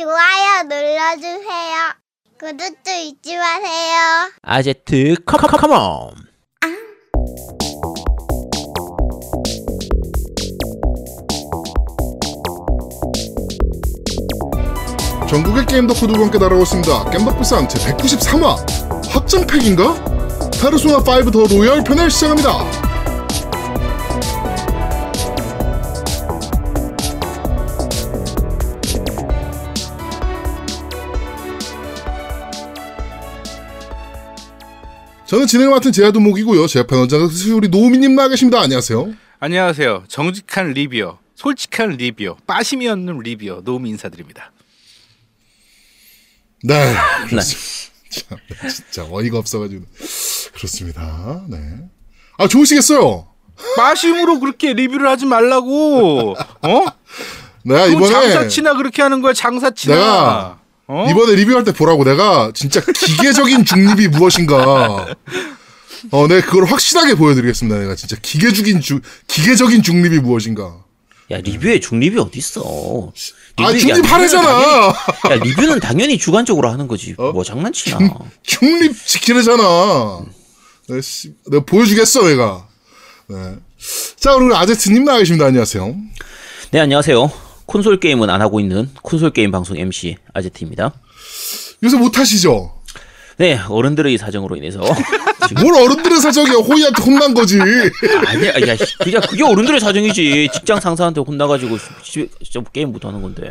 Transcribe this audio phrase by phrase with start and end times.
[0.00, 1.92] 좋아요 눌러주세요.
[2.38, 4.30] 구독도 잊지 마세요.
[4.40, 6.14] 아제트 컴컴컴온
[15.28, 17.10] 전국의 게임 덕후들과 함께 날아오습니다.
[17.10, 20.02] 겜덕비상 제193화 확장팩인가?
[20.62, 22.89] 페르소나 5 더 로열 편을 시작합니다.
[35.30, 36.66] 저는 진행을 맡은 제야도목이고요.
[36.66, 38.60] 제 앞에 언제나 우리 노미님 나와 계십니다.
[38.62, 39.14] 안녕하세요.
[39.38, 40.02] 안녕하세요.
[40.08, 44.50] 정직한 리뷰어, 솔직한 리뷰어, 빠심이 없는 리뷰어 노무 인사드립니다.
[46.64, 46.94] 네.
[47.30, 49.84] 참, 진짜 어이가 없어가지고.
[50.52, 51.44] 그렇습니다.
[51.48, 51.58] 네.
[52.36, 53.28] 아, 좋으시겠어요?
[53.76, 56.32] 빠심으로 그렇게 리뷰를 하지 말라고.
[56.32, 56.84] 어?
[57.64, 59.32] 내가 또 이번에, 장사치나 그렇게 하는 거야.
[59.32, 59.94] 장사치나.
[59.94, 60.59] 내가
[60.92, 61.06] 어?
[61.08, 65.06] 이번에 리뷰할 때 보라고 내가 진짜 기계적인 중립이 무엇인가.
[66.10, 67.78] 어, 내가 그걸 확실하게 보여드리겠습니다.
[67.78, 70.82] 내가 진짜 기계적인 주, 기계적인 중립이 무엇인가.
[71.30, 73.12] 야 리뷰에 중립이 어딨어
[73.58, 74.92] 아, 리뷰- 중립 야, 리뷰는 하래잖아.
[75.22, 77.30] 당연히- 야 리뷰는 당연히 주관적으로 하는 거지 어?
[77.30, 77.98] 뭐 장난치나
[78.42, 80.22] 중 립 지키래잖아.
[80.88, 82.66] 내가, 씨, 내가 보여주겠어, 내가.
[83.28, 83.36] 네.
[84.18, 85.46] 자, 오늘 아제트님 나와 계십니다.
[85.46, 85.94] 안녕하세요.
[86.72, 87.30] 네 안녕하세요
[87.70, 90.92] 콘솔 게임은 안 하고 있는 콘솔 게임 방송 MC 아제트입니다
[91.84, 92.74] 요새 못 하시죠?
[93.36, 94.80] 네 어른들의 사정으로 인해서
[95.60, 96.56] 뭘 어른들의 사정이야.
[96.58, 97.58] 호이한테 혼난 거지.
[97.60, 103.22] 아니야 야 씨, 그냥 그게 어른들의 사정이지 직장 상사한테 혼나가지고 집에 진짜 게임 못 하는
[103.22, 103.48] 건데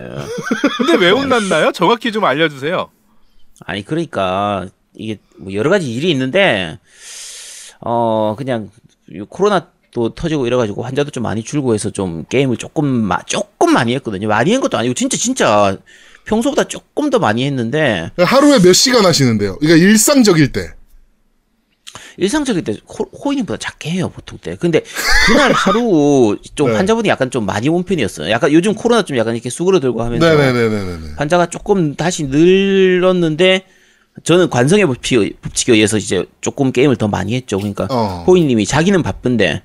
[0.78, 1.72] 근데 왜 혼났나요?
[1.72, 2.90] 정확히 좀 알려주세요.
[3.66, 6.78] 아니 그러니까 이게 뭐 여러 가지 일이 있는데
[7.80, 8.70] 어 그냥
[9.10, 13.74] 이 코로나 도 터지고 이래가지고 환자도 좀 많이 줄고 해서 좀 게임을 조금 마, 조금
[13.74, 14.28] 많이 했거든요.
[14.28, 15.78] 많이 한 것도 아니고 진짜 진짜
[16.26, 19.58] 평소보다 조금 더 많이 했는데 하루에 몇 시간 하시는데요?
[19.58, 20.74] 그러니까 일상적일 때.
[22.18, 24.56] 일상적일 때 호, 호인보다 작게 해요 보통 때.
[24.56, 24.84] 근데
[25.28, 26.76] 그날 하루 좀 네.
[26.76, 28.30] 환자분이 약간 좀 많이 온 편이었어요.
[28.30, 31.14] 약간 요즘 코로나 좀 약간 이렇게 수그러들고 하면서 네네네네네.
[31.18, 33.66] 환자가 조금 다시 늘었는데
[34.24, 37.58] 저는 관성의 법칙, 법칙에 의해서 이제 조금 게임을 더 많이 했죠.
[37.58, 38.26] 그러니까 어.
[38.28, 39.64] 호이님이 자기는 바쁜데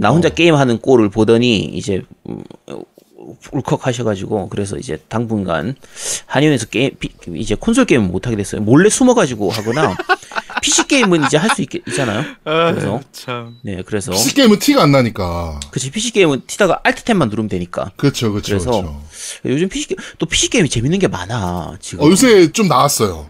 [0.00, 2.42] 나 혼자 게임하는 꼴을 보더니 이제 음,
[3.52, 5.74] 울컥 하셔가지고 그래서 이제 당분간
[6.24, 8.62] 한의원에서 게임 피- 이제 콘솔 게임을 못 하게 됐어요.
[8.62, 9.94] 몰래 숨어가지고 하거나
[10.62, 12.24] PC 게임은 이제 할 수 있잖아요.
[12.44, 13.56] 그래서 아, 참.
[13.62, 15.60] 네 그래서 PC 게임은 티가 안 나니까.
[15.70, 17.90] 그치 PC 게임은 티다가 알트 탭만 누르면 되니까.
[17.96, 18.48] 그렇죠, 그렇죠.
[18.52, 19.02] 그래서 그렇죠.
[19.44, 22.04] 요즘 PC 게임 또 PC 게임이 재밌는 게 많아 지금.
[22.04, 23.28] 어, 요새 좀 나왔어요.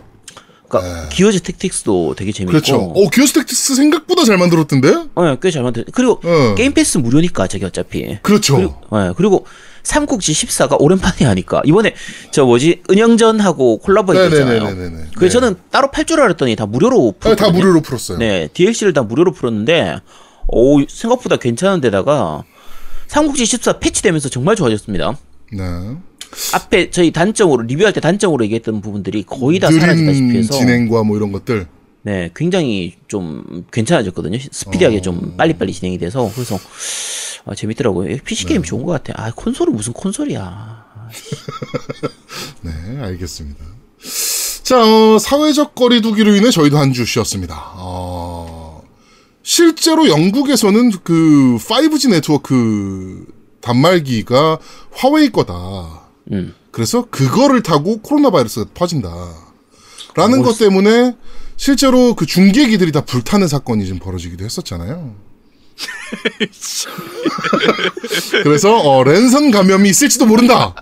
[0.79, 2.53] 그러니까 기어스 택틱스도 되게 재밌고.
[2.53, 2.77] 그렇죠.
[2.77, 4.95] 어, 기어스 택틱스 생각보다 잘 만들었던데?
[5.15, 5.85] 어, 꽤 잘 만들.
[5.93, 6.55] 그리고 어.
[6.55, 8.19] 게임 패스 무료니까 저기 어차피.
[8.23, 8.57] 그렇죠.
[8.57, 9.47] 그리고, 예, 그리고
[9.83, 11.95] 삼국지 14가 오랜만에 하니까 이번에
[12.31, 14.63] 저 뭐지 은영전하고 콜라보 했잖아요.
[14.65, 15.05] 네네네네네.
[15.17, 15.47] 그래서 네.
[15.47, 17.35] 저는 따로 팔 줄 알았더니 다 무료로 아, 풀었거든요.
[17.37, 18.19] 다 무료로 풀었어요.
[18.19, 19.97] 네, DLC를 다 무료로 풀었는데
[20.49, 22.45] 오 생각보다 괜찮은데다가
[23.09, 25.17] 삼국지 14 패치되면서 정말 좋아졌습니다.
[25.53, 25.63] 네.
[26.55, 31.33] 앞에 저희 단점으로 리뷰할 때 단점으로 얘기했던 부분들이 거의 다 사라지다시피 해서 진행과 뭐 이런
[31.33, 31.67] 것들.
[32.03, 34.39] 네, 굉장히 좀 괜찮아졌거든요.
[34.51, 35.01] 스피디하게 어.
[35.03, 36.59] 좀 빨리빨리 진행이 돼서 그래서
[37.45, 38.17] 아, 재밌더라고요.
[38.25, 39.13] PC 게임 좋은 것 같아.
[39.23, 40.85] 아, 콘솔은 무슨 콘솔이야.
[42.63, 42.71] 네,
[43.03, 43.65] 알겠습니다.
[44.63, 47.73] 자, 어, 사회적 거리두기로 인해 저희도 한 주 쉬었습니다.
[47.75, 48.83] 어,
[49.43, 53.27] 실제로 영국에서는 그 5G 네트워크
[53.61, 54.59] 단말기가
[54.93, 56.00] 화웨이 거다.
[56.33, 56.55] 음.
[56.71, 59.11] 그래서 그거를 타고 코로나 바이러스가 퍼진다.
[60.15, 61.17] 라는 것 때문에
[61.57, 65.15] 실제로 그 중계기들이 다 불타는 사건이 좀 벌어지기도 했었잖아요.
[68.43, 70.75] 그래서 어, 랜선 감염이 있을지도 모른다.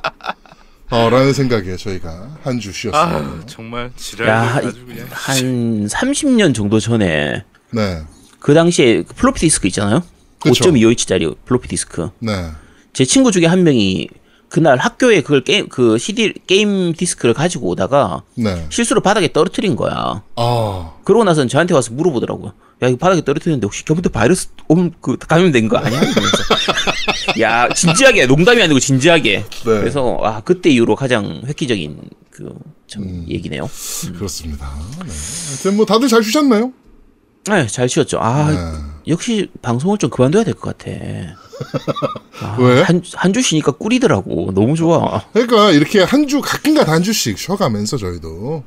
[0.90, 2.98] 어, 라는 생각에 저희가 한 주 쉬었습니다.
[2.98, 4.28] 아, 정말 지랄.
[4.28, 5.06] 야, 아주 그냥.
[5.10, 8.02] 한 30년 정도 전에 네,
[8.40, 10.02] 그 당시에 그 플로피 디스크 있잖아요.
[10.40, 10.64] 그쵸.
[10.70, 12.08] 5.25인치짜리 플로피 디스크.
[12.20, 12.50] 네.
[12.94, 14.08] 제 친구 중에 한 명이
[14.48, 18.66] 그날 학교에 그걸 게임 그 CD 게임 디스크를 가지고 오다가 네.
[18.70, 20.22] 실수로 바닥에 떨어뜨린 거야.
[20.36, 22.52] 아, 그러고 나서는 저한테 와서 물어보더라고요.
[22.82, 26.00] 야, 이거 바닥에 떨어뜨렸는데 혹시 컴퓨터 바이러스 옴, 그, 감염된 거 아니야?
[26.00, 26.36] 이러면서.
[27.40, 29.44] 야, 진지하게, 농담이 아니고 진지하게.
[29.64, 31.98] 그래서, 아, 그때 이후로 가장 획기적인
[32.30, 32.54] 그,
[32.86, 33.26] 참, 음.
[33.28, 33.68] 얘기네요.
[34.16, 34.70] 그렇습니다.
[35.04, 35.10] 네.
[35.48, 36.72] 하여튼 뭐 다들 잘 쉬셨나요?
[37.50, 38.18] 네, 잘 쉬었죠.
[38.20, 38.56] 아, 네.
[39.08, 40.90] 역시 방송을 좀 그만둬야 될 것 같아.
[42.42, 42.82] 아, 왜?
[42.82, 44.52] 한, 한주 쉬니까 꿀이더라고.
[44.54, 45.22] 너무 좋아.
[45.32, 48.62] 그러니까 이렇게 한 주 가끔가다 한 주씩 쉬어가면서 저희도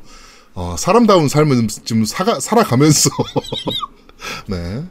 [0.54, 3.10] 어, 사람다운 삶을 좀 사가, 살아가면서
[4.48, 4.84] 네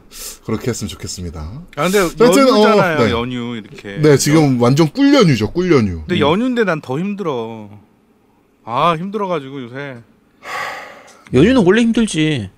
[0.47, 1.41] 그렇게 했으면 좋겠습니다.
[1.77, 2.99] 아, 근데 어, 연휴잖아요.
[3.05, 3.11] 네.
[3.11, 3.99] 연휴 이렇게.
[4.01, 6.05] 네 지금 완전 꿀연휴죠 꿀연휴.
[6.07, 7.69] 근데 연휴인데 난 더 힘들어.
[8.65, 9.99] 아 힘들어가지고 요새
[11.35, 12.51] 연휴는 원래 힘들지.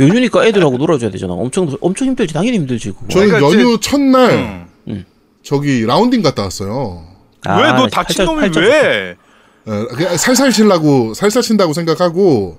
[0.00, 1.32] 연휴니까 애들하고 놀아줘야 되잖아.
[1.34, 2.32] 엄청 엄청 힘들지.
[2.34, 2.88] 당연히 힘들지.
[2.90, 3.06] 그거.
[3.08, 4.66] 저는 그러니까 연휴 첫날 응.
[4.88, 5.04] 음.
[5.42, 7.04] 저기 라운딩 갔다 왔어요.
[7.44, 9.16] 아, 왜너 다친 팔자- 놈이 팔자 왜?
[9.68, 12.58] 예, 그냥 살살 치려고 살살 친다고 생각하고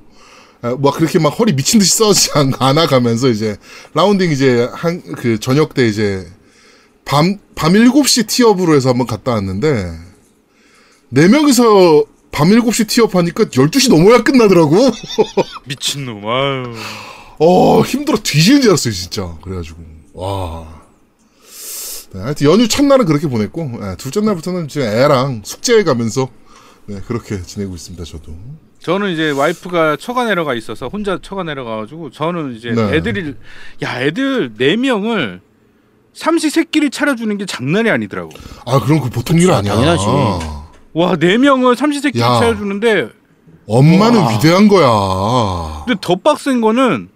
[0.66, 2.30] 예, 뭐 그렇게 막 허리 미친 듯이 써지
[2.60, 3.58] 않아 가면서 이제
[3.94, 6.26] 라운딩 이제 한 그 저녁 때 이제
[7.06, 9.92] 밤밤 7시 티업으로 해서 한번 갔다 왔는데
[11.10, 14.76] 네 명이서 밤 7시 티업 하니까 12시 넘어야 끝나더라고.
[15.66, 16.74] 미친놈 아유
[17.40, 19.38] 어, 힘들어 뒤지는 줄 알았어요, 진짜.
[19.42, 19.82] 그래가지고.
[20.14, 20.68] 와.
[22.14, 26.30] 네, 하여튼 연휴 첫날은 그렇게 보냈고, 예, 둘째 날부터는 지금 애랑 숙제해 가면서,
[26.86, 28.34] 네, 그렇게 지내고 있습니다, 저도.
[28.80, 32.96] 저는 이제 와이프가 처가 내려가 있어서 혼자 처가 내려가가지고 저는 이제 네.
[32.96, 33.34] 애들이
[33.82, 35.40] 야 애들 네 명을
[36.14, 38.32] 삼시 세끼를 차려주는 게 장난이 아니더라고.
[38.66, 39.74] 아, 그럼 그 보통 일 아니야.
[39.74, 40.63] 당연하지.
[40.94, 42.40] 와 네 명을 삼시 세끼를 야.
[42.40, 43.10] 차려주는데
[43.68, 44.32] 엄마는 와.
[44.38, 45.84] 위대한 거야.
[45.86, 47.10] 근데 더 빡센 거는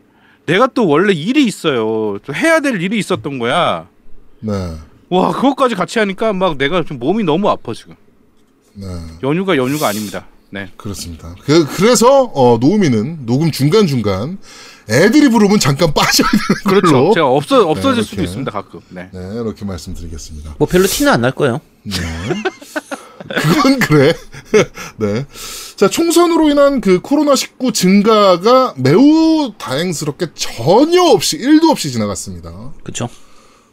[0.45, 2.17] 내가 또 원래 일이 있어요.
[2.25, 3.87] 또 해야 될 일이 있었던 거야.
[4.39, 4.51] 네,
[5.09, 7.95] 와 그것까지 같이 하니까 막 내가 좀 몸이 너무 아파 지금.
[8.73, 8.85] 네,
[9.23, 10.25] 연휴가 연휴가 아닙니다.
[10.49, 10.69] 네.
[10.77, 11.35] 그렇습니다.
[11.43, 14.37] 그, 그래서, 어, 노우미는 녹음 중간중간
[14.89, 16.81] 애들이 부르면 잠깐 빠져야 되는 걸로.
[16.81, 17.13] 그렇죠.
[17.15, 18.29] 제가 없어 없어질 네, 수도 이렇게.
[18.29, 18.79] 있습니다 가끔.
[18.87, 19.09] 네.
[19.11, 20.55] 네, 이렇게 말씀드리겠습니다.
[20.57, 21.59] 뭐 별로 티는 안 날 거예요.
[23.27, 24.13] 그건 그래.
[24.97, 25.25] 네.
[25.75, 32.73] 자, 총선으로 인한 그 코로나19 증가가 매우 다행스럽게 전혀 없이, 1도 없이 지나갔습니다.
[32.83, 33.09] 그렇죠.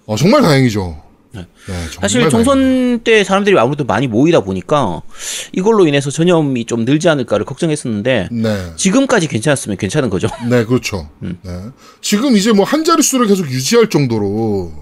[0.06, 1.02] 어, 정말 다행이죠.
[1.32, 1.40] 네.
[1.40, 1.46] 네,
[1.90, 2.28] 정말 사실.
[2.30, 5.02] 총선 때 사람들이 아무래도 많이 모이다 보니까
[5.52, 8.72] 이걸로 인해서 전염이 좀 늘지 않을까를 걱정했었는데 네.
[8.76, 10.28] 지금까지 괜찮았으면 괜찮은 거죠.
[10.48, 11.08] 네, 그렇죠.
[11.22, 11.38] 음.
[11.42, 11.50] 네.
[12.00, 14.72] 지금 이제 뭐 한 자릿수를 계속 유지할 정도로,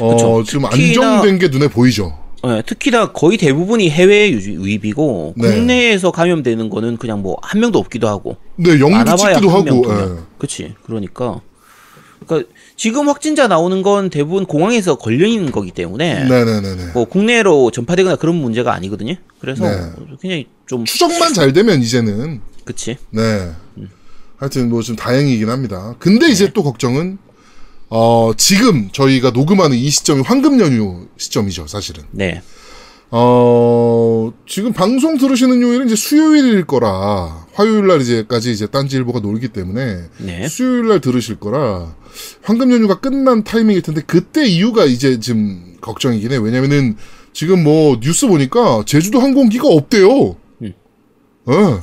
[0.00, 0.42] 어, 그쵸.
[0.44, 2.18] 지금 안정된 게 눈에 보이죠.
[2.46, 5.50] 네, 특히나 거의 대부분이 해외 유입이고 네.
[5.54, 9.94] 국내에서 감염되는 거는 그냥 뭐 한 명도 없기도 하고 네, 영도 찍기도 하고, 두 예.
[9.94, 10.26] 명.
[10.38, 10.74] 그치.
[10.84, 11.40] 그러니까
[12.26, 16.92] 그러니까 지금 확진자 나오는 건 대부분 공항에서 걸려 있는 거기 때문에 네네네네.
[16.94, 19.14] 뭐 국내로 전파되거나 그런 문제가 아니거든요.
[19.40, 19.92] 그래서 네.
[20.20, 22.96] 그냥 좀 추적만 잘 되면 이제는 그치.
[23.10, 23.50] 네.
[24.38, 25.94] 하여튼 뭐 좀 다행이긴 합니다.
[25.98, 27.18] 근데 이제 또 걱정은
[27.96, 32.02] 어 지금 저희가 녹음하는 이 시점이 황금 연휴 시점이죠, 사실은.
[32.10, 32.42] 네.
[33.12, 40.08] 어 지금 방송 들으시는 요일은 이제 수요일일 거라 화요일 날 이제까지 이제 딴지일보가 놀기 때문에
[40.18, 40.48] 네.
[40.48, 41.94] 수요일 날 들으실 거라
[42.42, 46.36] 황금 연휴가 끝난 타이밍일 텐데 그때 이유가 이제 지금 걱정이긴 해.
[46.38, 46.96] 왜냐면은
[47.32, 50.34] 지금 뭐 뉴스 보니까 제주도 항공기가 없대요.
[50.62, 50.72] 음.
[51.46, 51.80] 어.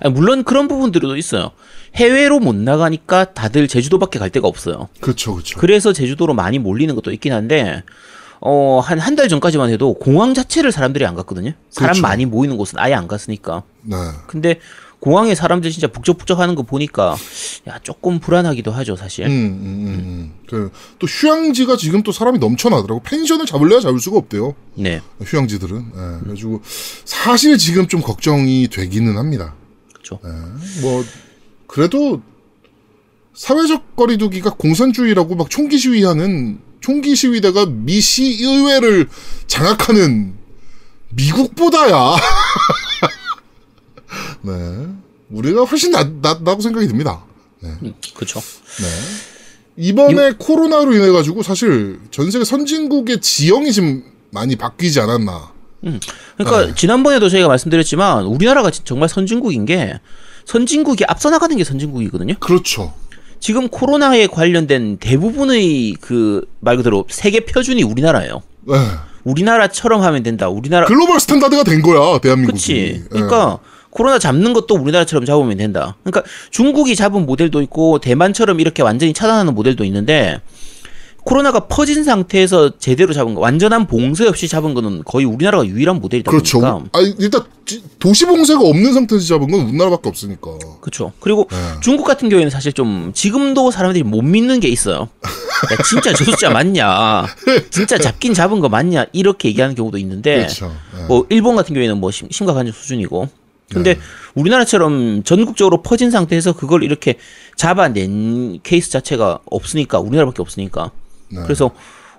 [0.00, 1.50] 아니, 물론 그런 부분들도 있어요.
[1.94, 4.88] 해외로 못 나가니까 다들 제주도밖에 갈 데가 없어요.
[5.00, 5.58] 그렇죠, 그렇죠.
[5.58, 7.82] 그래서 제주도로 많이 몰리는 것도 있긴 한데,
[8.40, 11.52] 어, 한, 한 달 전까지만 해도 공항 자체를 사람들이 안 갔거든요?
[11.70, 12.02] 사람 그렇죠.
[12.02, 13.64] 많이 모이는 곳은 아예 안 갔으니까.
[13.82, 13.96] 네.
[14.28, 14.60] 근데
[15.00, 17.16] 공항에 사람들 진짜 북적북적 하는 거 보니까,
[17.68, 19.26] 야, 조금 불안하기도 하죠, 사실.
[19.26, 20.32] 음, 음, 음, 음.
[20.48, 23.00] 그, 또 휴양지가 지금 또 사람이 넘쳐나더라고.
[23.02, 24.54] 펜션을 잡을래야 잡을 수가 없대요.
[24.74, 25.00] 네.
[25.24, 25.76] 휴양지들은.
[25.94, 26.62] 예, 그래가지고
[27.04, 29.54] 사실 지금 좀 걱정이 되기는 합니다.
[29.94, 30.18] 그쵸.
[30.24, 31.04] 예, 뭐
[31.68, 32.20] 그래도
[33.34, 39.08] 사회적 거리두기가 공산주의라고 막 총기 시위하는 총기 시위대가 미 시 의회를
[39.46, 40.34] 장악하는
[41.10, 42.16] 미국보다야.
[44.42, 44.86] 네,
[45.30, 47.22] 우리가 훨씬 낫, 낫다고 생각이 듭니다.
[47.62, 48.40] 음, 그쵸.
[48.80, 48.86] 네.
[49.76, 55.52] 이번에 코로나로 인해 가지고 사실 전 세계 선진국의 지형이 지금 많이 바뀌지 않았나.
[56.36, 56.74] 그러니까 네.
[56.74, 60.00] 지난번에도 저희가 말씀드렸지만, 우리나라가 진- 정말 선진국인 게,
[60.48, 62.34] 선진국이 앞서 나가는 게 선진국이거든요?
[62.40, 62.94] 그렇죠.
[63.38, 68.42] 지금 코로나에 관련된 대부분의 그 말 그대로 세계 표준이 우리나라예요.
[68.66, 68.74] 네.
[69.24, 70.48] 우리나라처럼 하면 된다.
[70.48, 72.58] 우리나라 global standard가 된 거야 대한민국이.
[72.58, 72.74] 그치.
[73.04, 73.08] 예.
[73.10, 73.58] 그러니까
[73.90, 75.96] 코로나 잡는 것도 우리나라처럼 잡으면 된다.
[76.02, 80.40] 그러니까 중국이 잡은 모델도 있고 대만처럼 이렇게 완전히 차단하는 모델도 있는데
[81.28, 86.30] 코로나가 퍼진 상태에서 제대로 잡은 거 완전한 봉쇄 없이 잡은 거는 거의 우리나라가 유일한 모델이다
[86.30, 86.58] 그렇죠.
[86.58, 90.52] 보니까 아 일단 지- 도시 봉쇄가 없는 상태에서 잡은 건 우리나라밖에 없으니까.
[90.80, 91.12] 그렇죠.
[91.20, 91.56] 그리고 네.
[91.82, 95.08] 중국 같은 경우에는 사실 좀 지금도 사람들이 못 믿는 게 있어요.
[95.70, 97.26] 야, 진짜 저 숫자 맞냐?
[97.68, 99.04] 진짜 잡긴 잡은 거 맞냐?
[99.12, 100.74] 이렇게 얘기하는 경우도 있는데 그렇죠.
[100.98, 101.04] 예.
[101.08, 103.28] 뭐 일본 같은 경우에는 뭐 심, 심각한 수준이고.
[103.70, 104.00] 근데 네.
[104.34, 107.16] 우리나라처럼 전국적으로 퍼진 상태에서 그걸 이렇게
[107.54, 110.90] 잡아낸 케이스 자체가 없으니까 우리나라밖에 없으니까.
[111.30, 111.42] 네.
[111.42, 111.70] 그래서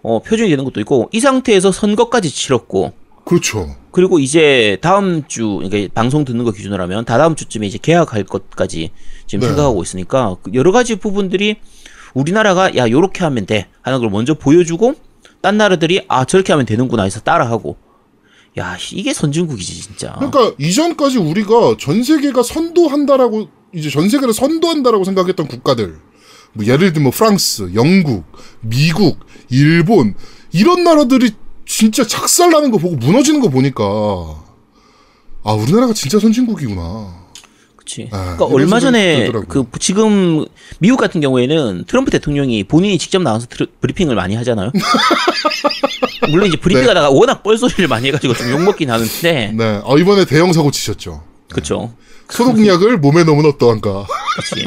[0.02, 2.94] 어, 표준이 되는 것도 있고 이 상태에서 선거까지 치렀고
[3.26, 3.76] 그렇죠.
[3.92, 8.92] 그리고 이제 다음 주 그러니까 방송 듣는 거 기준으로 하면 다다음 주쯤에 이제 개학할 것까지
[9.28, 9.48] 지금 네.
[9.48, 11.58] 생각하고 있으니까 그 여러 가지 부분들이
[12.14, 14.96] 우리나라가 야 요렇게 하면 돼 하는 걸 먼저 보여주고
[15.42, 17.78] 딴 나라들이 아 저렇게 하면 되는구나 해서 따라하고
[18.58, 20.16] 야 씨, 이게 선진국이지 진짜.
[20.16, 26.00] 그러니까 이전까지 우리가 전 세계가 선도한다라고 이제 전 세계를 선도한다라고 생각했던 국가들
[26.54, 28.26] 뭐 예를 들면 뭐 프랑스, 영국,
[28.62, 30.16] 미국, 일본
[30.52, 31.32] 이런 나라들이
[31.66, 33.84] 진짜 작살나는 거 보고 무너지는 거 보니까
[35.44, 37.20] 아 우리나라가 진짜 선진국이구나.
[37.76, 38.08] 그치.
[38.12, 39.64] 아, 그러니까 얼마 전에 들더라고요.
[39.72, 40.46] 그 지금
[40.80, 44.72] 미국 같은 경우에는 트럼프 대통령이 본인이 직접 나와서 트르- 브리핑을 많이 하잖아요.
[46.30, 50.70] 물론 이제 브리핑하다가 워낙 뻘소리를 많이 해가지고 좀 욕먹긴 하는데, 네, 어, 이번에 대형 사고
[50.70, 51.24] 치셨죠.
[51.50, 51.94] 그쵸.
[52.30, 54.06] 소독약을 몸에 넣으면 어떠한가.
[54.36, 54.66] 그치.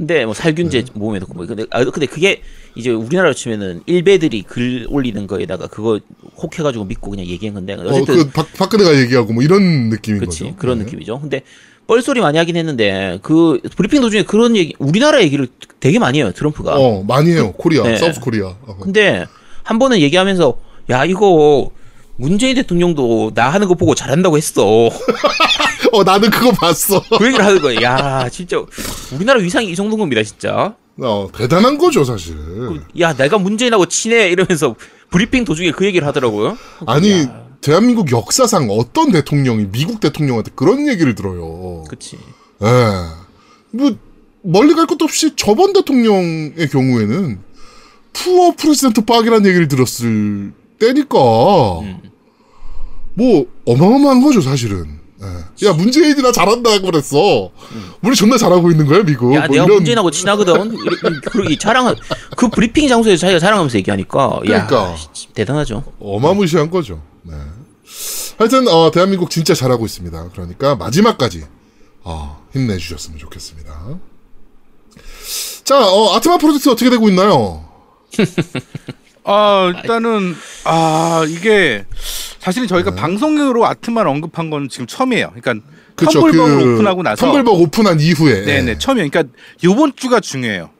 [0.00, 0.90] 근데 뭐 살균제 네.
[0.94, 2.40] 몸에 넣고 뭐 근데 아 근데 그게
[2.74, 6.00] 이제 우리나라로 치면은 일베들이 글 올리는 거에다가 그거
[6.38, 10.44] 혹해가지고 믿고 그냥 얘기한 건데 어, 어쨌든 그 박, 박근혜가 얘기하고 뭐 이런 느낌인 그치
[10.44, 10.56] 거죠.
[10.56, 10.84] 그런 네.
[10.84, 11.20] 느낌이죠.
[11.20, 11.42] 근데
[11.86, 15.48] 뻘소리 많이 하긴 했는데 그 브리핑 도중에 그런 얘기 우리나라 얘기를
[15.80, 16.76] 되게 많이 해요 트럼프가.
[16.76, 17.52] 어, 많이 해요.
[17.52, 17.98] 코리아, 네.
[17.98, 18.46] South Korea.
[18.46, 18.78] 어.
[18.80, 19.26] 근데
[19.64, 21.70] 한 번은 얘기하면서 야 이거
[22.16, 24.88] 문재인 대통령도 나 하는 거 보고 잘한다고 했어.
[25.92, 27.02] 어, 나는 그거 봤어.
[27.18, 27.82] 그 얘기를 하는 거예요.
[27.82, 28.56] 야 진짜
[29.12, 30.74] 우리나라 위상이 이 정도인 겁니다 진짜.
[31.02, 32.36] 어, 대단한 거죠, 사실.
[32.98, 34.74] 야 내가 문재인하고 친해 이러면서
[35.10, 36.56] 브리핑 도중에 그 얘기를 하더라고요.
[36.86, 37.26] 아니,
[37.60, 41.84] 대한민국 역사상 어떤 대통령이 미국 대통령한테 그런 얘기를 들어요.
[41.88, 42.16] 그치.
[42.62, 42.66] 예.
[43.72, 43.96] 뭐,
[44.42, 47.38] 멀리 갈 것도 없이 저번 대통령의 경우에는
[48.12, 51.18] poor president Park이라는 얘기를 들었을 때니까,
[53.14, 54.99] 뭐, 어마어마한 거죠, 사실은.
[55.22, 55.66] 예.
[55.66, 57.50] 야, 문재인이 나 잘한다고 그랬어.
[58.02, 59.34] 우리 존나 잘하고 있는 거야, 미국.
[59.34, 60.76] 야 뭐 내가 이런- 문재인하고 친하거든.
[61.30, 61.94] 그리고 자랑
[62.36, 64.92] 그 브리핑 장소에서 자기가 자랑하면서 얘기하니까 그러니까.
[64.92, 65.84] 야 씨, 대단하죠.
[66.00, 67.02] 어마무시한 거죠.
[67.22, 67.34] 네.
[68.38, 70.30] 하여튼 어, 대한민국 진짜 잘하고 있습니다.
[70.32, 71.44] 그러니까 마지막까지
[72.02, 73.98] 어, 힘내주셨으면 좋겠습니다.
[75.64, 77.64] 자, 어, 아트마 프로젝트 어떻게 되고 있나요?
[79.24, 80.34] 아 일단은
[80.64, 81.84] 아 이게
[82.40, 85.32] 사실은 저희가 방송으로 아트만 언급한 건 지금 처음이에요.
[85.40, 89.10] 그러니까 그쵸, 텀블벅을 오픈하고 나서 텀블벅 오픈한 이후에 네네 처음이에요.
[89.10, 89.32] 그러니까
[89.62, 90.70] 요번 주가 중요해요.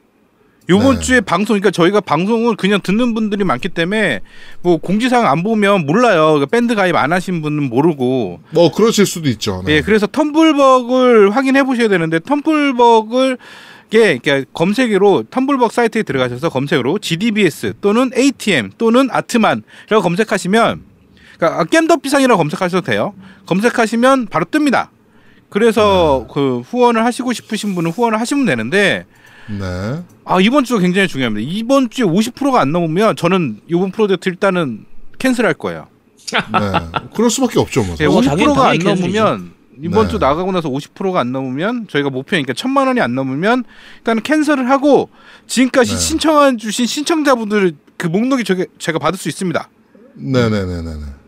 [0.69, 1.01] 요번 네.
[1.01, 4.21] 주에 방송, 그러니까 저희가 방송을 그냥 듣는 분들이 많기 때문에
[4.61, 6.33] 뭐 공지사항 안 보면 몰라요.
[6.33, 8.39] 그러니까 밴드 가입 안 하신 분은 모르고.
[8.51, 9.63] 뭐 그러실 수도 있죠.
[9.65, 9.75] 네.
[9.75, 13.37] 예, 그래서 텀블벅을 확인해 보셔야 되는데 텀블벅을
[13.89, 20.90] 게 그러니까 검색으로 텀블벅 사이트에 들어가셔서 검색으로 GDBS 또는 ATM 또는 아트만이라고 검색하시면
[21.41, 23.15] 그러니까 겜더비상이라고 검색하셔도 돼요.
[23.47, 24.89] 검색하시면 바로 뜹니다.
[25.49, 29.05] 그래서 그 후원을 하시고 싶으신 분은 후원을 하시면 되는데
[29.49, 30.03] 네.
[30.23, 31.49] 아 이번 주가 굉장히 중요합니다.
[31.51, 34.85] 이번 주에 50%가 안 넘으면 저는 이번 프로젝트 일단은
[35.17, 35.87] 캔슬할 거예요.
[36.31, 36.39] 네.
[37.15, 37.95] 그럴 수밖에 없죠, 뭐.
[37.95, 38.95] 네, 어, 50%가 당연히- 안.
[38.95, 40.11] 넘으면 이번 네.
[40.11, 43.63] 주 나가고 나서 50%가 안 넘으면 저희가 목표니까 천만 원이 안 넘으면
[43.97, 45.09] 일단 캔슬을 하고
[45.47, 45.97] 지금까지 네.
[45.97, 49.67] 신청한 주신 신청자분들 그 목록이 저게 제가 받을 수 있습니다.
[50.13, 51.20] 네네네네네.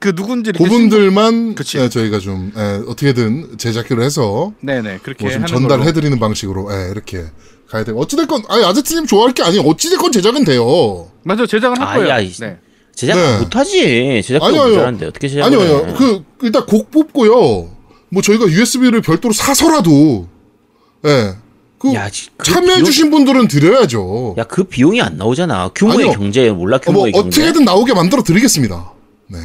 [0.00, 1.78] 그 누군지 그분들만 그치.
[1.78, 5.68] 예, 저희가 좀 예, 어떻게든 제작기로 해서 네네 그렇게 뭐좀 하는 걸로.
[5.68, 7.24] 전달해 드리는 방식으로 예, 이렇게
[7.68, 9.62] 가야 되고 어찌됐건 아니 아제트님 좋아할 게 아니에요.
[9.62, 11.08] 어찌됐건 제작은 돼요.
[11.22, 12.08] 맞아 제작은 할 아, 거예요.
[12.08, 12.58] 야, 이- 네.
[12.94, 13.38] 제작 네.
[13.40, 14.22] 못하지.
[14.24, 14.76] 제작도 아니요, 아니요.
[14.76, 15.44] 못하는데 어떻게 제작?
[15.46, 15.94] 아니요, 아니요.
[15.96, 17.70] 그 일단 곡 뽑고요.
[18.10, 20.26] 뭐 저희가 USB를 별도로 사서라도
[21.06, 21.34] 예.
[21.78, 24.34] 그 야, 지- 그 참여해주신 분들은 드려야죠.
[24.38, 25.70] 야, 그 비용이 안 나오잖아.
[25.74, 26.12] 규모의 아니요.
[26.18, 27.40] 경제 몰라 어, 뭐 규모의 경제.
[27.42, 28.92] 어떻게든 나오게 만들어 드리겠습니다.
[29.28, 29.38] 네.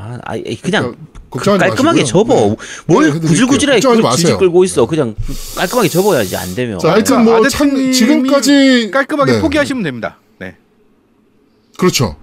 [0.00, 0.94] 아, 아, 이- 그냥
[1.28, 2.24] 걱정하지 깔끔하게 마시고요.
[2.24, 2.34] 접어.
[2.50, 2.56] 네.
[2.86, 3.18] 뭘 네.
[3.18, 4.38] 구질구질하게 마세요.
[4.38, 4.86] 끌고 있어.
[4.86, 5.16] 그냥
[5.56, 6.78] 깔끔하게 접어야지 안 되면.
[6.78, 9.40] 자, 하여튼 그러니까 뭐 참, 아제트님이 지금까지 깔끔하게 네.
[9.40, 10.18] 포기하시면 됩니다.
[10.38, 10.54] 네.
[11.76, 12.16] 그렇죠.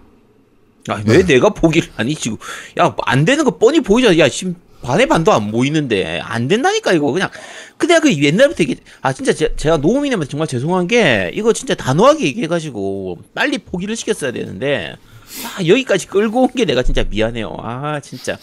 [0.88, 2.38] 아, 왜 내가 포기를 아니 지금
[2.78, 4.18] 야 안 되는 거 뻔히 보이잖아.
[4.20, 7.30] 야 지금 반의 반도 안 보이는데 안 된다니까 이거 그냥
[7.78, 12.24] 근데 그 옛날부터 이게 아 진짜 제, 제가 노우미님한테 정말 죄송한 게 이거 진짜 단호하게
[12.26, 14.96] 얘기해가지고 빨리 포기를 시켰어야 되는데
[15.44, 17.56] 아 여기까지 끌고 온 게 내가 진짜 미안해요.
[17.62, 18.34] 아 진짜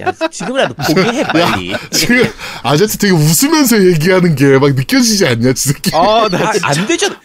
[0.00, 1.72] 야 지금이라도 포기해 빨리.
[1.90, 2.24] 지금
[2.62, 5.90] 아제트 되게 웃으면서 얘기하는 게 막 느껴지지 않냐, 지 새끼.
[5.94, 7.16] 아, 나 아, 안 되잖아.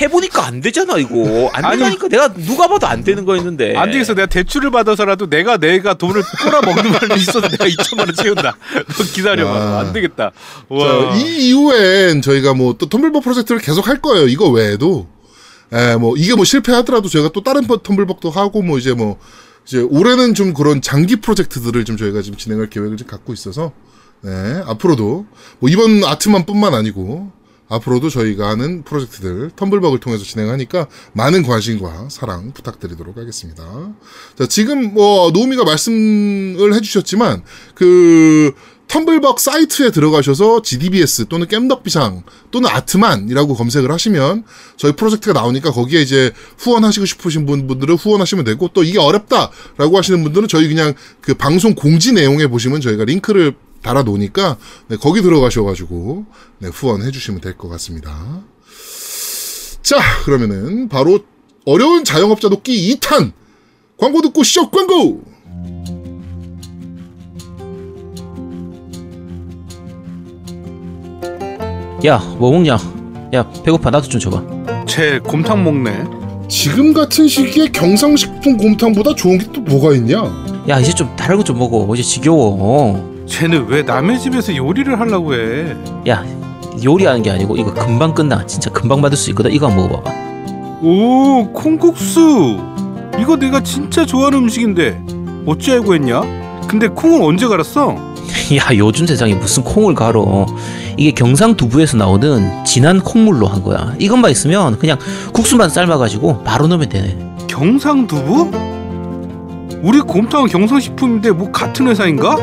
[0.00, 4.14] 해보니까 안 되잖아 이거 안 아니, 된다니까 내가 누가 봐도 안 되는 거였는데 안 되겠어.
[4.14, 8.56] 내가 대출을 받아서라도 내가 내가 돈을 꼬라 먹는 말이 있어서 내가 2천만 원 채운다.
[8.86, 9.56] 너 기다려봐.
[9.56, 9.78] 야.
[9.80, 10.30] 안 되겠다.
[10.30, 11.16] 자, 와.
[11.16, 14.26] 이 이후엔 저희가 뭐 또 텀블벅 프로젝트를 계속 할 거예요.
[14.28, 15.06] 이거 외에도.
[15.72, 19.18] 에, 뭐, 이게 뭐 실패하더라도 저희가 또 다른 버- 텀블벅도 하고 뭐 이제 뭐,
[19.66, 23.72] 이제 올해는 좀 그런 장기 프로젝트들을 좀 저희가 지금 진행할 계획을 좀 갖고 있어서,
[24.22, 24.30] 네,
[24.66, 25.26] 앞으로도,
[25.58, 27.32] 뭐 이번 아트만 뿐만 아니고,
[27.68, 33.64] 앞으로도 저희가 하는 프로젝트들, 텀블벅을 통해서 진행하니까 많은 관심과 사랑 부탁드리도록 하겠습니다.
[34.38, 37.42] 자, 지금 뭐, 노우미가 말씀을 해주셨지만,
[37.74, 38.52] 그,
[38.88, 44.44] 텀블벅 사이트에 들어가셔서 GDBS 또는 겜덕비상 또는 아트만이라고 검색을 하시면
[44.76, 50.22] 저희 프로젝트가 나오니까 거기에 이제 후원하시고 싶으신 분- 분들은 후원하시면 되고 또 이게 어렵다라고 하시는
[50.22, 54.56] 분들은 저희 그냥 그 방송 공지 내용에 보시면 저희가 링크를 달아 놓으니까
[54.88, 56.26] 네, 거기 들어가셔가지고
[56.60, 58.42] 네, 후원해 주시면 될 것 같습니다.
[59.82, 61.20] 자 그러면은 바로
[61.64, 63.32] 어려운 자영업자 돕기 2탄
[63.96, 65.22] 광고 듣고 시작 광고.
[72.06, 72.78] 야, 뭐 먹냐?
[73.34, 73.90] 야, 배고파.
[73.90, 74.42] 나도 좀 줘봐.
[74.86, 76.04] 쟤 곰탕 먹네.
[76.48, 80.22] 지금 같은 시기에 경상식품 곰탕보다 좋은 게 또 뭐가 있냐?
[80.68, 81.92] 야, 이제 좀 다른 거 좀 먹어.
[81.94, 83.24] 이제 지겨워.
[83.26, 85.74] 쟤는 왜 남의 집에서 요리를 하려고 해?
[86.08, 86.24] 야,
[86.84, 88.46] 요리하는 게 아니고 이거 금방 끝나.
[88.46, 89.50] 진짜 금방 받을 수 있거든.
[89.50, 90.14] 이거 한번 먹어봐봐.
[90.82, 92.58] 오 콩국수.
[93.18, 95.02] 이거 내가 진짜 좋아하는 음식인데
[95.46, 96.20] 어찌 알고 했냐?
[96.68, 97.96] 근데 콩을 언제 갈았어?
[98.56, 100.46] 야, 요즘 세상에 무슨 콩을 갈어.
[100.96, 103.94] 이게 경상두부에서 나오는 진한 콩물로 한 거야.
[103.98, 104.98] 이것만 있으면 그냥
[105.32, 107.16] 국수만 삶아가지고 바로 넣으면 되네.
[107.48, 108.50] 경상두부?
[109.82, 112.36] 우리 곰탕은 경상식품인데 뭐 같은 회사인가?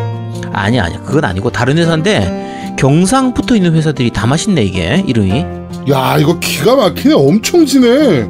[0.52, 1.00] 아니야, 아니야.
[1.02, 5.46] 그건 아니고 다른 회사인데 경상 붙어 있는 회사들이 다 맛있네 이게 이름이.
[5.90, 8.26] 야 이거 기가 막히네 엄청 진해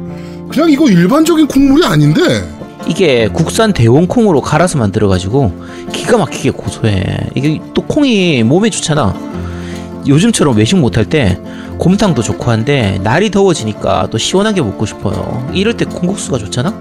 [0.48, 2.20] 그냥 이거 일반적인 콩물이 아닌데
[2.86, 7.30] 이게 국산 대원 콩으로 갈아서 만들어가지고 기가 막히게 고소해.
[7.34, 9.14] 이게 또 콩이 몸에 좋잖아.
[10.06, 11.38] 요즘처럼 외식 못할 때
[11.78, 15.48] 곰탕도 좋고 한데 날이 더워지니까 또 시원하게 먹고 싶어요.
[15.52, 16.74] 이럴 때 콩국수가 좋잖아.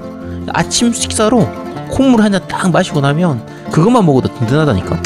[0.50, 1.48] 아침 식사로
[1.90, 5.02] 콩물 한 잔 딱 마시고 나면 그것만 먹어도 든든하다니까.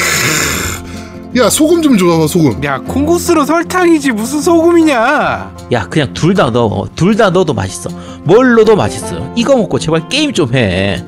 [1.36, 5.52] 야 소금 좀 줘봐 소금 야 콩국수로 설탕이지 무슨 소금이냐?
[5.72, 6.86] 야 그냥 둘 다 넣어.
[6.96, 7.90] 둘 다 넣어도 맛있어.
[8.24, 9.32] 뭘 넣어도 맛있어.
[9.36, 11.04] 이거 먹고 제발 게임 좀 해.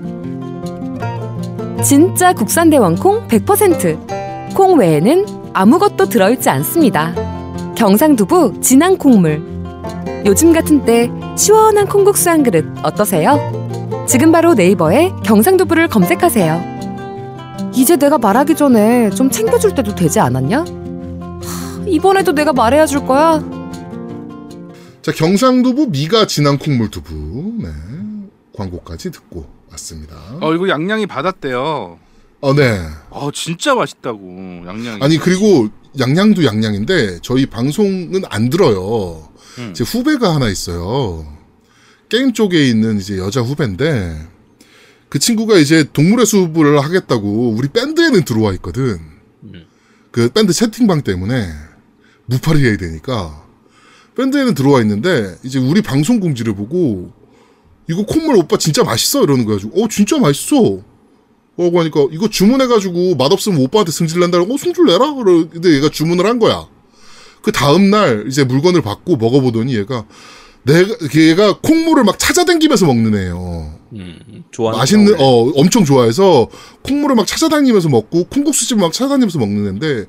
[1.82, 4.54] 진짜 국산 대왕콩 100%.
[4.54, 7.14] 콩 외에는 아무것도 들어있지 않습니다.
[7.74, 9.42] 경상두부 진한 콩물.
[10.26, 13.38] 요즘 같은 때 시원한 콩국수 한 그릇 어떠세요?
[14.06, 17.70] 지금 바로 네이버에 경상두부를 검색하세요.
[17.74, 20.58] 이제 내가 말하기 전에 좀 챙겨줄 때도 되지 않았냐?
[20.58, 23.42] 하, 이번에도 내가 말해야 줄 거야?
[25.00, 27.14] 자 경상두부 미가 진한 콩물 두부
[27.62, 27.68] 네
[28.54, 31.98] 광고까지 듣고 왔습니다 어 이거 양양이 받았대요.
[32.42, 32.80] 어 네
[33.10, 34.98] 어 진짜 맛있다고 양양이.
[35.02, 39.28] 아니 그리고 양양도 양양인데 저희 방송은 안 들어요
[39.58, 39.74] 음.
[39.74, 41.26] 제 후배가 하나 있어요
[42.08, 44.26] 게임 쪽에 있는 이제 여자 후배인데
[45.08, 49.00] 그 친구가 이제 동물의 숲을 하겠다고 우리 밴드에는 들어와 있거든.
[50.12, 51.48] 그 밴드 채팅방 때문에
[52.26, 53.44] 무파리 해야 되니까
[54.16, 57.12] 밴드에는 들어와 있는데 이제 우리 방송 공지를 보고
[57.90, 59.58] 이거 콧물 오빠 진짜 맛있어 이러는 거야.
[59.74, 60.78] 어 진짜 맛있어.
[61.56, 66.38] 라고 하니까 이거 주문해가지고 맛없으면 오빠한테 승질 낸다고 어 승질 내라 그러는데 얘가 주문을 한
[66.38, 66.68] 거야.
[67.42, 70.06] 그 다음 날 이제 물건을 받고 먹어보더니 얘가
[70.62, 73.74] 내가 얘가 콩물을 막 찾아다니면서 먹는 애예요.
[73.92, 74.72] 음, 좋아.
[74.72, 76.48] 맛있는 어 엄청 좋아해서
[76.82, 80.06] 콩물을 막 찾아다니면서 먹고 콩국수집 막 찾아다니면서 먹는 애인데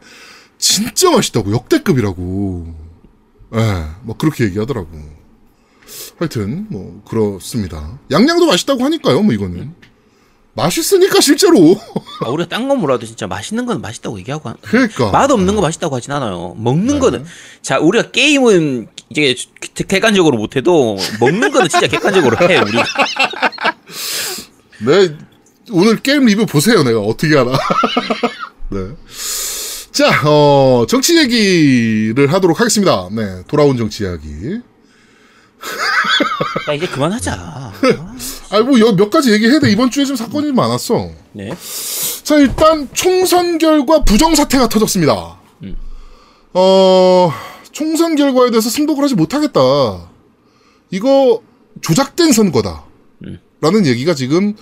[0.57, 2.75] 진짜 맛있다고 역대급이라고.
[3.55, 4.87] 예, 뭐 그렇게 얘기하더라고.
[6.25, 7.97] 하여튼 뭐 그렇습니다.
[8.11, 9.73] 양양도 맛있다고 하니까요, 뭐 이거는
[10.53, 11.75] 맛있으니까 실제로.
[12.23, 15.95] 아, 우리가 딴거 몰라도 진짜 맛있는 건 맛있다고 얘기하고 한- 그러니까 맛 없는 거 맛있다고
[15.95, 16.53] 하진 않아요.
[16.59, 17.25] 먹는 거는
[17.63, 19.35] 자 우리가 게임은 이제
[19.87, 22.71] 객관적으로 못해도 먹는 거는 진짜 객관적으로 해 우리.
[24.85, 25.15] 네,
[25.71, 26.83] 오늘 게임 리뷰 보세요.
[26.83, 27.53] 내가 어떻게 하나.
[28.69, 28.79] 네.
[29.91, 33.09] 자, 어, 정치 얘기를 하도록 하겠습니다.
[33.11, 34.59] 네, 돌아온 정치 이야기.
[36.69, 37.33] 야 이제 그만하자.
[38.51, 39.71] 아, 뭐, 여- 몇 가지 얘기해야 돼.
[39.71, 41.09] 이번 주에 좀 사건이 많았어.
[41.33, 41.49] 네.
[42.23, 45.39] 자, 일단, 총선 결과 부정 사태가 터졌습니다.
[46.53, 47.31] 어,
[47.71, 49.59] 총선 결과에 대해서 승복을 하지 못하겠다.
[50.91, 51.41] 이거,
[51.81, 52.83] 조작된 선거다.
[53.61, 54.55] 라는 얘기가 지금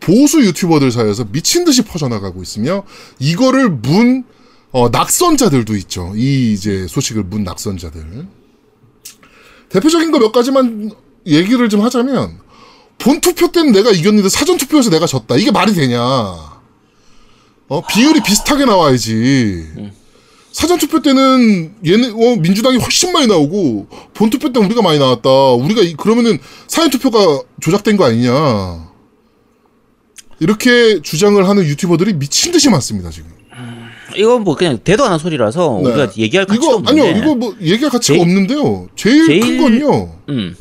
[0.00, 2.84] 보수 유튜버들 사이에서 미친 듯이 퍼져나가고 있으며,
[3.18, 4.24] 이거를 문,
[4.70, 6.12] 어, 낙선자들도 있죠.
[6.16, 8.26] 이 이제 소식을 문 낙선자들.
[9.74, 10.92] 대표적인 거 몇 가지만
[11.26, 12.38] 얘기를 좀 하자면,
[12.98, 15.34] 본 투표 때는 내가 이겼는데 사전 투표에서 내가 졌다.
[15.36, 16.00] 이게 말이 되냐?
[16.00, 19.66] 어, 비율이 비슷하게 나와야지.
[20.52, 25.28] 사전 투표 때는 얘네 어, 민주당이 훨씬 많이 나오고 본 투표 때는 우리가 많이 나왔다.
[25.54, 28.88] 우리가 이- 그러면은 사전 투표가 조작된 거 아니냐?
[30.38, 33.32] 이렇게 주장을 하는 유튜버들이 미친 듯이 많습니다 지금.
[34.16, 35.88] 이건 뭐 그냥 대도 않은 소리라서 네.
[35.90, 37.00] 우리가 얘기할 가치도 이거 없는데.
[37.08, 38.88] 아니요, 이거 뭐 얘기할 가치가 제일- 없는데요.
[38.96, 40.12] 제일, 제일- 큰 건요.
[40.28, 40.56] 음.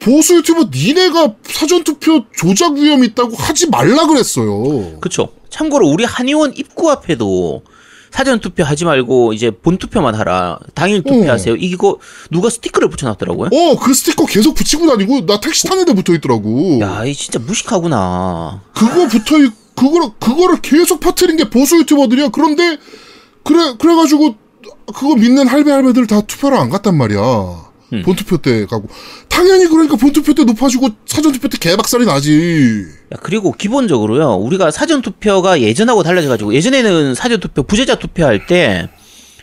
[0.00, 4.98] 보수 유튜버 니네가 사전 투표 조작 위험 있다고 하지 말라 그랬어요.
[5.00, 5.28] 그쵸.
[5.50, 7.62] 참고로 우리 한의원 입구 앞에도
[8.10, 10.60] 사전 투표 하지 말고 이제 본 투표만 하라.
[10.74, 11.56] 당일 투표하세요.
[11.56, 11.98] 이거
[12.30, 13.50] 누가 스티커를 붙여놨더라고요.
[13.52, 16.78] 어, 그 스티커 계속 붙이고 다니고, 나 택시 타는 데 붙어 있더라고.
[16.80, 18.62] 야, 이 진짜 무식하구나.
[18.74, 22.28] 그거 붙어 있, 그거를, 그거를 계속 퍼뜨린 게 보수 유튜버들이야.
[22.28, 22.78] 그런데,
[23.44, 24.34] 그래, 그래가지고,
[24.86, 27.68] 그거 믿는 할배 할배들 다 투표를 안 갔단 말이야.
[27.92, 28.02] 음.
[28.02, 28.88] 본투표 때 가고.
[29.28, 32.84] 당연히 그러니까 본투표 때 높아지고, 사전투표 때 개박살이 나지.
[33.12, 34.34] 야, 그리고 기본적으로요.
[34.34, 38.90] 우리가 사전 투표가 예전하고 달라져가지고 예전에는 사전 투표 부재자 투표할 때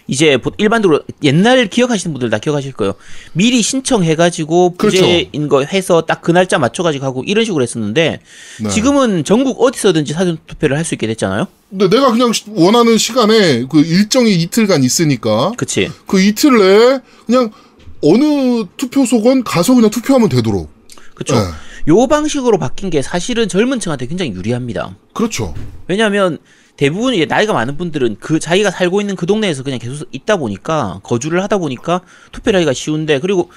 [0.07, 2.93] 이제 보- 일반적으로 옛날 기억하시는 분들 다 기억하실 거예요.
[3.33, 4.97] 미리 신청해가지고 그렇죠.
[4.97, 8.19] 부재인 거 해서 딱 그 날짜 맞춰가지고 하고 이런 식으로 했었는데
[8.61, 8.69] 네.
[8.69, 11.47] 지금은 전국 어디서든지 사전 투표를 할 수 있게 됐잖아요.
[11.69, 15.89] 근데 내가 그냥 시- 원하는 시간에 그 일정이 이틀간 있으니까 그치?
[16.07, 17.51] 그 이틀 내에 그냥
[18.01, 20.69] 어느 투표소건 가서 그냥 투표하면 되도록.
[21.15, 21.35] 그쵸?
[21.35, 21.41] 네.
[21.87, 24.95] 요 방식으로 바뀐 게 사실은 젊은 층한테 굉장히 유리합니다.
[25.13, 25.53] 그렇죠.
[25.87, 26.37] 왜냐하면
[26.77, 30.99] 대부분 이제 나이가 많은 분들은 그 자기가 살고 있는 그 동네에서 그냥 계속 있다 보니까
[31.03, 33.49] 거주를 하다 보니까 투표를 하기가 쉬운데 그리고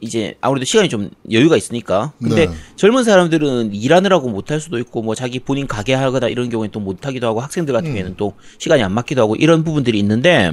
[0.00, 2.54] 이제 아무래도 시간이 좀 여유가 있으니까 근데 네.
[2.76, 7.26] 젊은 사람들은 일하느라고 못할 수도 있고 뭐 자기 본인 가게 하거나 이런 경우에 또 못하기도
[7.26, 7.92] 하고 학생들 같은 음.
[7.92, 10.52] 경우에는 또 시간이 안 맞기도 하고 이런 부분들이 있는데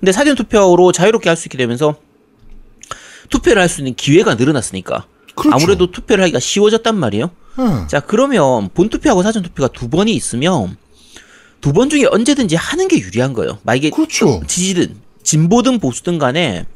[0.00, 1.96] 근데 사전 투표로 자유롭게 할 수 있게 되면서
[3.30, 5.56] 투표를 할 수 있는 기회가 늘어났으니까 그렇죠.
[5.56, 7.30] 아무래도 투표를 하기가 쉬워졌단 말이에요.
[7.58, 7.86] 예.
[7.88, 10.76] 자, 그러면 본 투표하고 사전 투표가 두 번이 있으면
[11.64, 13.58] 두 번 중에 언제든지 하는 게 유리한 거예요.
[13.62, 14.42] 만약에 그렇죠.
[14.46, 16.66] 지지든 진보든 보수든 간에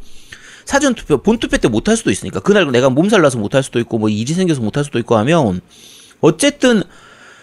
[0.65, 3.63] 사전 투표, 본 투표 때 못 할 수도 있으니까 그날 내가 몸살 나서 못 할
[3.63, 5.61] 수도 있고 뭐 일이 생겨서 못 할 수도 있고 하면
[6.23, 6.83] 어쨌든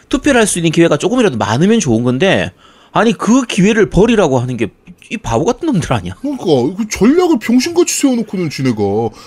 [0.10, 2.52] 투표를 할 수 있는 기회가 조금이라도 많으면 좋은 건데
[2.92, 4.72] 아니 그 기회를 버리라고 하는 게
[5.12, 6.16] 이 바보 같은 놈들 아니야?
[6.16, 8.82] 그러니까 그 전략을 병신같이 세워놓고는 지네가.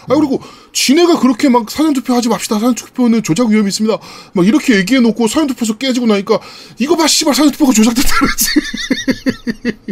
[0.09, 0.41] 아 그리고
[0.73, 2.57] 지네가 그렇게 막 사전투표 하지 맙시다.
[2.57, 3.97] 사전투표는 조작 위험이 있습니다.
[4.33, 6.41] 막 이렇게 얘기해놓고 사전투표에서 깨지고 나니까
[6.79, 8.47] 이거 봐 씨발 사전투표가 조작됐다 그러지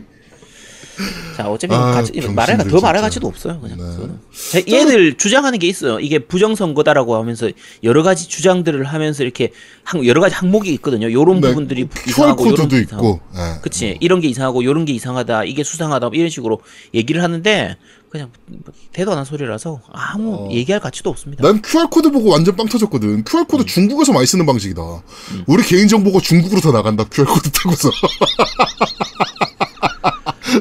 [1.36, 2.80] 자, 어차피 아, 가치, 말할 가- 더.
[2.80, 3.60] 말할 가치도 없어요.
[3.60, 3.76] 그냥.
[3.78, 4.06] 네.
[4.52, 6.00] 자, 얘들 주장하는 게 있어요.
[6.00, 7.48] 이게 부정선거다라고 하면서
[7.82, 9.52] 여러 가지 주장들을 하면서 이렇게
[9.84, 11.12] 항- 여러 가지 항목이 있거든요.
[11.12, 13.20] 요런 네, 부분들이 이상하고 요런 게 있고.
[13.34, 13.60] 예.
[13.62, 13.96] 그치.
[14.00, 15.44] 이런 게 이상하고 요런 게 이상하다.
[15.44, 16.08] 이게 수상하다.
[16.08, 16.60] 뭐 이런 식으로
[16.94, 17.76] 얘기를 하는데
[18.08, 18.30] 그냥
[18.92, 21.42] 되도 안 한 소리라서 아무 얘기할 가치도 없습니다.
[21.42, 23.66] 난 QR코드 보고 완전 빵 터졌거든 QR코드 음.
[23.66, 24.80] 중국에서 많이 쓰는 방식이다
[25.46, 27.90] 우리 개인정보가 중국으로 다 나간다 QR코드 타고서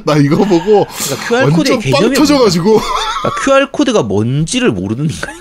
[0.03, 0.85] 나 이거 보고
[1.27, 2.63] 그러니까 QR 코드의 개념이 터져가지고.
[2.63, 5.35] 그러니까 QR 코드가 뭔지를 모르는 인간.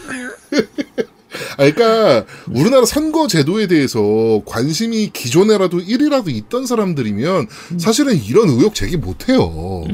[1.56, 8.96] 아, 그러니까 우리나라 선거 제도에 대해서 관심이 기존에라도 1이라도 있던 사람들이면 사실은 이런 의혹 제기
[8.96, 9.84] 못해요.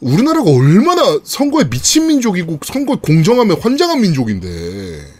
[0.00, 5.16] 우리나라가 얼마나 선거에 미친 민족이고 선거 공정함에 환장한 민족인데.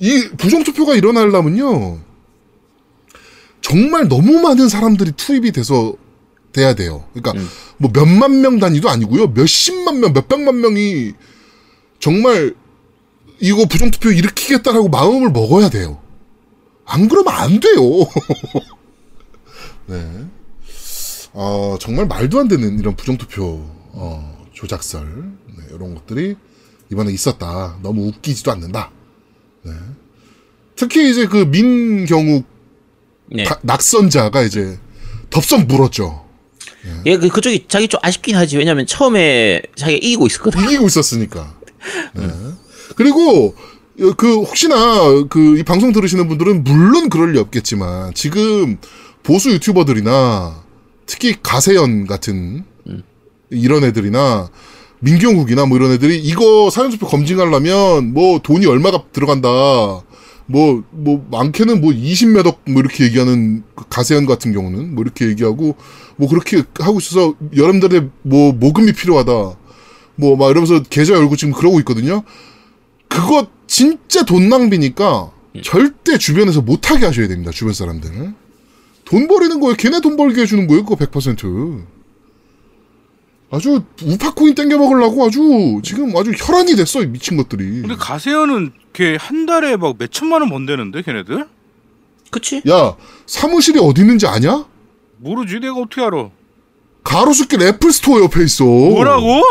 [0.00, 1.98] 이 부정투표가 일어나려면요.
[3.62, 5.94] 정말 너무 많은 사람들이 투입이 돼서
[6.54, 7.04] 돼야 돼요.
[7.12, 7.44] 그러니까
[7.76, 11.12] 뭐 몇만 명 단위도 아니고요 몇십만 명, 몇백만 명이
[12.00, 12.54] 정말
[13.40, 16.00] 이거 부정투표 일으키겠다라고 마음을 먹어야 돼요.
[16.86, 17.80] 안 그러면 안 돼요.
[19.86, 20.26] 네.
[21.32, 23.44] 어, 정말 말도 안 되는 이런 부정투표,
[23.92, 25.04] 어, 조작설,
[25.58, 26.36] 네, 이런 것들이
[26.92, 27.76] 이번에 있었다.
[27.82, 28.92] 너무 웃기지도 않는다.
[29.62, 29.72] 네.
[30.76, 32.44] 특히 이제 그 민경욱
[33.32, 33.44] 네.
[33.44, 34.78] 다- 낙선자가 이제
[35.30, 36.23] 덥석 물었죠.
[37.06, 38.56] 얘 그, 그쪽이 자기 좀 아쉽긴 하지.
[38.58, 40.62] 왜냐면 처음에 자기가 이기고 있었거든.
[40.64, 41.54] 이기고 있었으니까.
[42.14, 42.28] 네.
[42.96, 43.54] 그리고
[44.00, 48.78] 어, 그 혹시나 그 이 방송 들으시는 분들은 물론 그럴 리 없겠지만 지금
[49.22, 50.62] 보수 유튜버들이나
[51.06, 52.64] 특히 가세연 같은
[53.50, 54.50] 이런 애들이나
[55.00, 59.48] 민경욱이나 뭐 이런 애들이 이거 사전투표 검증하려면 뭐 돈이 얼마가 들어간다.
[60.46, 65.26] 뭐, 뭐, 많게는 뭐 20몇 억, 뭐 이렇게 얘기하는 그 가세현 같은 경우는 뭐 이렇게
[65.26, 65.76] 얘기하고
[66.16, 69.32] 뭐 그렇게 하고 있어서 여러분들의 뭐 모금이 필요하다.
[70.16, 72.22] 뭐 막 이러면서 계좌 열고 지금 그러고 있거든요.
[73.08, 77.50] 그거 진짜 돈 낭비니까 절대 주변에서 못하게 하셔야 됩니다.
[77.50, 78.34] 주변 사람들.
[79.04, 79.76] 돈 버리는 거예요.
[79.76, 80.84] 걔네 돈 벌게 해주는 거예요.
[80.84, 81.84] 그거 100%.
[83.50, 87.02] 아주 우파코인 땡겨 먹으려고 아주 지금 아주 혈안이 됐어.
[87.02, 87.82] 이 미친 것들이.
[87.82, 91.46] 근데 가세현은 걔 한 달에 막 몇 천만 원 번대는데 걔네들?
[92.30, 92.62] 그치?
[92.68, 94.64] 야 사무실이 어디 있는지 아냐?
[95.18, 96.30] 모르지 내가 어떻게 알아?
[97.02, 98.64] 가로수길 애플스토어 옆에 있어.
[98.64, 99.42] 뭐라고?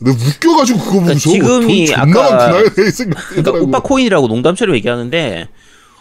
[0.00, 3.52] 내가 웃겨가지고 그거 보면서 그러니까 지금이 돈 존나 아까- 많구나 이 생각 그러니까.
[3.52, 5.48] 우파 코인이라고 농담처럼 얘기하는데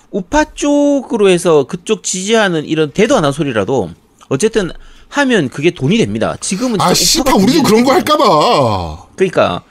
[0.09, 3.91] 우파 쪽으로 해서 그쪽 지지하는 이런 대도 안 한 소리라도
[4.29, 4.71] 어쨌든
[5.09, 6.35] 하면 그게 돈이 됩니다.
[6.39, 7.91] 지금은 아 우파가 우리도 그런 거.
[7.93, 9.07] 할까봐.
[9.15, 9.61] 그러니까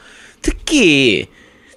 [0.42, 1.26] 특히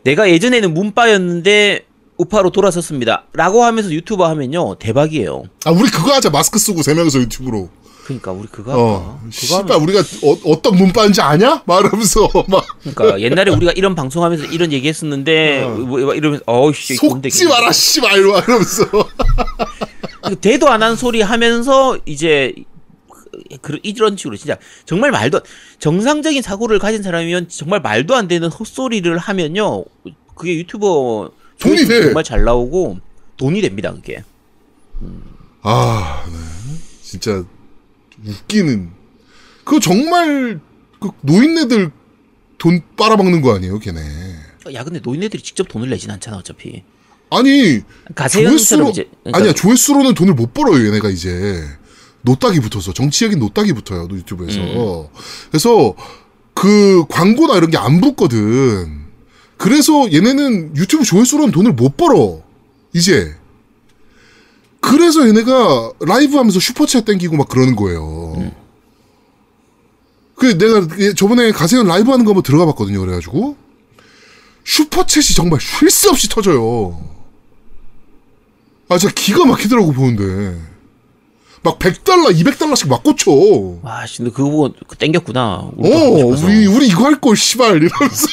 [0.04, 1.86] 내가 예전에는 문바였는데
[2.18, 3.26] 우파로 돌아섰습니다.
[3.34, 5.44] 라고 하면서 유튜버 하면요 대박이에요.
[5.66, 7.70] 아 우리 그거 하자 마스크 쓰고 세 명이서 유튜브로.
[8.06, 10.02] 그러니까 우리 그거 어, 씨발 하면 우리가
[10.46, 11.64] 어, 떤 문바인지 아냐?
[11.66, 17.72] 말하면서 막 그러니까 옛날에 우리가 이런 방송하면서 이런 얘기했었는데 뭐, 뭐 이러면서 어우씨 속지 마라
[17.72, 18.86] 씨발 이러면서.
[20.42, 22.54] 대도 안 한 소리 하면서 이제
[23.62, 25.44] 그 이런 식으로 진짜 정말 말도 안-
[25.80, 29.84] 정상적인 사고를 가진 사람이면 정말 말도 안 되는 헛소리를 하면요
[30.36, 32.02] 그게 유튜버 돈이 돼.
[32.04, 33.00] 정말 잘 나오고
[33.38, 34.24] 돈이 됩니다 그게
[35.62, 36.78] 아, 네.
[37.02, 37.44] 진짜
[38.26, 38.90] 웃기는.
[39.64, 40.60] 그거 정말
[41.00, 41.92] 그 노인네들
[42.58, 44.00] 돈 빨아먹는 거 아니에요, 걔네.
[44.74, 46.84] 야 근데 노인네들이 직접 돈을 내진 않잖아 어차피
[47.30, 47.82] 아니
[48.32, 51.62] 조회수로 이제 그러니까 아니야 조회수로는 돈을 못 벌어요 얘네가 이제
[52.24, 54.60] 노딱이 붙어서 정치적인 노딱이 붙어요 유튜브에서.
[54.60, 55.08] 음.
[55.52, 55.94] 그래서
[56.54, 59.04] 그 광고나 이런 게 안 붙거든.
[59.58, 62.42] 그래서 얘네는 유튜브 조회수로는 돈을 못 벌어
[62.94, 63.36] 이제.
[64.82, 68.34] 그래서 얘네가 라이브 하면서 슈퍼챗 땡기고 막 그러는 거예요.
[68.38, 68.52] 음.
[70.36, 73.56] 그 내가 저번에 가세현 라이브 하는 거 한번 들어가 봤거든요 그래가지고.
[74.66, 77.02] 슈퍼챗이 정말 쉴 새 없이 터져요.
[78.90, 80.60] 아, 진짜 기가 막히더라고, 보는데.
[81.64, 83.32] 막 100달러, 200달러씩 막 꽂혀.
[83.32, 86.46] 어, 와 씨, 근데 그거 보고 땡겼구나 우리도 하고 싶어서.
[86.46, 88.28] 우리, 우리 이거 할 걸, 씨발, 이러면서.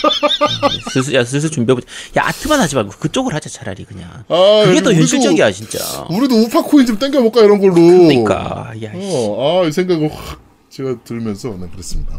[0.92, 4.92] 슬슬 야 슬슬 준비해보자 야 아트만 하지 말고 그쪽을 하자 차라리 그냥 아, 그게 더
[4.92, 5.78] 현실적이야 진짜
[6.10, 7.74] 우리도 우파코인 좀 땡겨볼까, 이런 걸로.
[7.74, 8.98] 그러니까 야 씨.
[9.00, 10.40] 어, 아, 이 생각을 확
[10.70, 12.18] 제가 들으면서, 네, 그랬습니다.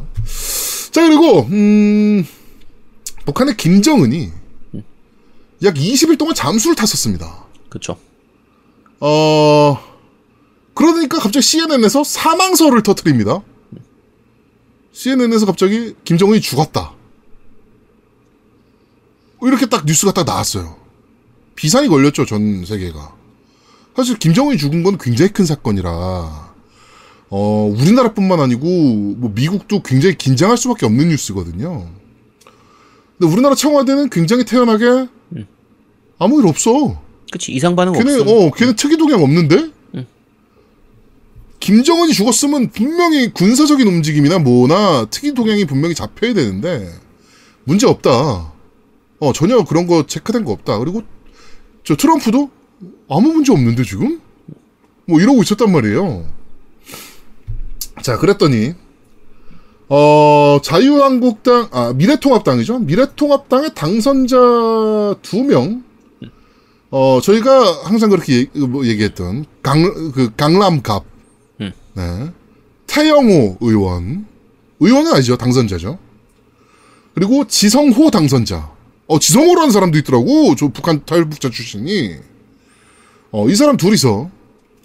[0.91, 2.25] 자, 그리고, 음,
[3.25, 4.29] 북한의 김정은이
[5.63, 7.45] 약 20일 동안 잠수를 탔었습니다.
[7.69, 7.95] 그쵸
[8.99, 9.77] 어,
[10.73, 13.41] 그러니까 갑자기 CNN에서 사망설을 터트립니다.
[14.93, 16.93] CNN에서 갑자기 김정은이 죽었다.
[19.43, 20.77] 이렇게 딱 뉴스가 딱 나왔어요.
[21.55, 23.15] 비상이 걸렸죠, 전 세계가.
[23.95, 25.89] 사실 김정은이 죽은 건 굉장히 큰 사건이라,
[27.29, 31.87] 어, 우리나라뿐만 아니고, 뭐, 미국도 굉장히 긴장할 수밖에 없는 뉴스거든요.
[33.17, 35.07] 근데 우리나라 청와대는 굉장히 태연하게,
[36.19, 37.01] 아무 일 없어.
[37.31, 39.71] 그치 이상 반응 걔네 없음 어 걔네 특이 동향 없는데
[41.61, 46.91] 김정은이 죽었으면 분명히 군사적인 움직임이나 뭐나 특이 동향이 분명히 잡혀야 되는데
[47.63, 48.51] 문제 없다.
[49.19, 50.79] 어 전혀 그런 거 체크된 거 없다.
[50.79, 51.03] 그리고
[51.83, 52.49] 저 트럼프도
[53.07, 54.19] 아무 문제 없는데 지금
[55.05, 56.25] 뭐 이러고 있었단 말이에요.
[58.01, 58.73] 자 그랬더니
[59.87, 62.79] 어 자유한국당 아 미래통합당이죠.
[62.79, 64.35] 미래통합당의 당선자
[65.21, 65.83] 두 명.
[66.89, 71.10] 어 저희가 항상 그렇게 얘기, 뭐 얘기했던 강 그 강남갑 음.
[71.93, 72.31] 네.
[72.87, 74.25] 태영호 의원.
[74.79, 75.37] 의원은 아니죠.
[75.37, 75.99] 당선자죠.
[77.13, 78.71] 그리고 지성호 당선자.
[79.07, 80.55] 어, 지성호라는 사람도 있더라고.
[80.55, 82.15] 저 북한 탈북자 출신이.
[83.31, 84.29] 어, 이 사람 둘이서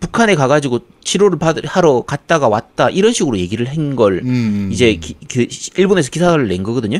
[0.00, 5.46] 북한에 가가지고 치료를 받 하러 갔다가 왔다 이런 식으로 얘기를 한걸 음, 이제 기, 그
[5.76, 6.98] 일본에서 기사를 낸 거거든요.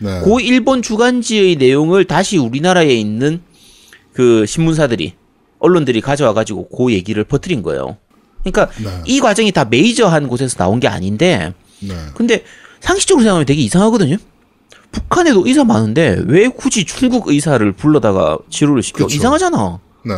[0.00, 0.20] 네.
[0.24, 3.40] 그 일본 주간지의 내용을 다시 우리나라에 있는
[4.12, 5.14] 그 신문사들이
[5.58, 7.96] 언론들이 가져와 가지고 그 얘기를 퍼뜨린 거예요.
[8.42, 8.90] 그러니까 네.
[9.06, 11.54] 이 과정이 다 major한 곳에서 나온 게 아닌데
[11.88, 11.94] 네.
[12.14, 12.44] 근데
[12.80, 14.16] 상식적으로 생각하면 되게 이상하거든요.
[14.92, 19.06] 북한에도 의사 많은데 왜 굳이 중국 의사를 불러다가 치료를 시켜?
[19.06, 19.16] 그쵸.
[19.16, 19.78] 이상하잖아.
[20.04, 20.14] 네.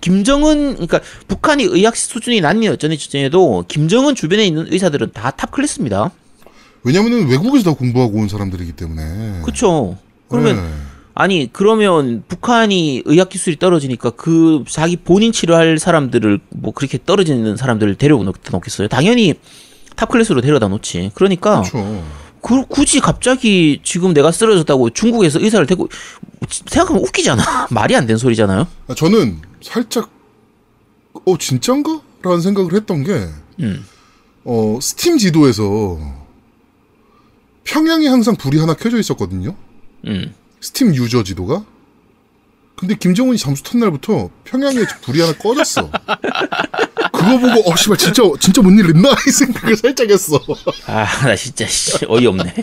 [0.00, 5.50] 김정은 그러니까 북한이 의학 수준이 낮니 어쩌니 저쩌니 해도 김정은 주변에 있는 의사들은 다 top
[5.50, 6.10] class입니다.
[6.84, 9.40] 왜냐면은 외국에서 다 공부하고 온 사람들이기 때문에.
[9.42, 9.98] 그렇죠.
[10.28, 10.62] 그러면 네.
[11.14, 17.94] 아니 그러면 북한이 의학 기술이 떨어지니까 그 자기 본인 치료할 사람들을 뭐 그렇게 떨어지는 사람들을
[17.96, 18.88] 데려오다 놓겠어요?
[18.88, 19.34] 당연히
[19.94, 21.12] top class로 데려다 놓지.
[21.14, 22.04] 그러니까 그렇죠.
[22.42, 25.88] 그 굳이 갑자기 지금 내가 쓰러졌다고 중국에서 의사를 데리고
[26.48, 27.68] 생각하면 웃기잖아.
[27.72, 28.66] 말이 안 되는 소리잖아요.
[28.88, 30.10] 아, 저는 살짝
[31.24, 32.02] 어 진짠가?
[32.22, 33.28] 라는 생각을 했던 게
[33.60, 33.84] 음.
[34.44, 35.98] 어, 스팀 지도에서
[37.64, 39.56] 평양에 항상 불이 하나 켜져 있었거든요.
[40.06, 40.34] 음.
[40.60, 41.64] 스팀 유저 지도가.
[42.76, 45.90] 근데 김정은이 잠수 탄 날부터 평양에 불이 하나 꺼졌어.
[47.12, 50.40] 그거 보고 어 씨발 진짜 진짜 뭔일 있나 이 생각을 살짝 했어.
[50.86, 52.54] 아, 나 진짜 씨, 어이없네.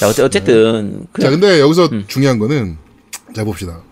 [0.00, 2.04] 자, 어째, 어쨌든 그, 자, 근데 여기서 음.
[2.08, 2.78] 중요한 거는
[3.34, 3.82] 자 봅시다.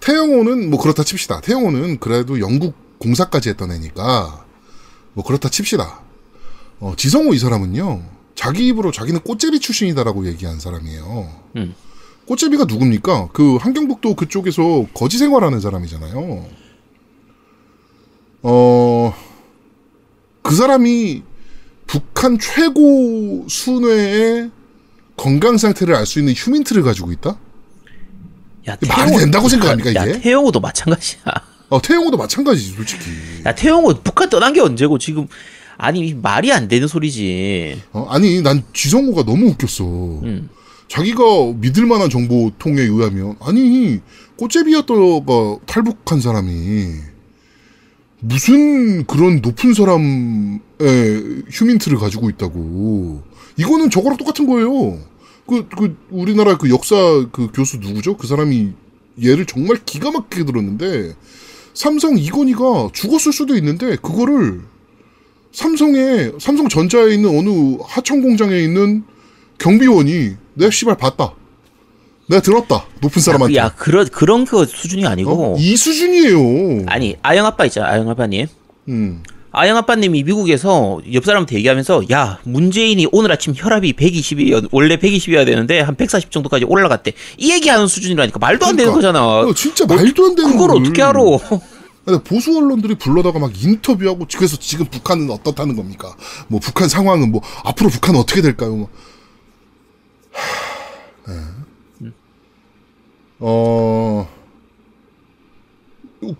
[0.00, 1.40] 태영호는 뭐 그렇다 칩시다.
[1.40, 4.44] 태영호는 그래도 영국 공사까지 했던 애니까
[5.12, 6.00] 뭐 그렇다 칩시다.
[6.80, 8.02] 어, 지성호 이 사람은요.
[8.34, 11.28] 자기 입으로 자기는 꽃제비 출신이다라고 얘기한 사람이에요.
[11.56, 11.74] 음.
[12.28, 13.28] 꽃제비가 누굽니까?
[13.32, 16.44] 그 한경북도 그쪽에서 거지 생활하는 사람이잖아요.
[18.42, 19.14] 어,
[20.42, 21.22] 그 사람이
[21.86, 24.50] 북한 최고 순회의
[25.16, 27.38] 건강 상태를 알 수 있는 휴민트를 가지고 있다?
[28.68, 30.20] 야, 말이 된다고 생각합니까, 야, 이게?
[30.20, 31.22] 태영호도 마찬가지야.
[31.70, 33.04] 어, 태영호도 마찬가지지, 솔직히.
[33.46, 35.26] 야, 태영호 북한 떠난 게 언제고 지금
[35.78, 37.80] 아니 말이 안 되는 소리지.
[37.92, 39.84] 어, 아니, 난 지성호가 너무 웃겼어.
[39.84, 40.50] 음.
[40.88, 41.22] 자기가
[41.56, 44.00] 믿을 만한 정보통에 의하면, 아니,
[44.36, 46.94] 꽃제비였다가 탈북한 사람이,
[48.20, 50.60] 무슨 그런 높은 사람의
[51.50, 53.22] 휴민트를 가지고 있다고.
[53.56, 54.98] 이거는 저거랑 똑같은 거예요.
[55.46, 56.96] 그, 그, 우리나라 그 역사
[57.32, 58.16] 그 교수 누구죠?
[58.16, 58.72] 그 사람이
[59.22, 61.14] 얘를 정말 기가 막히게 들었는데,
[61.74, 64.62] 삼성 이건희가 죽었을 수도 있는데, 그거를
[65.52, 69.04] 삼성에, 삼성전자에 있는 어느 하청 공장에 있는
[69.58, 71.32] 경비원이 내가 씨발 봤다.
[72.28, 72.84] 내가 들었다.
[73.00, 73.56] 높은 사람한테.
[73.56, 75.56] 야, 그런 그런 그 수준이 아니고 어?
[75.58, 76.84] 이 수준이에요.
[76.86, 78.46] 아니 아영 아빠 있잖아, 아영 아빠님.
[78.88, 79.22] 음.
[79.50, 85.80] 아영 아빠님이 미국에서 옆 사람한테 얘기하면서 야 문재인이 오늘 아침 혈압이 120이었 원래 120이어야 되는데
[85.80, 89.12] 한 140 정도까지 올라갔대 이 얘기하는 수준이라니까 말도 안 되는 그러니까.
[89.20, 90.76] 거잖아 어, 진짜 말도 안 되는 그걸.
[90.76, 91.20] 어떻게 알아
[92.24, 96.14] 보수 언론들이 불러다가 막 인터뷰하고 그래서 지금 북한은 어떻다는 겁니까?
[96.48, 98.76] 뭐 북한 상황은 뭐 앞으로 북한은 어떻게 될까요?
[98.76, 98.88] 뭐.
[100.32, 102.10] 하, 네.
[103.40, 104.28] 어.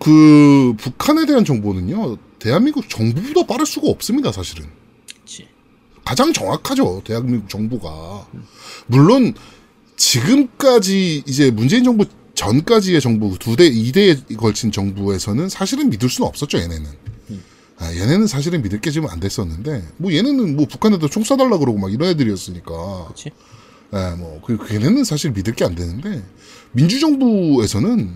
[0.00, 2.16] 그 북한에 대한 정보는요.
[2.38, 4.66] 대한민국 정부보다 빠를 수가 없습니다, 사실은.
[5.20, 5.48] 그치.
[6.04, 8.26] 가장 정확하죠, 대한민국 정부가.
[8.86, 9.34] 물론
[9.96, 16.28] 지금까지 이제 문재인 정부 전까지의 정부 두 대, 이 대에 걸친 정부에서는 사실은 믿을 수는
[16.28, 16.86] 없었죠, 얘네는.
[17.80, 21.78] 아, 얘네는 사실은 믿을 게 지금 안 됐었는데, 뭐 얘네는 뭐 북한에도 총 쏴달라 그러고
[21.78, 23.06] 막 이런 애들이었으니까.
[23.08, 23.30] 그치.
[23.94, 26.22] 예, 뭐, 그, 그 얘네는 사실 믿을 게 안 되는데,
[26.72, 28.10] 민주정부에서는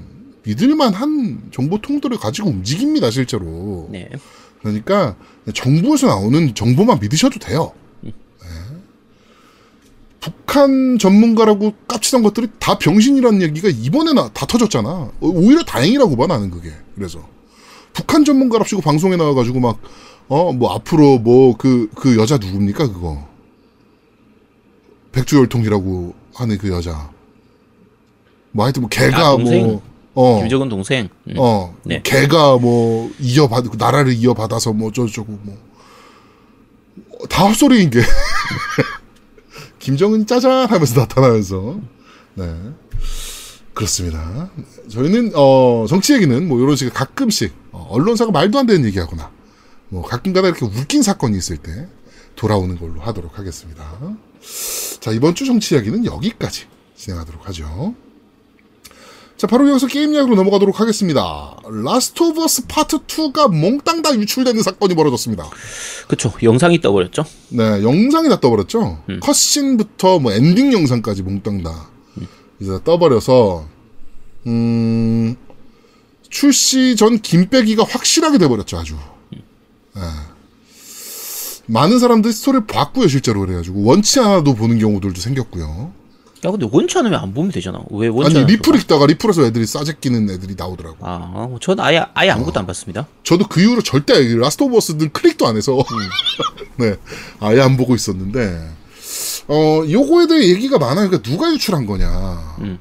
[0.45, 3.89] 믿을만 한 정보통들을 가지고 움직입니다, 실제로.
[3.91, 4.09] 네
[4.61, 5.17] 그러니까
[5.55, 7.73] 정부에서 나오는 정보만 믿으셔도 돼요.
[8.01, 8.13] 네.
[10.21, 14.89] 북한 전문가라고 깝치던 것들이 다 병신이라는 얘기가 이번에 나, 다 터졌잖아.
[14.89, 16.71] 어, 오히려 다행이라고 봐, 나는 그게.
[16.95, 17.27] 그래서.
[17.93, 19.81] 북한 전문가랍시고 방송에 나와가지고 막,
[20.29, 23.27] 어, 뭐 앞으로 뭐 그, 그 여자 누굽니까, 그거.
[25.13, 27.11] 백주열통이라고 하는 그 여자.
[28.51, 29.37] 뭐 하여튼 뭐 걔가 아?
[29.37, 29.83] 뭐,
[30.15, 30.41] 어.
[30.41, 31.35] 김정은 동생 음.
[31.39, 32.01] 어, 네.
[32.03, 35.73] 걔가 뭐 이어받 나라를 이어받아서 뭐 어쩌고저쩌고 뭐
[37.29, 38.01] 다 헛소리인 게
[39.79, 41.81] 김정은 짜잔 하면서 나타나면서
[42.35, 42.45] 네
[43.75, 44.51] 그렇습니다.
[44.89, 49.31] 저희는 어 정치 얘기는 뭐 이런 식의 가끔씩 어, 언론사가 말도 안 되는 얘기하거나
[49.89, 51.89] 뭐 가끔가다 이렇게 웃긴 사건이 있을 때
[52.37, 54.17] 돌아오는 걸로 하도록 하겠습니다.
[55.01, 56.67] 자 이번 주 정치 이야기는 여기까지
[56.97, 57.95] 진행하도록 하죠.
[59.37, 61.57] 자, 바로 여기서 게임 이야기로 넘어가도록 하겠습니다.
[61.85, 65.51] Last of Us 파트 2가 몽땅 다 유출되는 사건이 벌어졌습니다.
[66.07, 69.03] 그쵸 영상이 떠버렸죠 네, 영상이 다 떠버렸죠.
[69.21, 71.91] cutscene부터 뭐 엔딩 영상까지 몽땅 다
[72.61, 73.67] 이제 떠버려서
[74.47, 75.35] 음
[76.29, 78.97] 출시 전 김빼기가 확실하게 돼버렸죠, 아주.
[79.35, 80.01] 예.
[81.67, 83.85] 많은 사람들이 스토리를 봤고요, 실제로 그래가지고.
[83.85, 85.93] 원치 않아도 보는 경우들도 생겼고요.
[86.45, 87.81] 야 근데 원치 않으면 안 보면 되잖아.
[87.91, 88.79] 왜 원치 아니, 리플 봐?
[88.79, 90.97] 읽다가 리플에서 애들이 싸제끼는 애들이 나오더라고.
[91.01, 93.07] 아, 전 아예 아예 아무것도 안 봤습니다.
[93.23, 95.79] 저도 그 이후로 절대 이 Last of Us는 클릭도 안 해서
[96.79, 96.97] 네
[97.39, 98.69] 아예 안 보고 있었는데
[99.47, 101.09] 어 요거에 대해 얘기가 많아요.
[101.09, 102.57] 그러니까 누가 유출한 거냐.
[102.61, 102.81] 음.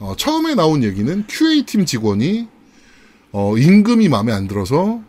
[0.00, 2.48] 어, 처음에 나온 얘기는 QA 팀 직원이
[3.30, 5.00] 어 임금이 마음에 안 들어서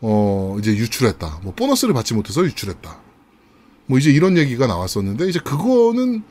[0.00, 1.40] 어 이제 유출했다.
[1.42, 2.96] 뭐 보너스를 받지 못해서 유출했다.
[3.86, 6.22] 뭐 이제 이런 얘기가 나왔었는데 이제 그거는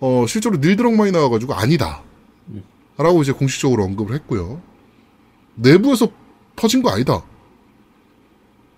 [0.00, 2.02] 어 실제로 닐드럭만이 나와가지고 아니다.
[2.98, 4.60] 라고 이제 공식적으로 언급을 했고요.
[5.54, 6.08] 내부에서
[6.56, 7.22] 퍼진 거 아니다.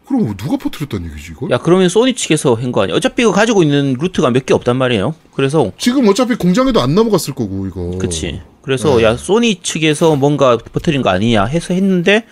[0.06, 1.50] 그럼 뭐 누가 퍼뜨렸다는 얘기지 이걸?
[1.50, 2.94] 야 그러면 소니 측에서 한 거 아니야?
[2.96, 5.14] 어차피 이거 가지고 있는 루트가 몇 개 없단 말이에요.
[5.34, 7.96] 그래서 지금 어차피 공장에도 안 넘어갔을 거고 이거.
[7.98, 8.42] 그치.
[8.62, 9.04] 그래서 네.
[9.04, 12.26] 야 소니 측에서 뭔가 퍼뜨린 거 아니냐 해서 했는데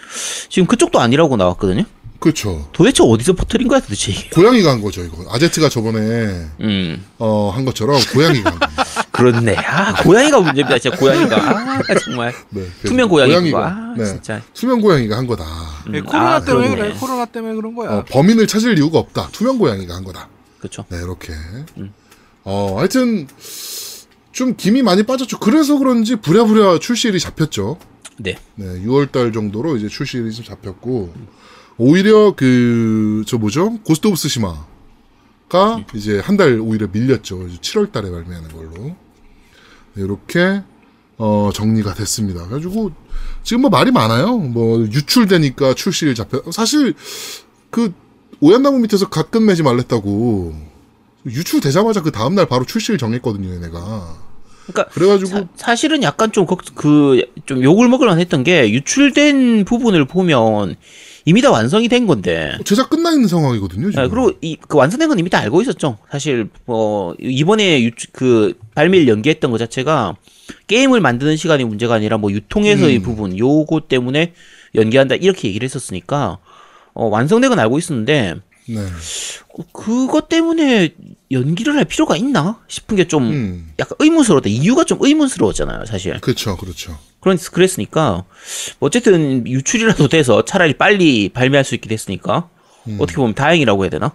[0.51, 1.85] 지금 그쪽도 아니라고 나왔거든요.
[2.23, 2.69] 그렇죠.
[2.73, 4.13] 도대체 어디서 퍼뜨린 거야 도대체?
[4.33, 5.25] 고양이가 한 거죠 이거.
[5.31, 6.01] 아제트가 저번에
[6.61, 8.85] 음 어한 것처럼 고양이가 한 겁니다.
[9.11, 9.57] 그렇네.
[9.57, 10.79] 아 고양이가 문제입니다.
[10.79, 13.53] 진짜 고양이가 아 정말 네, 투명 고양이.
[13.55, 14.41] 아 네, 진짜.
[14.55, 15.45] 투명 고양이가 한 거다.
[15.91, 16.89] 네, 음, 코로나 아, 때문에 그렇네.
[16.91, 16.99] 그래.
[17.01, 17.91] 코로나 때문에 그런 거야.
[17.91, 19.29] 어, 범인을 찾을 이유가 없다.
[19.33, 20.29] 투명 고양이가 한 거다.
[20.59, 20.85] 그렇죠.
[20.89, 21.33] 네, 이렇게.
[22.45, 23.27] 어, 하여튼,
[24.33, 25.39] 좀 김이 많이 빠졌죠.
[25.39, 27.79] 그래서 그런지 부랴부랴 출시일이 잡혔죠.
[28.19, 28.37] 네.
[28.55, 31.13] 네, 6월달 정도로 이제 출시일이 좀 잡혔고,
[31.83, 33.79] 오히려 그, 저 뭐죠?
[33.85, 34.65] Ghost of Tsushima가
[35.95, 37.49] 이제 한 달 오히려 밀렸죠.
[37.61, 38.73] 7월 달에 발매하는 걸로.
[39.95, 40.63] 네, 이렇게,
[41.19, 42.45] 어, 정리가 됐습니다.
[42.47, 42.93] 그래가지고,
[43.43, 44.37] 지금 뭐 말이 많아요.
[44.39, 46.41] 뭐, 유출되니까 출시일 잡혀.
[46.53, 46.95] 사실,
[47.71, 47.93] 그,
[48.41, 50.55] 오얏나무 밑에서 갓 끝내지 말랬다고,
[51.27, 54.17] 유출되자마자 그 다음날 바로 출시를 정했거든요, 얘네가.
[54.67, 60.77] 그러니까 그래가지고, 사, 실은 약간 좀 그좀 욕을 먹을만 했던 게 유출된 부분을 보면
[61.25, 62.57] 이미 다 완성이 된 건데.
[62.65, 64.03] 제작 끝나 있는 상황이거든요, 지금.
[64.03, 65.99] 아, 그리고 이 그 완성된 건 이미 다 알고 있었죠.
[66.11, 70.17] 사실 뭐 이번에 유, 그 발매를 연기했던 것 자체가
[70.67, 73.03] 게임을 만드는 시간이 문제가 아니라 뭐 유통에서의 음.
[73.03, 74.33] 부분 요거 때문에
[74.75, 76.39] 연기한다 이렇게 얘기를 했었으니까
[76.95, 78.37] 어, 완성된 건 알고 있었는데
[78.69, 78.87] 네.
[79.57, 80.95] 그- 그것 때문에
[81.31, 83.73] 연기를 할 필요가 있나 싶은 게좀 음.
[83.79, 84.49] 약간 의문스러웠다.
[84.49, 86.21] 이유가 좀 의문스러웠잖아요, 사실.
[86.21, 86.99] 그렇죠, 그렇죠.
[87.21, 88.25] 그런 그랬으니까
[88.81, 92.49] 어쨌든 유출이라도 돼서 차라리 빨리 발매할 수 있게 됐으니까
[92.89, 92.99] 음.
[93.01, 94.13] 어떻게 보면 다행이라고 해야 되나?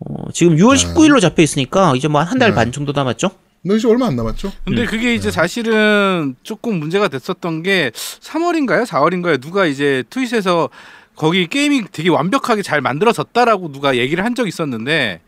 [0.00, 2.54] 어, 지금 6월 19일로 잡혀 있으니까 이제 뭐 한달 네.
[2.56, 3.30] 반 정도 남았죠?
[3.64, 4.52] 너 이제 얼마 안 남았죠?
[4.64, 8.84] 근데 그게 이제 사실은 조금 문제가 됐었던 게 3월인가요?
[8.86, 9.40] 4월인가요?
[9.40, 10.68] 누가 이제 트윗에서
[11.16, 15.20] 거기 게임이 되게 완벽하게 잘 만들어졌다라고 누가 얘기를 한 적이 있었는데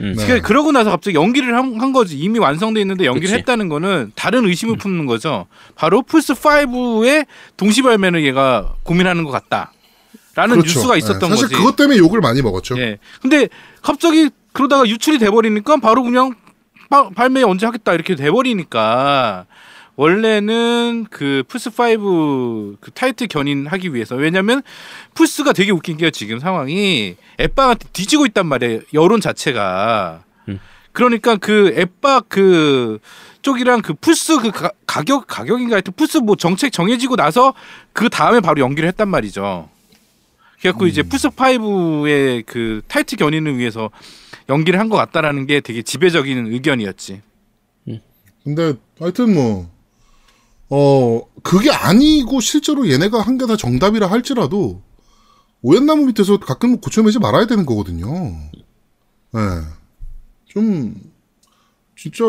[0.00, 0.14] 음.
[0.16, 0.26] 네.
[0.26, 3.38] 그- 그러고 나서 갑자기 연기를 한, 한 거지 이미 완성돼 있는데 연기를 그치.
[3.38, 5.46] 했다는 거는 다른 의심을 품는 거죠.
[5.74, 7.26] 바로 플스 5의
[7.56, 9.72] 동시 발매를 얘가 고민하는 것 같다
[10.36, 10.74] 라는 그렇죠.
[10.78, 11.54] 뉴스가 네, 있었던 사실 거지.
[11.56, 12.78] 그것 때문에 욕을 많이 먹었죠.
[12.78, 12.98] 예.
[13.20, 13.48] 근데
[13.82, 16.34] 갑자기 그러다가 유출이 돼 버리니까 바로 그냥
[16.90, 19.46] 바- 발매 언제 하겠다 이렇게 돼 버리니까
[19.98, 24.62] 원래는 그 플스 5 그 타이틀 견인하기 위해서 왜냐면
[25.14, 30.60] 플스가 되게 웃긴 게요 지금 상황이 엑박한테 뒤지고 있단 말이에요 여론 자체가 음.
[30.92, 33.00] 그러니까 그 엑박 그
[33.42, 37.52] 쪽이랑 그 플스 그 가, 가격 가격인가 하여튼 플스 뭐 정책 정해지고 나서
[37.92, 39.68] 그 다음에 바로 연기를 했단 말이죠.
[40.60, 43.90] 그래갖고 이제 플스 5의 그 타이틀 견인을 위해서
[44.48, 47.20] 연기를 한 것 같다라는 게 되게 지배적인 의견이었지.
[48.44, 49.68] 근데 하여튼 뭐,
[50.70, 54.82] 어, 그게 아니고 실제로 얘네가 한 게 다 정답이라 할지라도
[55.62, 58.06] 오얏나무 밑에서 갓끈 고쳐매지 말아야 되는 거거든요.
[59.34, 59.40] 예.
[60.46, 60.94] 좀,
[61.96, 62.24] 진짜,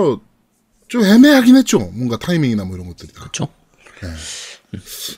[0.88, 1.80] 좀 애매하긴 했죠.
[1.80, 3.12] 뭔가 타이밍이나 뭐 이런 것들이.
[3.14, 3.48] 그렇죠?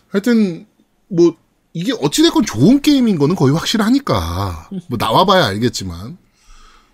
[0.10, 0.66] 하여튼
[1.08, 1.36] 뭐
[1.74, 6.18] 이게 어찌됐건 좋은 게임인 거는 거의 확실하니까 뭐 나와봐야 알겠지만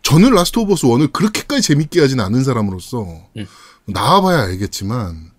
[0.03, 3.07] 저는 Last of Us 1을 그렇게까지 재밌게 하진 않은 사람으로서
[3.85, 5.31] 나와봐야 알겠지만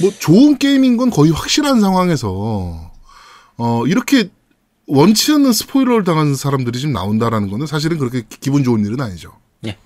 [0.00, 2.90] 뭐 좋은 게임인 건 거의 확실한 상황에서
[3.56, 4.30] 어 이렇게
[4.86, 9.32] 원치 않는 스포일러를 당한 사람들이 지금 나온다라는 거는 사실은 그렇게 기- 기분 좋은 일은 아니죠.
[9.66, 9.76] 예.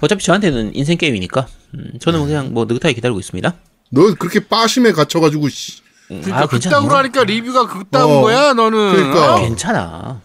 [0.00, 3.54] 어차피 저한테는 인생 게임이니까 음, 저는 그냥 뭐 느긋하게 기다리고 있습니다.
[3.90, 6.46] 너 그렇게 빠심에 갇혀가지고 씨, 음, 그러니까 아.
[6.46, 8.92] 그따구로 하니까 리뷰가 그따운 어, 거야 너는.
[8.94, 9.34] 그러니까.
[9.36, 9.40] 어?
[9.40, 10.22] 괜찮아.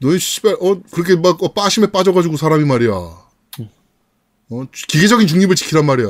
[0.00, 2.90] 너 씨발 어 그렇게 막 어, 빠심에 빠져가지고 사람이 말이야.
[4.50, 6.08] 어 기계적인 중립을 지키란 말이야.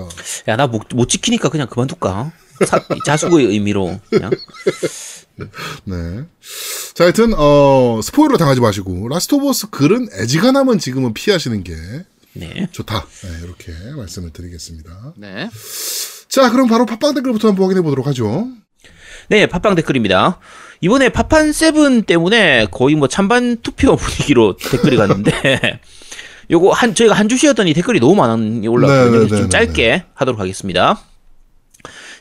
[0.49, 2.33] 야, 나 못 못 지키니까 그냥 그만둘까?
[2.66, 4.30] 사, 자숙의 의미로 그냥.
[5.85, 6.24] 네.
[6.95, 11.74] 자, 하여튼, 어, 스포일러 당하지 마시고, Last of Us 글은 애지간하면 지금은 피하시는 게
[12.35, 12.68] 네.
[12.70, 13.07] 좋다.
[13.22, 15.14] 네, 이렇게 말씀을 드리겠습니다.
[15.16, 15.49] 네.
[16.28, 18.49] 자, 그럼 바로 팟빵 댓글부터 한번 확인해 보도록 하죠.
[19.28, 20.39] 네, 팟빵 댓글입니다.
[20.80, 25.80] 이번에 파판 seven 때문에 거의 뭐 찬반 투표 분위기로 댓글이 갔는데
[26.51, 29.11] 요거 한 저희가 한 주 쉬었더니 댓글이 너무 많이 올라왔거든요.
[29.11, 31.01] 네, 네, 그래서 좀 네, 짧게 하도록 하겠습니다.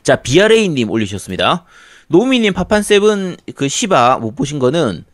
[0.02, 1.64] 자, 비아레이님 올리셨습니다.
[2.08, 5.04] 노미님 파판 seven 그 시바 못 보신 거는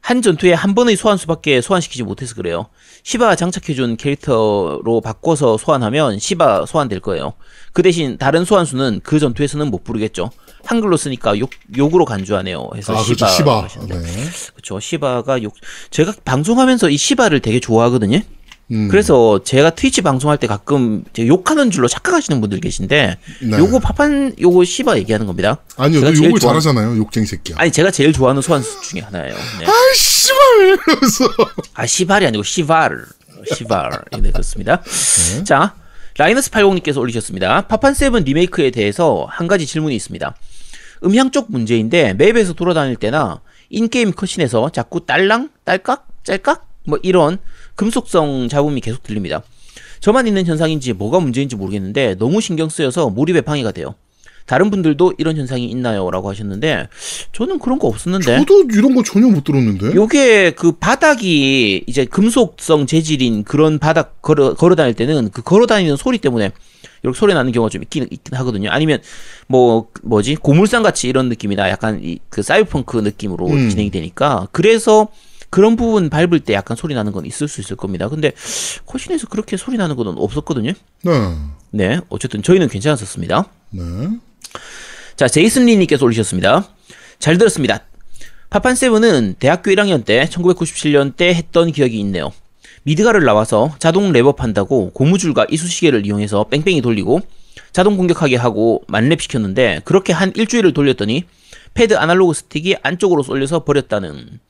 [0.00, 2.66] 한 전투에 한 번의 소환수밖에 소환시키지 못해서 그래요.
[3.02, 7.34] 시바 장착해준 캐릭터로 바꿔서 소환하면 시바 소환될 거예요.
[7.72, 10.30] 그 대신 다른 소환수는 그 전투에서는 못 부르겠죠.
[10.64, 12.70] 한글로 쓰니까 욕, 욕으로 간주하네요.
[12.76, 13.26] 해서 아, 그렇죠.
[13.26, 13.28] 시바.
[13.28, 13.62] 시바.
[13.64, 13.98] 하시는데.
[14.00, 14.24] 네.
[14.54, 14.80] 그렇죠.
[14.80, 15.54] 시바가 욕.
[15.90, 18.20] 제가 방송하면서 이 시바를 되게 좋아하거든요.
[18.70, 18.88] 음.
[18.88, 23.58] 그래서 제가 트위치 방송할 때 가끔 욕하는 줄로 착각하시는 분들 계신데 네.
[23.58, 25.58] 요거 파판 요거 시바 얘기하는 겁니다.
[25.76, 27.56] 아니요, 제가 너 제일 욕을 좋아하는- 잘하잖아요, 욕쟁이 새끼야.
[27.58, 29.34] 아니 제가 제일 좋아하는 소환수 중에 하나예요.
[29.60, 29.66] 네.
[29.66, 30.38] 아이, 씨발!
[30.86, 31.24] 이러면서.
[31.74, 33.04] 아 시발이 아니고 시바
[33.54, 33.90] 시바
[34.20, 34.82] 네 그렇습니다.
[35.44, 35.74] 자
[36.18, 37.62] 라이너스 80님께서 올리셨습니다.
[37.68, 40.34] 파판 seven 리메이크에 대해서 한 가지 질문이 있습니다.
[41.04, 43.40] 음향 쪽 문제인데 맵에서 돌아다닐 때나
[43.70, 47.38] 인게임 컷신에서 자꾸 딸랑 딸깍 짤깍 뭐 이런
[47.78, 49.42] 금속성 잡음이 계속 들립니다.
[50.00, 53.94] 저만 있는 현상인지 뭐가 문제인지 모르겠는데 너무 신경 쓰여서 몰입에 방해가 돼요.
[54.46, 56.10] 다른 분들도 이런 현상이 있나요?
[56.10, 56.88] 라고 하셨는데
[57.32, 59.94] 저는 그런 거 없었는데 저도 이런 거 전혀 못 들었는데.
[59.94, 65.96] 요게 그 바닥이 이제 금속성 재질인 그런 바닥 걸어 걸어 다닐 때는 그 걸어 다니는
[65.96, 66.50] 소리 때문에
[67.04, 68.70] 이렇게 소리 나는 경우가 좀 있긴 있긴 하거든요.
[68.70, 69.00] 아니면
[69.46, 73.68] 뭐 뭐지 고물상 같이 이런 느낌이나 약간 이 그 사이버펑크 느낌으로 음.
[73.68, 75.08] 진행이 되니까 그래서
[75.50, 78.08] 그런 부분 밟을 때 약간 소리 나는 건 있을 수 있을 겁니다.
[78.08, 78.32] 근데
[78.84, 80.72] 코신에서 그렇게 소리 나는 건 없었거든요.
[81.02, 81.12] 네.
[81.70, 83.48] 네, 어쨌든 저희는 괜찮았었습니다.
[83.70, 83.82] 네.
[85.16, 86.68] 자, 제이슨 리님께서 올리셨습니다.
[87.18, 87.84] 잘 들었습니다.
[88.50, 92.32] 파판 세븐은 대학교 1학년 때 1997년 때 했던 기억이 있네요.
[92.84, 97.20] 미드가를 나와서 자동 렙업 한다고 고무줄과 이쑤시개를 이용해서 뺑뺑이 돌리고
[97.72, 101.24] 자동 공격하게 하고 만렙 시켰는데 그렇게 한 일주일을 돌렸더니
[101.74, 104.40] 패드 아날로그 스틱이 안쪽으로 쏠려서 버렸다는.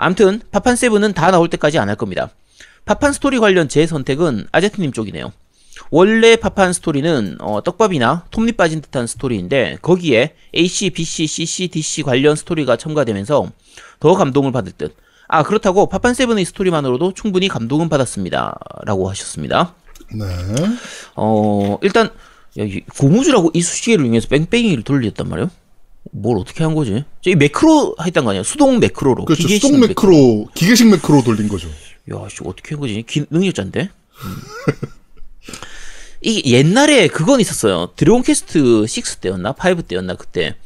[0.00, 2.30] 암튼 파판 seven은 다 나올 때까지 안 할 겁니다.
[2.86, 5.32] 파판 스토리 관련 제 선택은 아제트님 쪽이네요.
[5.90, 12.36] 원래 파판 스토리는 어, 떡밥이나 톱니 빠진 듯한 스토리인데 거기에 AC, BC, CC, DC 관련
[12.36, 13.50] 스토리가 첨가되면서
[14.00, 14.94] 더 감동을 받을 듯.
[15.28, 19.74] 아 그렇다고 파판 seven의 스토리만으로도 충분히 감동은 받았습니다.라고 하셨습니다.
[20.12, 20.26] 네.
[21.16, 22.06] 어 일단
[22.58, 25.50] 야, 이 고무줄하고 이쑤시개를 이용해서 뺑뺑이를 돌렸단 말이에요.
[26.12, 27.04] 뭘 어떻게 한 거지?
[27.22, 28.42] 저희 매크로 했단 거 아니야?
[28.42, 29.24] 수동 매크로로.
[29.24, 29.42] 그렇죠.
[29.42, 31.68] 기계식 수동 매크로, 기계식 매크로 돌린 거죠.
[31.68, 33.02] 야, 씨, 어떻게 한 거지?
[33.06, 33.90] 기, 능력자인데?
[33.90, 34.36] 음.
[36.22, 37.92] 이게 옛날에 그건 있었어요.
[37.96, 39.54] Dragon Quest 6 때였나?
[39.58, 40.16] 5 때였나?
[40.16, 40.56] 그때.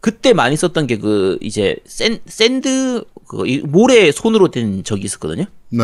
[0.00, 5.46] 그때 많이 썼던 게 그, 이제, 샌, 샌드, 그, 이 모래 손으로 된 적이 있었거든요?
[5.70, 5.82] 네.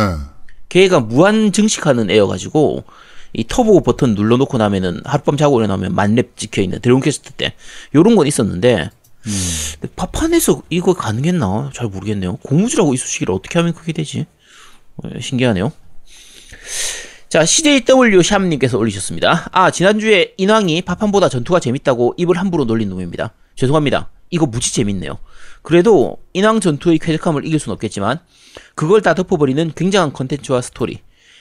[0.69, 2.85] 걔가 무한 증식하는 애여가지고,
[3.33, 7.55] 이 터보 버튼 눌러놓고 나면은 하룻밤 자고 일어나면 만렙 찍혀있는 Dragon Quest 때.
[7.95, 8.91] 요런 건 있었는데,
[9.23, 11.71] 근데 파판에서 이거 가능했나?
[11.75, 12.37] 잘 모르겠네요.
[12.37, 14.27] 고무줄하고 이쑤시개를 어떻게 하면 그게 되지?
[14.97, 15.73] 어, 신기하네요.
[17.29, 19.51] 자, CJW 샴님께서 올리셨습니다.
[19.53, 23.33] 아, 지난주에 인왕이 파판보다 전투가 재밌다고 입을 함부로 놀린 놈입니다.
[23.55, 24.11] 죄송합니다.
[24.31, 25.19] 이거 무지 재밌네요.
[25.63, 28.19] 그래도 인왕 전투의 쾌적함을 이길 순 없겠지만,
[28.75, 31.01] 그걸 다 덮어버리는 굉장한 컨텐츠와 스토리.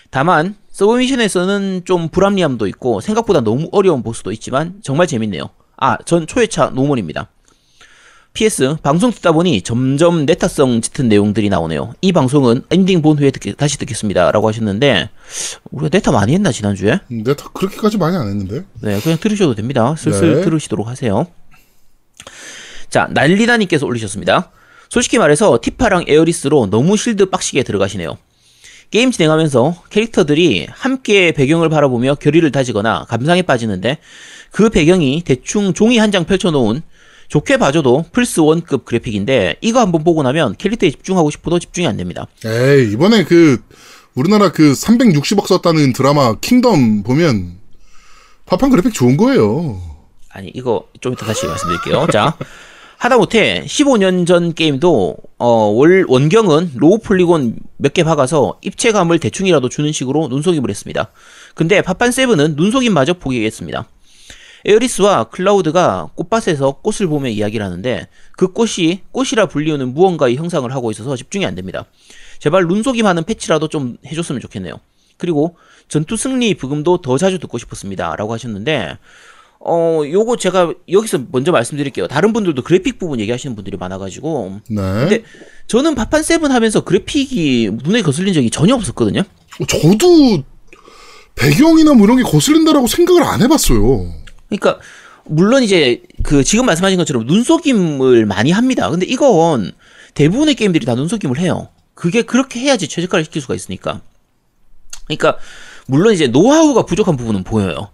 [0.10, 5.50] 다만, sub mission에서는 좀 불합리함도 있고, 생각보다 너무 어려운 보스도 있지만, 정말 재밌네요.
[5.78, 7.30] 아, 전 초회차 normal입니다.
[8.34, 11.94] PS 방송 듣다 보니 점점 네타성 짙은 내용들이 나오네요.
[12.02, 15.10] 이 방송은 엔딩 본 후에 듣게, 다시 듣겠습니다라고 하셨는데
[15.72, 17.00] 우리가 네타 많이 했나 지난주에?
[17.36, 18.66] 다 그렇게까지 많이 안 했는데.
[18.82, 19.96] 네, 그냥 들으셔도 됩니다.
[19.98, 20.42] 슬슬 네.
[20.44, 21.28] 들으시도록 하세요.
[22.90, 24.52] 자, 난리다님께서 올리셨습니다.
[24.90, 28.18] 솔직히 말해서 티파랑 에어리스로 너무 shield 빡시게 들어가시네요.
[28.92, 34.00] 게임 진행하면서 캐릭터들이 함께 배경을 바라보며 결의를 다지거나 감상에 빠지는데
[34.52, 36.82] 그 배경이 대충 종이 한 장 펼쳐놓은
[37.28, 42.26] 좋게 봐줘도 플스 1급 그래픽인데 이거 한번 보고 나면 캐릭터에 집중하고 싶어도 집중이 안 됩니다.
[42.44, 43.62] 에이, 이번에 그,
[44.16, 47.60] 우리나라 그 360억 썼다는 드라마 Kingdom 보면,
[48.48, 49.80] 파판 그래픽 좋은 거예요.
[50.32, 52.08] 아니 이거 좀 이따 다시 말씀드릴게요.
[52.12, 52.36] 자
[53.00, 59.90] 하다못해 15년 전 게임도 어, 월 원경은 low polygon 몇 개 박아서 입체감을 대충이라도 주는
[59.94, 61.10] 식으로 눈속임을 했습니다.
[61.56, 63.88] 근데 파판 seven은 눈속임마저 포기했습니다.
[64.66, 71.16] 에어리스와 클라우드가 꽃밭에서 꽃을 보며 이야기를 하는데 그 꽃이 꽃이라 불리우는 무언가의 형상을 하고 있어서
[71.16, 71.86] 집중이 안 됩니다.
[72.40, 74.74] 제발 눈속임하는 패치라도 좀 해줬으면 좋겠네요.
[75.16, 75.56] 그리고
[75.88, 78.18] 전투 승리 부금도 더 자주 듣고 싶었습니다.
[78.18, 78.98] 라고 하셨는데
[79.62, 82.08] 어, 요거 제가 여기서 먼저 말씀드릴게요.
[82.08, 84.62] 다른 분들도 그래픽 부분 얘기하시는 분들이 많아가지고.
[84.70, 84.76] 네.
[84.76, 85.24] 근데
[85.68, 89.22] 저는 파판 세븐 하면서 그래픽이 눈에 거슬린 적이 전혀 없었거든요.
[89.22, 90.44] 어, 저도
[91.36, 94.14] 배경이나 뭐 이런 게 거슬린다라고 생각을 안 해봤어요.
[94.48, 94.80] 그러니까
[95.26, 98.90] 물론 이제 그 지금 말씀하신 것처럼 눈속임을 많이 합니다.
[98.90, 99.72] 근데 이건
[100.14, 101.70] 대부분의 게임들이 다 눈속임을 해요.
[101.94, 104.02] 그게 그렇게 해야지 최저가를 시킬 수가 있으니까.
[105.06, 105.38] 그러니까
[105.86, 107.90] 물론 이제 노하우가 부족한 부분은 보여요.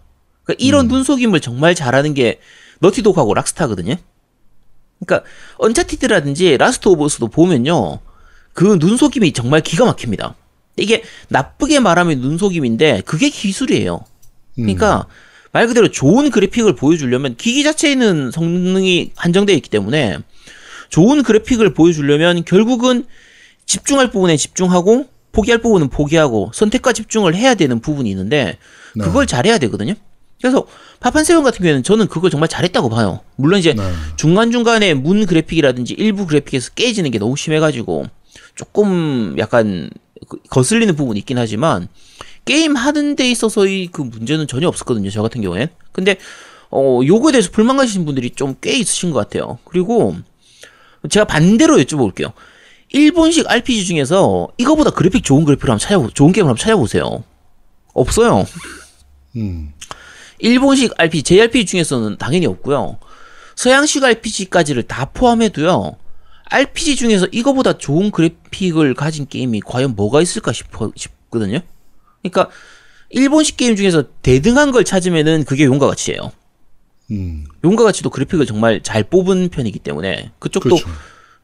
[0.45, 2.39] 그러니까 이런 눈속임을 정말 잘하는 게
[2.79, 3.95] Naughty Dog하고 Rockstar거든요.
[4.99, 5.27] 그러니까
[5.57, 7.99] Uncharted라든지 Last of Us도 보면요.
[8.53, 10.35] 그 눈속임이 정말 기가 막힙니다.
[10.77, 14.05] 이게 나쁘게 말하면 눈속임인데 그게 기술이에요.
[14.55, 15.07] 그러니까
[15.51, 20.19] 말 그대로 좋은 그래픽을 보여주려면 기기 자체에는 성능이 한정되어 있기 때문에
[20.89, 23.05] 좋은 그래픽을 보여주려면 결국은
[23.65, 28.57] 집중할 부분에 집중하고 포기할 부분은 포기하고 선택과 집중을 해야 되는 부분이 있는데
[28.93, 29.95] 그걸 잘해야 되거든요.
[30.45, 30.67] 그래서
[30.99, 33.21] 파판 seven 같은 경우에는 저는 그걸 정말 잘했다고 봐요.
[33.35, 33.81] 물론 이제 네.
[34.15, 38.05] 중간 중간에 문 그래픽이라든지 일부 그래픽에서 깨지는 게 너무 심해가지고
[38.53, 39.89] 조금 약간
[40.29, 41.87] 그- 거슬리는 부분이 있긴 하지만
[42.45, 45.09] 게임 하는 데 있어서의 그 문제는 전혀 없었거든요.
[45.09, 45.69] 저 같은 경우엔.
[45.91, 46.17] 근데
[46.69, 49.57] 어 요거에 대해서 불만 가시는 분들이 좀 꽤 있으신 것 같아요.
[49.65, 50.15] 그리고
[51.09, 52.33] 제가 반대로 여쭤볼게요.
[52.89, 57.23] 일본식 RPG 중에서 이거보다 그래픽 좋은 그래픽을 한번 찾아보, 좋은 게임을 한번 찾아보세요.
[57.95, 58.45] 없어요.
[59.37, 59.71] 음.
[60.45, 62.99] 일본식 RPG, JRPG 중에서는 당연히 없고요.
[63.55, 65.95] 서양식 RPG까지를 다 포함해도요.
[66.51, 71.61] RPG 중에서 이거보다 좋은 그래픽을 가진 게임이 과연 뭐가 있을까 싶어, 싶거든요.
[72.21, 72.51] 그러니까
[73.09, 76.31] 일본식 게임 중에서 대등한 걸 찾으면은 그게 용과 같이예요.
[77.09, 77.45] 음.
[77.63, 80.87] 용과 같이도 그래픽을 정말 잘 뽑은 편이기 때문에 그쪽도 그렇죠.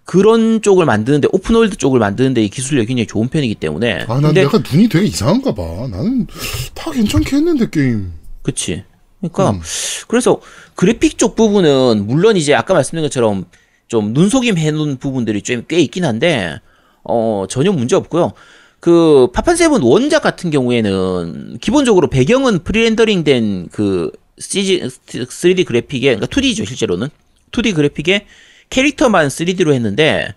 [0.03, 4.35] 그런 쪽을 만드는데 open world 쪽을 만드는데 이 기술력이 굉장히 좋은 편이기 때문에 아, 난
[4.37, 5.63] 약간 눈이 되게 이상한가 봐.
[5.89, 6.27] 나는
[6.75, 8.11] 다 괜찮게 했는데, 게임.
[8.41, 8.83] 그치.
[9.21, 9.59] 그러니까
[10.07, 10.41] 그래서
[10.75, 13.45] 그래픽 쪽 부분은 물론 이제 아까 말씀드린 것처럼
[13.87, 16.59] 좀 눈속임 해놓은 부분들이 좀 꽤 있긴 한데
[17.03, 18.33] 어 전혀 문제 없고요.
[18.79, 26.65] 그 파판 seven 원작 같은 경우에는 기본적으로 배경은 pre-rendering된 그 CG 3D 그래픽에 그러니까 2D죠
[26.65, 27.09] 실제로는
[27.51, 28.25] 2D 그래픽에
[28.71, 30.33] 캐릭터만 3D로 했는데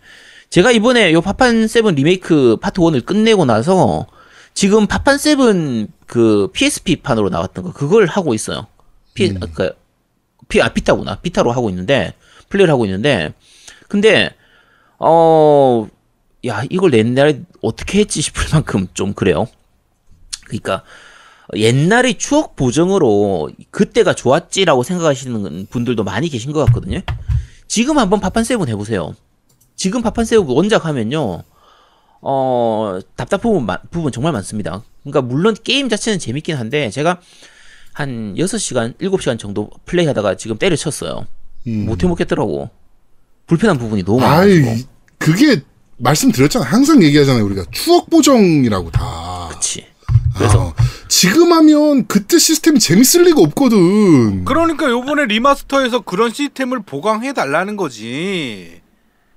[0.50, 4.06] 제가 이번에 요 파판 seven 리메이크 파트 1을 끝내고 나서
[4.52, 8.66] 지금 파판 seven 그 PSP 판으로 나왔던 거 그걸 하고 있어요.
[9.14, 9.40] 피, 음.
[9.54, 9.74] 그,
[10.48, 11.16] 피, 아, Vita구나.
[11.20, 12.12] Vita로 하고 있는데,
[12.48, 13.32] 플레이를 하고 있는데,
[13.88, 14.30] 근데,
[14.98, 15.88] 어,
[16.46, 19.46] 야, 이걸 옛날에 어떻게 했지 싶을 만큼 좀 그래요.
[20.46, 20.82] 그러니까,
[21.54, 27.00] 옛날의 추억 보정으로 그때가 좋았지라고 생각하시는 분들도 많이 계신 것 같거든요.
[27.68, 29.14] 지금 한번 파판 seven 해보세요.
[29.76, 31.42] 지금 파판 seven 원작 하면요,
[32.20, 34.82] 어, 답답한 부분, 마- 부분 정말 많습니다.
[35.02, 37.20] 그러니까 물론 게임 자체는 재밌긴 한데 제가
[37.94, 41.26] 한 6시간, 7시간 정도 플레이 하다가 지금 때려쳤어요.
[41.68, 41.86] 음.
[41.86, 42.68] 못해 먹겠더라고.
[43.46, 44.76] 불편한 부분이 너무 많아가지고.
[45.18, 45.62] 그게,
[45.96, 46.64] 말씀드렸잖아.
[46.64, 47.44] 항상 얘기하잖아요.
[47.44, 49.48] 우리가 추억 보정이라고 다.
[49.52, 49.86] 그치.
[50.36, 54.44] 그래서 아, 지금 하면 그때 시스템이 재밌을 리가 없거든.
[54.44, 58.80] 그러니까 요번에 remaster에서 그런 시스템을 보강해 달라는 거지.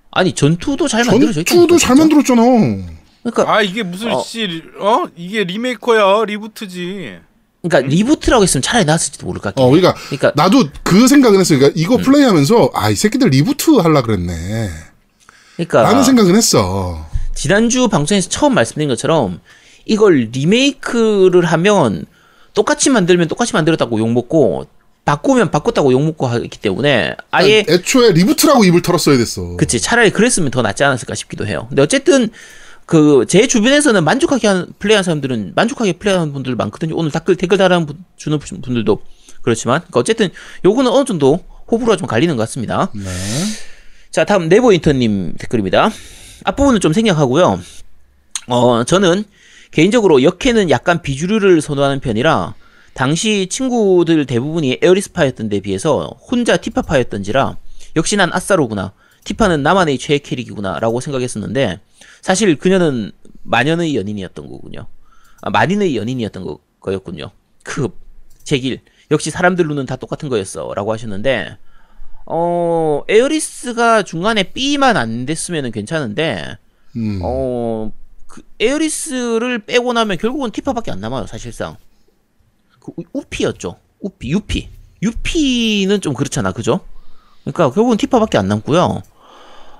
[0.09, 1.53] 아니 전투도 잘 만들어져 있다.
[1.53, 2.41] 전투도 잘 만들었잖아.
[3.21, 4.23] 그러니까 아 이게 무슨 어.
[4.23, 5.05] 씨, 어?
[5.15, 7.19] 이게 리메이크야, reboot지.
[7.67, 9.79] 그러니까 reboot라고 했으면 차라리 나았을지도 모를 것 같긴 어, 해.
[9.79, 11.55] 그러니까, 그러니까 나도 그 생각은 했어.
[11.55, 11.81] 그러니까 음.
[11.81, 14.69] 이거 플레이하면서 아, 이 새끼들 reboot 하려 그랬네.
[15.55, 17.05] 그러니까 라는 생각은 했어.
[17.33, 19.39] 지난주 방송에서 처음 말씀드린 것처럼
[19.85, 22.05] 이걸 리메이크를 하면
[22.53, 24.65] 똑같이 만들면 똑같이 만들었다고 욕 먹고
[25.05, 29.55] 바꾸면 바꿨다고 욕먹고 하기 때문에 아예 애초에 리부트라고 입을 털었어야 됐어.
[29.55, 31.67] 그치 차라리 그랬으면 더 낫지 않았을까 싶기도 해요.
[31.69, 32.29] 근데 어쨌든
[32.87, 36.95] 그 제 주변에서는 만족하게 한 플레이하는 사람들은 만족하게 플레이하는 분들 많거든요.
[36.95, 37.85] 오늘 댓글 댓글 달아
[38.15, 39.01] 주는 분들도
[39.41, 40.29] 그렇지만 그러니까 어쨌든
[40.65, 42.89] 요거는 어느 정도 호불호가 좀 갈리는 것 같습니다.
[42.95, 43.03] 네.
[44.09, 45.91] 자, 다음 네버 인턴님 댓글입니다.
[46.45, 47.59] 앞부분은 좀 생략하고요.
[48.47, 49.25] 어, 저는
[49.71, 52.55] 개인적으로 역해는 약간 비주류를 선호하는 편이라
[52.93, 57.57] 당시 친구들 대부분이 에어리스파였던 데 비해서 혼자 티파파였던지라
[57.97, 58.93] 역시 난 아싸로구나.
[59.27, 60.79] 티파는 나만의 최애 캐릭이구나.
[60.79, 61.81] 라고 생각했었는데
[62.21, 63.11] 사실 그녀는
[63.43, 64.87] 마녀의 연인이었던 거군요.
[65.41, 67.31] 아, 만인의 연인이었던 거, 거였군요.
[67.63, 67.97] 급,
[68.45, 68.79] 제길.
[69.11, 70.73] 역시 사람들 눈은 다 똑같은 거였어.
[70.73, 71.57] 라고 하셨는데
[72.25, 76.57] 어, 에어리스가 중간에 B만 안 됐으면 괜찮은데,
[76.97, 77.19] 음.
[77.23, 77.91] 어,
[78.27, 81.77] 그 에어리스를 빼고 나면 결국은 티파밖에 안 남아요, 사실상.
[82.81, 83.77] 그 우- 우피였죠.
[84.01, 84.69] 우피, 유피.
[85.01, 86.81] 유피는 좀 그렇잖아, 그죠?
[87.43, 89.03] 그러니까 결국은 티파밖에 안 남고요.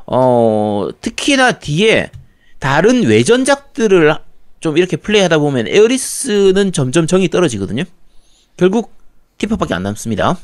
[0.08, 2.10] 어, 특히나 뒤에
[2.60, 4.18] 다른 외전작들을
[4.60, 7.84] 좀 이렇게 플레이하다 보면 에어리스는 점점 정이 떨어지거든요.
[8.56, 8.94] 결국
[9.38, 10.38] 티파밖에 안 남습니다.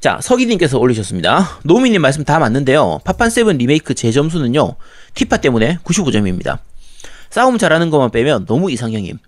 [0.00, 1.60] 자, 서기님께서 올리셨습니다.
[1.64, 3.00] 노미님 말씀 다 맞는데요.
[3.04, 4.76] 파판7 리메이크 제 점수는요,
[5.14, 6.60] 티파 때문에 95점입니다.
[7.28, 9.18] 싸움 잘하는 것만 빼면 너무 이상형임.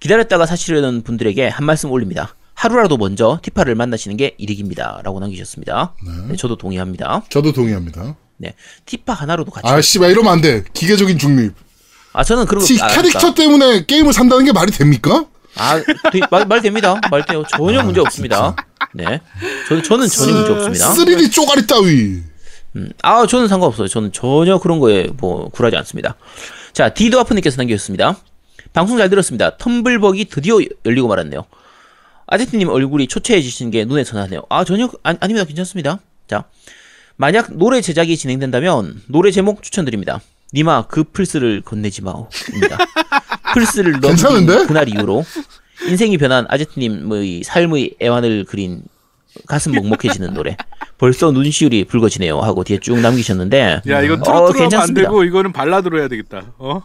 [0.00, 2.34] 기다렸다가 사시려는 분들에게 한 말씀 올립니다.
[2.58, 5.94] 하루라도 먼저 티파를 만나시는 게 이득입니다 라고 남기셨습니다.
[6.28, 7.22] 네, 저도 동의합니다.
[7.28, 8.16] 저도 동의합니다.
[8.36, 8.54] 네,
[8.84, 9.68] 티파 하나로도 같이.
[9.68, 10.64] 아, 씨발, 이러면 안 돼.
[10.72, 11.54] 기계적인 중립.
[12.12, 12.66] 아 저는 그런 거.
[12.66, 15.26] 지, 아, 캐릭터 때문에 게임을 산다는 게 말이 됩니까?
[15.56, 15.76] 아,
[16.10, 17.00] 되- 말, 말 됩니다.
[17.12, 17.44] 말 돼요.
[17.48, 18.56] 전혀 문제 없습니다.
[18.92, 19.20] 네.
[19.68, 20.92] 저는, 저는 전혀 문제 없습니다.
[20.94, 22.22] 3D 쪼가리 따위.
[23.02, 23.86] 아, 저는 상관없어요.
[23.86, 26.16] 저는 전혀 그런 거에 뭐 굴하지 않습니다.
[26.72, 28.16] 자, 디드와프님께서 남겨주셨습니다.
[28.72, 29.56] 방송 잘 들었습니다.
[29.58, 31.44] 텀블벅이 드디어 열리고 말았네요.
[32.28, 34.42] 아제트님 얼굴이 초췌해지시는 게 눈에 선하네요.
[34.50, 35.44] 아, 전혀, 아, 아닙니다.
[35.46, 35.98] 괜찮습니다.
[36.26, 36.44] 자,
[37.16, 40.20] 만약 노래 제작이 진행된다면 노래 제목 추천드립니다.
[40.54, 42.78] 니마 그 플스를 건네지 마오 입니다.
[43.54, 44.66] 플스를 넘긴 괜찮은데?
[44.66, 45.24] 그날 이후로
[45.88, 48.82] 인생이 변한 아제트님의 삶의 애환을 그린
[49.46, 50.56] 가슴 먹먹해지는 노래.
[50.96, 55.02] 벌써 눈시울이 붉어지네요 하고 뒤에 쭉 남기셨는데 야 이거 어, 트로트로 안 괜찮습니다.
[55.02, 56.52] 되고 이거는 발라드로 해야 되겠다.
[56.58, 56.82] 어?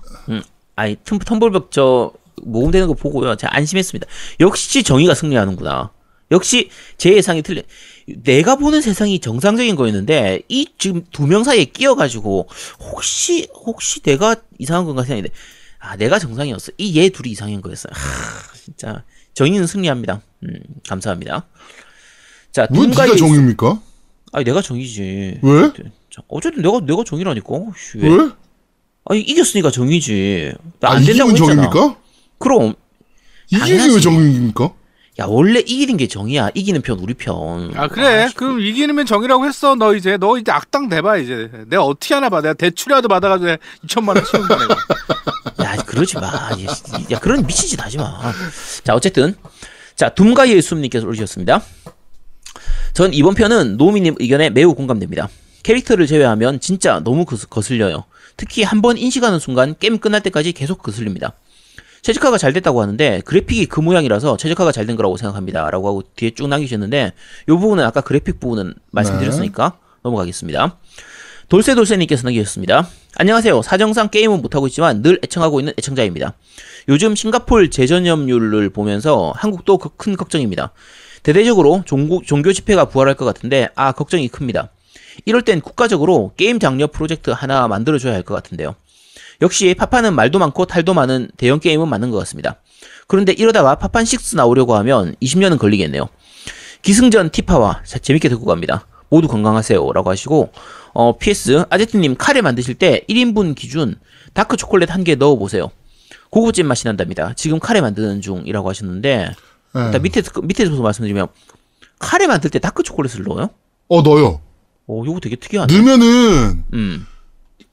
[0.75, 2.11] 아니 텀, 텀블벅 저
[2.41, 3.35] 모금되는 거 보고요.
[3.35, 4.07] 제가 안심했습니다.
[4.39, 5.91] 역시 정의가 승리하는구나.
[6.31, 7.63] 역시 제 예상이 틀린.
[8.23, 12.47] 내가 보는 세상이 정상적인 거였는데 이 지금 두 명 사이에 끼어가지고
[12.79, 15.33] 혹시 혹시 내가 이상한 건가 생각했는데
[15.79, 16.71] 아 내가 정상이었어.
[16.77, 17.91] 이 얘 둘이 이상한 거였어요.
[17.93, 19.03] 하, 진짜
[19.33, 20.21] 정의는 승리합니다.
[20.43, 21.45] 음, 감사합니다.
[22.51, 23.81] 자, 왜 네가 정입니까?
[24.31, 25.39] 아니 내가 정이지.
[25.41, 25.61] 왜?
[26.11, 27.47] 자, 어쨌든 내가 내가 정이라니까.
[27.77, 28.09] 씨, 왜?
[28.09, 28.29] 왜?
[29.05, 30.53] 아니 이겼으니까 정이지.
[30.79, 31.69] 나 아, 안 된다고 했잖아.
[31.69, 31.97] 정입니까?
[32.43, 32.73] 그럼
[33.49, 33.99] 이기기 왜.
[33.99, 34.69] 정입니까?
[35.19, 36.49] 야 원래 이기는 게 정이야.
[36.55, 37.71] 이기는 편 우리 편.
[37.75, 38.27] 아 그래.
[38.29, 38.35] 씨.
[38.35, 39.75] 그럼 이기면 정이라고 했어.
[39.75, 41.49] 너 이제 너 이제 악당 대봐 이제.
[41.67, 42.41] 내가 어떻게 하나 봐.
[42.41, 43.55] 내가 대출이라도 받아가지고
[43.87, 44.63] 2천만 원 치운 거네.
[45.63, 46.23] 야 그러지 마.
[46.27, 46.57] 야,
[47.11, 48.19] 야 그런 미친 짓 하지 마.
[48.83, 49.35] 자 어쨌든
[49.95, 51.61] 자 둠가이의 숨님께서 올리셨습니다.
[52.93, 55.29] 전 이번 편은 노미님 의견에 매우 공감됩니다.
[55.63, 58.03] 캐릭터를 제외하면 진짜 너무 거슬- 거슬려요.
[58.35, 61.33] 특히 한 번 인식하는 순간 게임 끝날 때까지 계속 거슬립니다.
[62.03, 65.69] 최적화가 잘 됐다고 하는데 그래픽이 그 모양이라서 최적화가 잘 된 거라고 생각합니다.
[65.71, 67.13] 라고 하고 뒤에 쭉 남기셨는데
[67.47, 70.77] 이 부분은 아까 그래픽 부분은 말씀드렸으니까 넘어가겠습니다.
[71.47, 72.87] 돌쇠돌쇠님께서 남기셨습니다.
[73.15, 73.61] 안녕하세요.
[73.61, 76.33] 사정상 게임은 못하고 있지만 늘 애청하고 있는 애청자입니다.
[76.89, 80.73] 요즘 싱가폴 재전염률을 보면서 한국도 그- 큰 걱정입니다.
[81.21, 84.69] 대대적으로 종교, 종교 집회가 부활할 것 같은데 아 걱정이 큽니다.
[85.25, 88.75] 이럴 땐 국가적으로 게임 장려 프로젝트 하나 만들어줘야 할 것 같은데요.
[89.41, 92.55] 역시 파판은 말도 많고 탈도 많은 대형 게임은 맞는 것 같습니다.
[93.07, 96.07] 그런데 이러다가 파판 6 나오려고 하면 20년은 걸리겠네요.
[96.81, 98.87] 기승전 티파와 자, 재밌게 듣고 갑니다.
[99.09, 99.91] 모두 건강하세요.
[99.93, 100.51] 라고 하시고,
[100.93, 103.95] 어, PS, 아제트님 카레 만드실 때 1인분 기준
[104.33, 105.69] dark 초콜릿 한 개 넣어보세요.
[106.29, 107.33] 고급진 맛이 난답니다.
[107.35, 109.29] 지금 카레 만드는 중이라고 하셨는데,
[109.75, 109.79] 예.
[109.85, 111.27] 일단 밑에, 밑에서 말씀드리면,
[111.99, 113.49] 카레 만들 때 dark 초콜릿을 넣어요?
[113.87, 114.41] 어, 넣어요.
[114.87, 115.71] 어, 이거 되게 특이하네.
[115.71, 117.05] 넣으면은 음.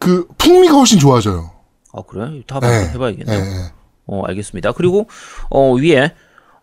[0.00, 1.50] 그 풍미가 훨씬 좋아져요.
[1.92, 2.42] 아, 그래?
[2.46, 2.66] 다 예.
[2.66, 3.38] 한번 해봐야겠네요.
[3.38, 3.72] 예, 예.
[4.06, 4.72] 어, 알겠습니다.
[4.72, 5.06] 그리고,
[5.50, 6.12] 어, 위에,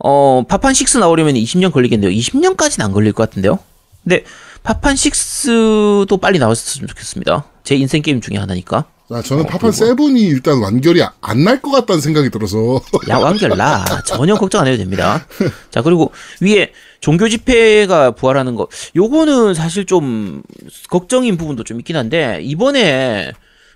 [0.03, 2.09] 어, 파판 6 나오려면 20년 걸리겠네요.
[2.11, 3.59] 20년까지는 안 걸릴 것 같은데요?
[4.03, 4.23] 근데,
[4.63, 7.45] 파판 6도 빨리 나왔으면 좋겠습니다.
[7.63, 8.85] 제 인생 게임 중에 하나니까.
[9.09, 12.81] 아, 저는 어, 파판 seven이 일단 완결이 안 날 것 같다는 생각이 들어서.
[13.07, 13.85] 야, 완결 나.
[14.03, 15.25] 전혀 걱정 안 해도 됩니다.
[15.71, 16.11] 자, 그리고
[16.41, 18.67] 위에 종교 집회가 부활하는 거.
[18.95, 20.41] 요거는 사실 좀
[20.89, 23.31] 걱정인 부분도 좀 있긴 한데, 이번에,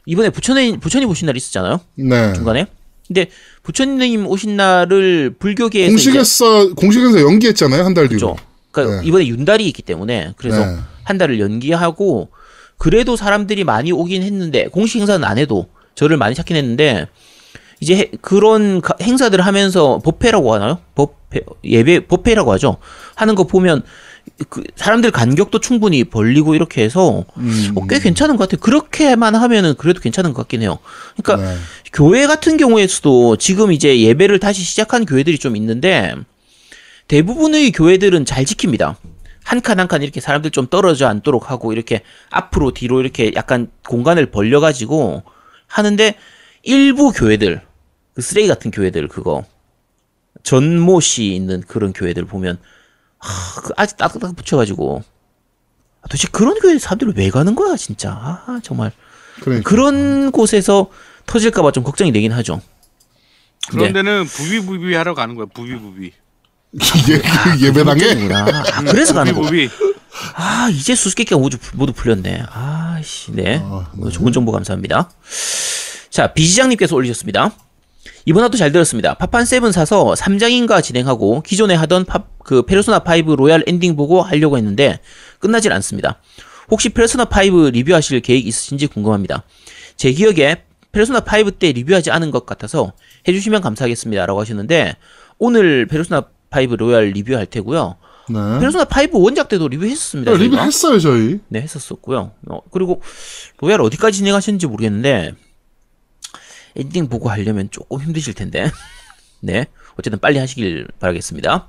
[0.06, 1.80] 이번에 부처님, 부처님 오신 날 있었잖아요?
[1.96, 2.34] 네.
[2.34, 2.66] 중간에.
[3.08, 3.28] 근데
[3.64, 8.34] 부처님 오신 날을 불교계에서 이제 공식에서, 공식에서 연기했잖아요, 한 달 뒤로.
[8.36, 8.46] 그죠.
[8.72, 9.08] 그러니까 네.
[9.08, 10.78] 이번에 윤달이 있기 때문에 그래서 네.
[11.04, 12.30] 한 달을 연기하고
[12.78, 17.08] 그래도 사람들이 많이 오긴 했는데 공식 행사는 안 해도 저를 많이 찾긴 했는데
[17.82, 20.80] 이제 해- 그런 가- 행사들을 하면서 법회라고 하나요?
[20.96, 22.78] 법회 예배 법회라고 하죠.
[23.22, 23.84] 하는 거 보면
[24.50, 27.72] 그 사람들 간격도 충분히 벌리고 이렇게 해서 음.
[27.76, 28.62] 어, 꽤 괜찮은 것 같아요.
[28.62, 30.80] 그렇게만 하면은 그래도 괜찮은 것 같긴 해요.
[31.16, 31.58] 그러니까 네.
[31.94, 36.16] 교회 같은 경우에서도 지금 이제 예배를 다시 시작한 교회들이 좀 있는데
[37.08, 38.96] 대부분의 교회들은 잘 지킵니다.
[39.44, 42.02] 한 칸 한 칸 이렇게 사람들 좀 떨어져 앉도록 하고 이렇게
[42.32, 45.24] 앞으로 뒤로 이렇게 약간 공간을 벌려 가지고
[45.68, 46.16] 하는데
[46.64, 47.62] 일부 교회들
[48.16, 49.44] 그 쓰레기 같은 교회들 그거
[50.44, 52.58] 전모시 있는 그런 교회들 보면
[53.22, 55.04] 하, 그 아직 따뜻하게 붙여가지고
[56.02, 58.92] 아, 도대체 그런 교회 사람들이 왜 가는 거야 진짜 아 정말
[59.42, 59.70] 그러니까.
[59.70, 60.90] 그런 곳에서
[61.28, 62.62] 터질까봐 좀 걱정이 되긴 하죠.
[63.70, 63.94] 그런 네.
[63.94, 65.46] 데는 부비부비 하러 가는 거야.
[65.54, 66.12] 부비부비.
[67.10, 68.16] 예, 그 예배당에?
[68.16, 69.42] 구나 아, 그래서 가는 거.
[69.42, 69.92] 부비부비.
[70.36, 72.44] 아, 이제 수수께끼가 모두, 모두 풀렸네.
[72.52, 73.60] 아 씨, 네.
[73.64, 75.10] 아, 어, 좋은 정보 감사합니다.
[76.10, 77.52] 자, 비시장님께서 올리셨습니다.
[78.26, 79.16] 이번 화도 잘 들었습니다.
[79.16, 84.58] 파판 seven 사서 3장인가 진행하고 기존에 하던 팝, 그 페르소나 5 Royal 엔딩 보고 하려고
[84.58, 85.00] 했는데
[85.40, 86.20] 끝나질 않습니다.
[86.70, 89.44] 혹시 페르소나 5 리뷰하실 계획 있으신지 궁금합니다.
[89.98, 92.94] 제 기억에 페르소나 5 때 리뷰하지 않은 것 같아서
[93.28, 94.26] 해주시면 감사하겠습니다.
[94.26, 94.96] 라고 하셨는데
[95.40, 97.96] 오늘 페르소나 5 로얄 리뷰할 테고요.
[98.30, 98.60] 네.
[98.60, 100.32] 페르소나 5 원작 때도 리뷰했었습니다.
[100.32, 100.38] 네.
[100.38, 101.40] 리뷰했어요 저희.
[101.48, 102.32] 네, 했었었고요.
[102.50, 103.02] 어, 그리고
[103.60, 105.34] 로얄 어디까지 진행하셨는지 모르겠는데
[106.76, 108.72] 엔딩 보고 하려면 조금 힘드실 텐데.
[109.42, 109.66] 네.
[109.98, 111.68] 어쨌든 빨리 하시길 바라겠습니다.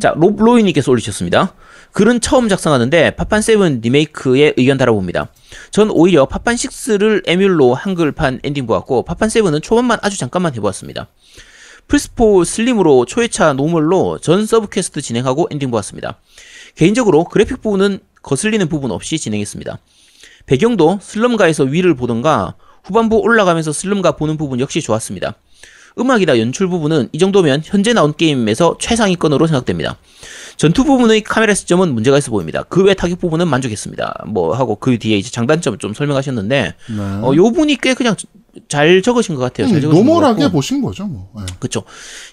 [0.00, 1.54] 자, 롭로이님께서 올리셨습니다.
[1.92, 5.28] 글은 처음 작성하는데 파판 7 리메이크에 의견 달아봅니다.
[5.70, 11.08] 전 오히려 파판 6를 에뮬로 한글판 엔딩 보았고 파판 7은 초반만 아주 잠깐만 해보았습니다.
[11.88, 16.18] 플스4 슬림으로 초회차 normal로 전 sub quest 진행하고 엔딩 보았습니다.
[16.74, 19.78] 개인적으로 그래픽 부분은 거슬리는 부분 없이 진행했습니다.
[20.46, 22.56] 배경도 슬럼가에서 위를 보던가
[22.86, 25.34] 후반부 올라가면서 슬럼가 보는 부분 역시 좋았습니다.
[25.98, 29.96] 음악이나 연출 부분은 이 정도면 현재 나온 게임에서 최상위권으로 생각됩니다.
[30.58, 32.62] 전투 부분의 카메라 시점은 문제가 있어 보입니다.
[32.64, 34.24] 그 외 타격 부분은 만족했습니다.
[34.28, 37.02] 뭐 하고 그 뒤에 이제 장단점을 좀 설명하셨는데 네.
[37.22, 38.14] 어, 요 분이 꽤 그냥
[38.68, 39.68] 잘 적으신 것 같아요.
[39.68, 40.50] 잘 음, normal하게.
[40.50, 41.30] 보신 거죠 뭐.
[41.38, 41.44] 네.
[41.58, 41.82] 그쵸.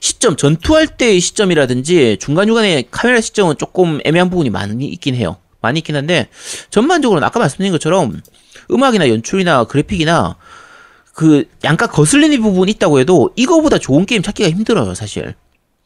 [0.01, 5.37] 시점, 전투할 때의 시점이라든지 중간 중간에 카메라 시점은 조금 애매한 부분이 많이 있긴 해요.
[5.61, 6.27] 많이 있긴 한데,
[6.71, 8.21] 전반적으로는 아까 말씀드린 것처럼
[8.69, 10.35] 음악이나 연출이나 그래픽이나
[11.13, 15.35] 그 약간 거슬리는 부분이 있다고 해도 이거보다 좋은 게임 찾기가 힘들어요, 사실.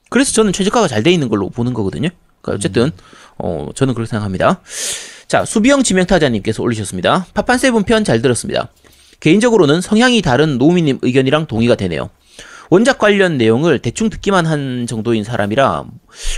[0.09, 2.09] 그래서 저는 최적화가 잘 돼 있는 걸로 보는 거거든요.
[2.41, 2.91] 그러니까 어쨌든,
[3.37, 4.61] 어, 저는 그렇게 생각합니다.
[5.27, 7.27] 자, 수비형 지명타자님께서 올리셨습니다.
[7.33, 8.69] 파판 세븐 편 잘 들었습니다.
[9.19, 12.09] 개인적으로는 성향이 다른 노미님 의견이랑 동의가 되네요.
[12.69, 15.85] 원작 관련 내용을 대충 듣기만 한 정도인 사람이라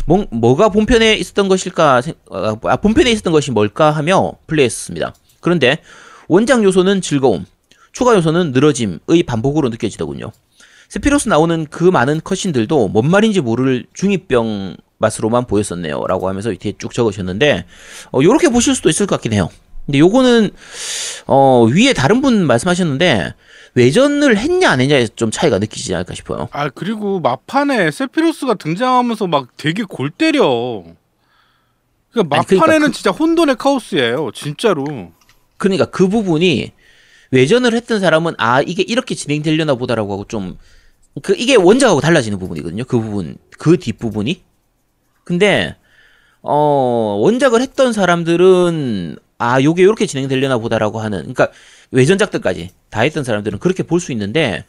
[0.06, 5.14] 뭐, 뭐가 본편에 있었던 것일까 생- 아, 본편에 있었던 것이 뭘까 하며 플레이했습니다.
[5.42, 5.80] 그런데
[6.28, 7.46] 원작 요소는 즐거움,
[7.92, 10.32] 추가 요소는 늘어짐의 반복으로 느껴지더군요.
[10.90, 16.04] 세피로스 나오는 그 많은 cutscene들도 뭔 말인지 모를 중2병 말로만 보였었네요.
[16.08, 17.66] 라고 하면서 뒤에 쭉 적으셨는데,
[18.12, 19.50] 어, 요렇게 보실 수도 있을 것 같긴 해요.
[19.86, 20.50] 근데 요거는,
[21.28, 23.34] 어, 위에 다른 분 말씀하셨는데,
[23.76, 26.50] 외전을 했냐 안 했냐에 좀 차이가 느끼지 않을까 싶어요.
[26.52, 30.84] 아 그리고 막판에 세피로스가 등장하면서 막 되게 골 때려.
[32.12, 35.12] 그러니까 아니, 그러니까 막판에는 그- 진짜 혼돈의 카오스예요, 진짜로.
[35.58, 36.72] 그러니까 그 부분이
[37.32, 40.58] 외전을 했던 사람은 아 이게 이렇게 진행되려나 보다라고 하고 좀
[41.22, 42.86] 그 이게 원작하고 달라지는 부분이거든요.
[42.86, 44.42] 그 부분 그 뒷 부분이.
[45.24, 45.76] 근데
[46.42, 51.50] 어 원작을 했던 사람들은 아 요게 이렇게 진행되려나 보다라고 하는 그러니까
[51.92, 54.66] 외전작들까지 다 했던 사람들은 그렇게 볼 수 있는데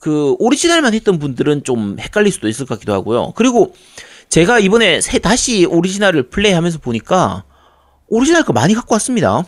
[0.00, 3.32] 그 오리지널만 했던 분들은 좀 헷갈릴 수도 있을 것 같기도 하고요.
[3.34, 3.74] 그리고
[4.28, 7.44] 제가 이번에 새 다시 오리지널을 플레이하면서 보니까
[8.08, 9.44] 오리지널 거 많이 갖고 왔습니다.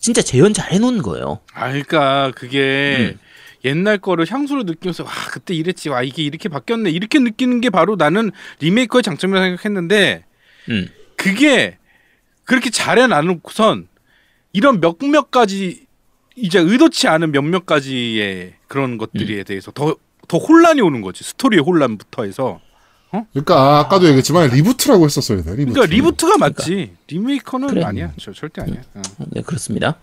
[0.00, 1.40] 진짜 재현 잘 해놓은 거예요.
[1.54, 3.18] 아 그러니까 그게 음.
[3.64, 7.94] 옛날 거를 향수로 느끼면서 와 그때 이랬지, 와 이게 이렇게 바뀌었네 이렇게 느끼는 게 바로
[7.94, 10.24] 나는 리메이크의 장점이라고 생각했는데
[10.70, 10.88] 음.
[11.16, 11.78] 그게
[12.44, 13.86] 그렇게 잘해 놔놓고선
[14.52, 15.86] 이런 몇몇 가지
[16.34, 19.94] 이제 의도치 않은 몇몇 가지의 그런 것들에 대해서 더
[20.30, 22.60] 더 혼란이 오는 거지 스토리의 혼란부터 해서
[23.32, 25.50] 그러니까 아 까도 얘기했지만 reboot라고 했었어야 돼.
[25.56, 25.72] reboot.
[25.74, 27.82] 그러니까 reboot가 맞지 리메이크는 그래.
[27.84, 29.02] 아니야 저, 절대 아니야 어.
[29.30, 29.96] 네, 그렇습니다.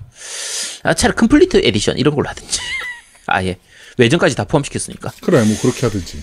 [0.84, 2.60] 아, 차라리 complete edition 이런 걸로 하든지.
[3.28, 3.58] 아예.
[3.98, 5.12] 외전까지 다 포함시켰으니까.
[5.22, 6.22] 그래 뭐 그렇게 하든지.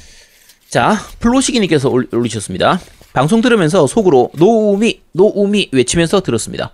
[0.69, 2.81] 자, 플로시기님께서 올- 올리셨습니다.
[3.13, 6.73] 방송 들으면서 속으로 노우미, 노우미 외치면서 들었습니다.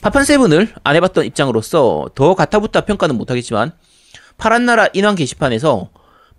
[0.00, 3.72] 파판 세븐을 안 해봤던 입장으로서 더 가타부타 평가는 못하겠지만
[4.36, 5.90] 파란 나라 인왕 게시판에서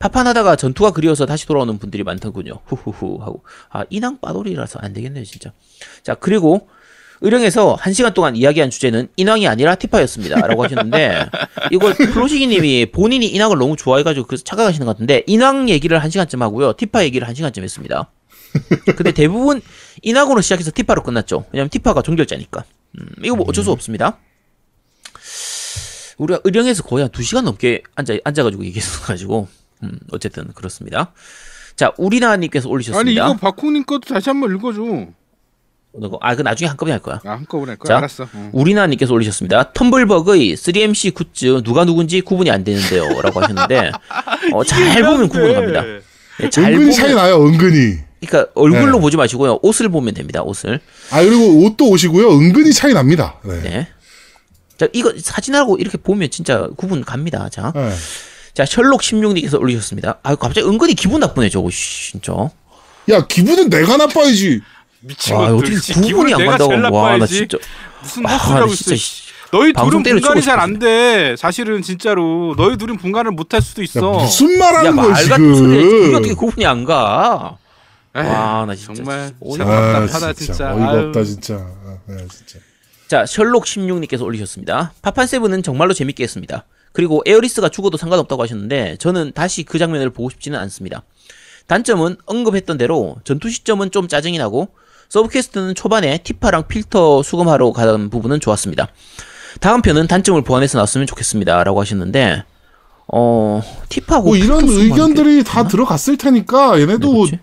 [0.03, 2.59] 파판 하다가 전투가 그리워서 다시 돌아오는 분들이 많더군요.
[2.65, 5.53] 후후후 하고 아 인왕 빠돌이라서 안 되겠네요 진짜.
[6.03, 6.67] 자 그리고
[7.21, 11.29] 의령에서 한 시간 동안 이야기한 주제는 인왕이 아니라 티파였습니다.라고 하셨는데
[11.71, 16.73] 이걸 플로시기님이 본인이 인왕을 너무 좋아해가지고 그래서 착각하시는 것 같은데 인왕 얘기를 한 시간쯤 하고요
[16.73, 18.11] 티파 얘기를 한 시간쯤 했습니다.
[18.97, 19.61] 근데 대부분
[20.01, 21.45] 인왕으로 시작해서 티파로 끝났죠.
[21.53, 22.65] 왜냐면 티파가 종결자니까.
[22.99, 24.17] 음, 이거 뭐 어쩔 수 없습니다.
[26.17, 29.47] 우리가 의령에서 거의 한 2시간 넘게 앉아, 앉아가지고 얘기했어가지고,
[29.83, 31.11] 음, 어쨌든 그렇습니다.
[31.75, 33.25] 자, 우리나님께서 아니 올리셨습니다.
[33.25, 34.81] 이거 박홍님 것도 다시 한번 읽어줘
[35.95, 37.19] 이거, 아, 그 나중에 한꺼번에 할 거야.
[37.23, 38.49] 아 한꺼번에 할 거야 자, 알았어 어.
[38.51, 39.73] 우리나님께서 올리셨습니다.
[39.73, 43.21] 텀블벅의 3MC 굿즈 누가 누군지 구분이 안 되는데요.
[43.21, 43.91] 라고 하셨는데,
[44.53, 45.83] 어, 잘 보면 구분이 갑니다.
[46.39, 47.45] 네, 잘 은근히 보면, 차이 나요.
[47.45, 47.99] 은근히.
[48.25, 49.01] 그러니까 얼굴로 네.
[49.01, 49.59] 보지 마시고요.
[49.61, 50.41] 옷을 보면 됩니다.
[50.41, 50.79] 옷을.
[51.11, 52.31] 아 그리고 옷도 옷이고요.
[52.39, 53.35] 은근히 차이 납니다.
[53.43, 53.61] 네.
[53.61, 53.87] 네.
[54.77, 57.49] 자, 이거 사진하고 이렇게 보면 진짜 구분 갑니다.
[57.49, 57.71] 자.
[58.55, 58.65] 네.
[58.65, 60.19] 자, 셜록 16님께서 올리셨습니다.
[60.23, 62.33] 아, 갑자기 은근히 기분 나쁘네, 저거, 씨, 진짜.
[63.09, 64.61] 야 기분은 내가 나빠야지.
[65.01, 66.95] 미친 와, 것들 어떻게 씨, 구분이 기분을 안 내가 간다고.
[66.95, 67.57] 와, 나 진짜.
[68.01, 69.23] 무슨 아, 헛소리 나 하고 진짜, 있어 씨.
[69.51, 70.79] 너희 둘은 분간이 잘 안.
[70.79, 74.95] 돼 사실은 진짜로 너희 둘은 분간을 못 할 수도 야, 있어 무슨 말 야, 하는
[74.95, 75.15] 말 거야.
[75.15, 75.73] 지금.
[76.07, 77.57] 이게 어떻게 구분이 안 가?
[78.15, 78.93] 에이, 와, 나 진짜.
[78.93, 80.73] 정말 아, 답답하다, 진짜, 진짜.
[80.73, 80.99] 어이가 아유.
[81.07, 81.53] 없다 진짜.
[81.55, 82.59] 아, 네, 진짜.
[83.09, 84.93] 자, 셜록 16님께서 올리셨습니다.
[85.01, 86.65] 파판 세븐은 정말로 재밌게 했습니다.
[86.93, 91.03] 그리고 에어리스가 죽어도 상관없다고 하셨는데, 저는 다시 그 장면을 보고 싶지는 않습니다.
[91.67, 94.69] 단점은 언급했던 대로 전투 시점은 좀 짜증이 나고
[95.09, 98.87] sub quest는 초반에 티파랑 필터 수금하러 가는 부분은 좋았습니다.
[99.59, 101.63] 다음 편은 단점을 보완해서 나왔으면 좋겠습니다.
[101.63, 102.43] 라고 하셨는데
[103.07, 105.67] 어 티파하고 뭐 이런 의견들이 게 다?
[105.67, 107.39] 들어갔을 테니까 얘네도 네.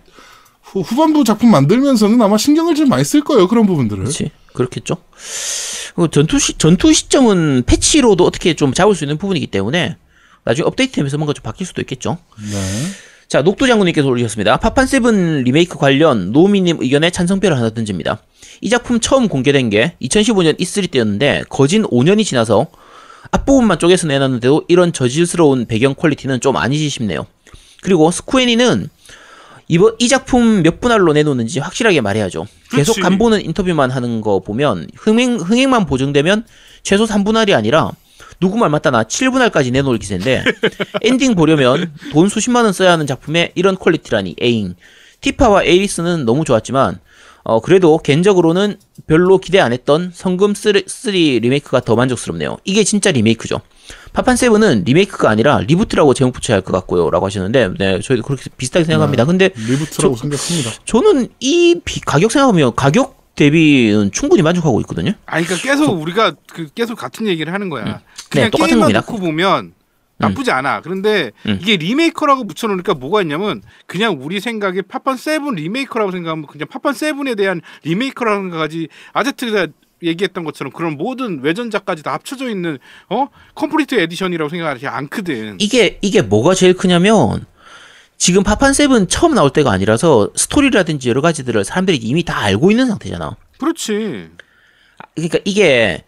[0.71, 4.03] 후, 후반부 작품 만들면서는 아마 신경을 좀 많이 쓸 거예요 그런 부분들을.
[4.03, 4.97] 그렇지 그렇겠죠.
[6.11, 9.97] 전투 시 전투 시점은 패치로도 어떻게 좀 잡을 수 있는 부분이기 때문에
[10.45, 12.17] 나중에 업데이트하면서 뭔가 좀 바뀔 수도 있겠죠.
[12.37, 12.57] 네.
[13.27, 14.57] 자, 녹두 장군님께서 올리셨습니다.
[14.57, 18.21] 파판 세븐 리메이크 관련 노미님 의견에 찬성표를 하나 던집니다.
[18.59, 22.67] 이 작품 처음 공개된 게 2015년 E3 때였는데 거진 5년이 지나서
[23.31, 27.25] 앞부분만 쪼개서 내놨는데도 이런 저질스러운 배경 quality는 좀 아니지 싶네요.
[27.81, 28.89] 그리고 스쿠에니는
[29.71, 32.45] 이번 이 작품 몇 분할로 내놓는지 확실하게 말해야죠.
[32.71, 32.99] 계속 그렇지.
[32.99, 36.43] 간보는 인터뷰만 하는 거 보면 흥행 흥행만 보증되면
[36.83, 37.89] 최소 3분할이 아니라
[38.41, 40.43] 누구 말 맞다나 7분할까지 내놓을 기세인데
[41.03, 44.75] 엔딩 보려면 돈 수십만 원 써야 하는 작품에 이런 quality라니 에잉.
[45.21, 46.99] 티파와 에이리스는 너무 좋았지만
[47.43, 48.77] 어 그래도 개인적으로는
[49.07, 52.57] 별로 기대 안 했던 성검 3, 3 리메이크가 더 만족스럽네요.
[52.65, 53.61] 이게 진짜 리메이크죠.
[54.13, 58.85] 파판 세븐은 리메이크가 아니라 reboot라고 제목 붙여야 할 것 같고요라고 하셨는데 네 저희도 그렇게 비슷하게
[58.85, 59.25] 생각합니다.
[59.25, 60.71] 근데 reboot라고 저- 생각합니다.
[60.85, 65.13] 저는 이 비- 가격 생각하면 가격 대비는 충분히 만족하고 있거든요.
[65.25, 67.85] 아니 그러니까 계속 우리가 그 계속 같은 얘기를 하는 거야.
[67.85, 67.95] 네,
[68.29, 68.99] 그냥 똑같은 게임만 겁니다.
[68.99, 69.73] 놓고 보면
[70.21, 70.81] 나쁘지 않아.
[70.81, 71.59] 그런데 음.
[71.61, 77.35] 이게 리메이크라고 붙여놓으니까 뭐가 있냐면 그냥 우리 생각에 파판 세븐 리메이크라고 생각하면 그냥 파판 세븐에
[77.35, 79.67] 대한 리메이크라는 거까지 아제트가
[80.03, 85.57] 얘기했던 것처럼 그런 모든 외전작까지 다 합쳐져 있는 어 complete edition이라고 생각하지 않거든.
[85.59, 87.45] 이게 이게 뭐가 제일 크냐면
[88.17, 92.87] 지금 파판 세븐 처음 나올 때가 아니라서 스토리라든지 여러 가지들을 사람들이 이미 다 알고 있는
[92.87, 93.35] 상태잖아.
[93.59, 94.29] 그렇지.
[95.15, 96.03] 그러니까 이게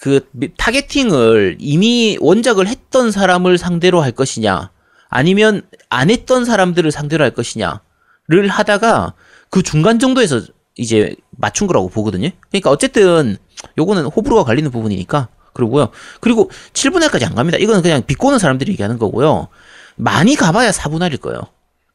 [0.00, 4.70] 그 미- targeting을 이미 원작을 했던 사람을 상대로 할 것이냐
[5.08, 9.14] 아니면 안 했던 사람들을 상대로 할 것이냐를 하다가
[9.50, 10.40] 그 중간 정도에서
[10.76, 12.30] 이제 맞춘 거라고 보거든요.
[12.50, 13.36] 그러니까 어쨌든
[13.76, 15.88] 요거는 호불호가 갈리는 부분이니까 그러고요.
[16.20, 17.58] 그리고 7분할까지 안 갑니다.
[17.58, 19.48] 이거는 그냥 비꼬는 사람들이 얘기하는 거고요.
[19.96, 21.40] 많이 가봐야 4분할일 거예요.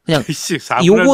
[0.04, 0.60] 그냥 요거-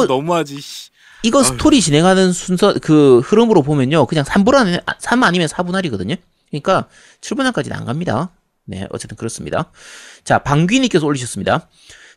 [0.05, 0.59] 4분할도 너무하지.
[0.61, 0.89] 씨.
[1.23, 6.17] 이거 스토리 진행하는 순서 그 흐름으로 보면요 그냥 3분 안에 3 아니면 4분할이거든요
[6.61, 6.87] 그러니까
[7.21, 8.29] 7분할까지는 안 갑니다.
[8.65, 9.71] 네 어쨌든 그렇습니다.
[10.23, 11.67] 자 방귀님께서 올리셨습니다.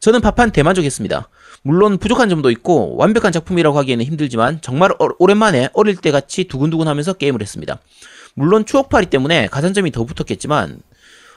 [0.01, 1.28] 저는 파판 대만족했습니다.
[1.62, 7.14] 물론 부족한 점도 있고 완벽한 작품이라고 하기에는 힘들지만 정말 어- 오랜만에 어릴 때 같이 두근두근하면서
[7.14, 7.78] 게임을 했습니다.
[8.34, 10.80] 물론 추억팔이 때문에 가산점이 더 붙었겠지만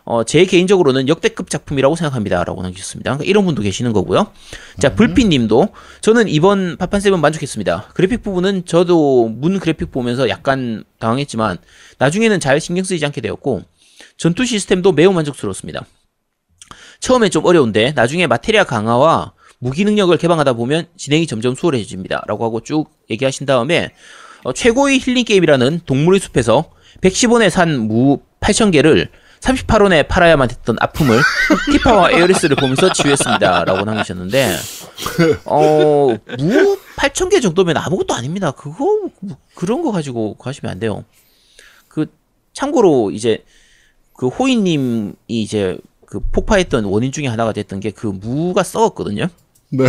[0.06, 2.44] 어, 제 개인적으로는 역대급 작품이라고 생각합니다.
[2.44, 3.12] 라고 남기셨습니다.
[3.12, 4.32] 그러니까 이런 분도 계시는 거고요.
[4.80, 5.70] 자, 불빛님도
[6.02, 7.92] 저는 이번 파판 세븐 만족했습니다.
[7.94, 11.58] 그래픽 부분은 저도 문 그래픽 보면서 약간 당황했지만
[12.00, 13.62] 나중에는 잘 신경 쓰이지 않게 되었고
[14.18, 15.86] 전투 시스템도 매우 만족스러웠습니다.
[17.00, 22.24] 처음에 좀 어려운데 나중에 마테리아 강화와 무기 능력을 개방하다 보면 진행이 점점 수월해집니다.
[22.28, 23.92] 라고 하고 쭉 얘기하신 다음에
[24.44, 26.72] 어, 최고의 힐링 게임이라는 동물의 숲에서
[27.02, 29.10] 110원에 산 무 8,000개를
[29.42, 31.20] 38원에 팔아야만 했던 아픔을
[31.72, 33.64] 티파와 에어리스를 보면서 치유했습니다.
[33.66, 34.56] 라고 남기셨는데,
[35.46, 36.08] 어,
[36.40, 38.52] 무 8,000개 정도면 아무것도 아닙니다.
[38.52, 41.06] 그거, 뭐 그런 거 가지고 가시면 안 돼요.
[41.88, 42.08] 그,
[42.54, 43.44] 참고로 이제,
[44.14, 49.28] 그 호이님이 이제 그 폭파했던 원인 중에 하나가 됐던 게 그 무가 썩었거든요.
[49.72, 49.86] 네.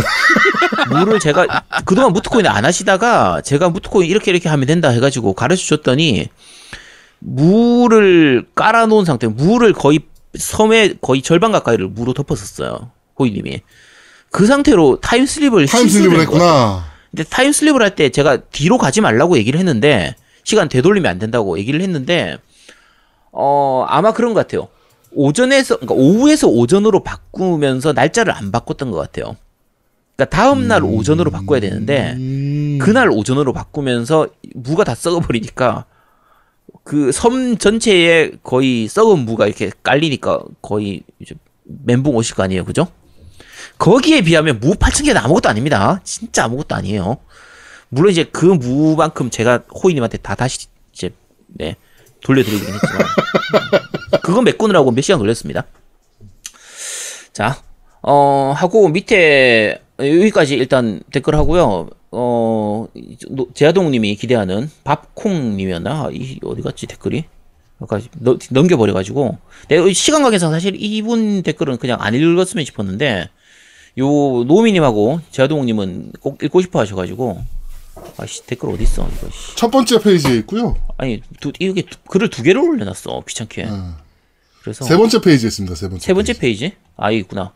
[0.91, 6.29] 무를 제가 그동안 무트코인 안 하시다가 제가 무트코인 이렇게 이렇게 하면 된다 해가지고 가르쳐 줬더니
[7.21, 9.99] 무를 깔아놓은 상태, 무를 거의
[10.37, 12.91] 섬의 거의 절반 가까이를 무로 덮었었어요.
[13.19, 13.61] 호이님이.
[14.31, 16.19] 그 상태로 타임슬립을 타임슬립을.
[16.21, 16.85] 했구나.
[17.11, 21.81] 근데 타임슬립을 할 때 제가 뒤로 가지 말라고 얘기를 했는데 시간 되돌리면 안 된다고 얘기를
[21.81, 22.37] 했는데
[23.31, 24.67] 어 아마 그런 것 같아요.
[25.13, 29.35] 오전에서 그러니까 오후에서 오전으로 바꾸면서 날짜를 안 바꿨던 것 같아요.
[30.15, 32.79] 그러니까 다음 날 오전으로 바꿔야 되는데 음.
[32.81, 35.85] 그날 오전으로 바꾸면서 무가 다 썩어버리니까
[36.83, 42.87] 그 섬 전체에 거의 썩은 무가 이렇게 깔리니까 거의 이제 멘붕 오실 거 아니에요, 그죠?
[43.77, 46.01] 거기에 비하면 무 8천 개는 아무것도 아닙니다.
[46.03, 47.17] 진짜 아무것도 아니에요.
[47.89, 51.11] 물론 이제 그 무만큼 제가 호이님한테 다 다시 이제
[51.47, 51.75] 네
[52.23, 52.99] 돌려드리긴 했지만
[54.23, 55.65] 그건 메꾸느라고 몇 시간 걸렸습니다.
[57.33, 57.61] 자,
[58.01, 61.89] 어 하고 밑에 여기까지 일단 댓글 하고요.
[62.11, 62.87] 어
[63.29, 67.25] 노- 제아동님이 기대하는 밥콩님이었나 이 어디 갔지 댓글이?
[67.79, 69.37] 아까 넘- 넘겨버려 가지고
[69.67, 73.29] 내가 시간 관계상 사실 이분 댓글은 그냥 안 읽었으면 싶었는데
[73.99, 74.05] 요
[74.43, 77.41] 노미님하고 제아동님은 꼭 읽고 싶어 하셔가지고
[78.17, 79.55] 아씨 댓글 어디 있어 이거 씨.
[79.55, 80.75] 첫 번째 페이지에 있고요.
[80.97, 83.95] 아니 두, 이게 두- 글을 두 개를 올려놨어 귀찮게 어.
[84.61, 85.75] 그래서 세 번째 페이지에 있습니다.
[85.75, 86.05] 세 번째.
[86.05, 86.73] 세 번째 페이지?
[86.97, 87.53] 아, 여기 있구나.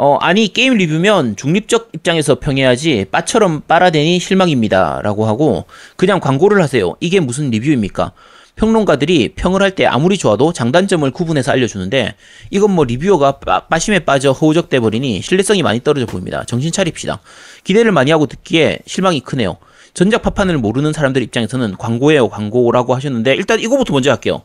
[0.00, 5.00] 어, 아니, 게임 리뷰면 중립적 입장에서 평해야지, 빠처럼 빨아대니 실망입니다.
[5.02, 5.64] 라고 하고,
[5.96, 6.94] 그냥 광고를 하세요.
[7.00, 8.12] 이게 무슨 리뷰입니까?
[8.54, 12.14] 평론가들이 평을 할 때 아무리 좋아도 장단점을 구분해서 알려주는데,
[12.50, 16.44] 이건 뭐 리뷰어가 빠, 빠심에 빠져 허우적대 버리니 신뢰성이 많이 떨어져 보입니다.
[16.44, 17.18] 정신 차립시다.
[17.64, 19.56] 기대를 많이 하고 듣기에 실망이 크네요.
[19.94, 24.42] 전작 파판을 모르는 사람들 입장에서는 광고예요, 광고라고 하셨는데, 일단 이거부터 먼저 할게요.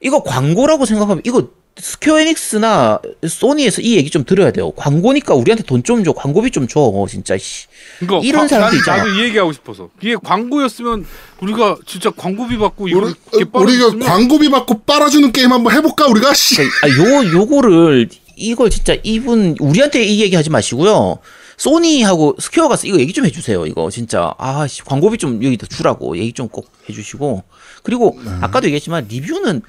[0.00, 1.48] 이거 광고라고 생각하면, 이거
[1.82, 4.70] 스퀘어 에닉스나 소니에서 이 얘기 좀 들어야 돼요.
[4.72, 6.12] 광고니까 우리한테 돈 좀 줘.
[6.12, 6.92] 광고비 좀 줘.
[7.08, 7.66] 진짜 씨.
[7.98, 8.98] 그러니까 이런 사람도 난- 있잖아.
[9.04, 11.06] 나도 이 얘기하고 싶어서 이게 광고였으면
[11.40, 16.06] 우리가 진짜 광고비 받고 우리, 이렇게 어, 우리가 빨아줬으면 광고비 받고 빨아주는 게임 한번 해볼까
[16.08, 16.60] 우리가 씨.
[16.60, 21.18] 아, 요 요거를 이걸 진짜 이분 우리한테 이 얘기 하지 마시고요.
[21.56, 23.66] 소니하고 스퀘어 가서 이거 얘기 좀 해주세요.
[23.66, 27.44] 이거 진짜 아 씨, 광고비 좀 여기다 주라고 얘기 좀 꼭 해주시고
[27.82, 29.60] 그리고 아까도 얘기했지만 리뷰는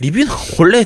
[0.00, 0.26] 리뷰는
[0.58, 0.84] 원래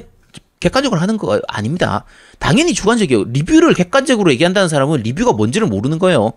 [0.61, 2.05] 객관적으로 하는 거 아닙니다.
[2.39, 3.25] 당연히 주관적이에요.
[3.25, 6.35] 리뷰를 객관적으로 얘기한다는 사람은 리뷰가 뭔지를 모르는 거예요.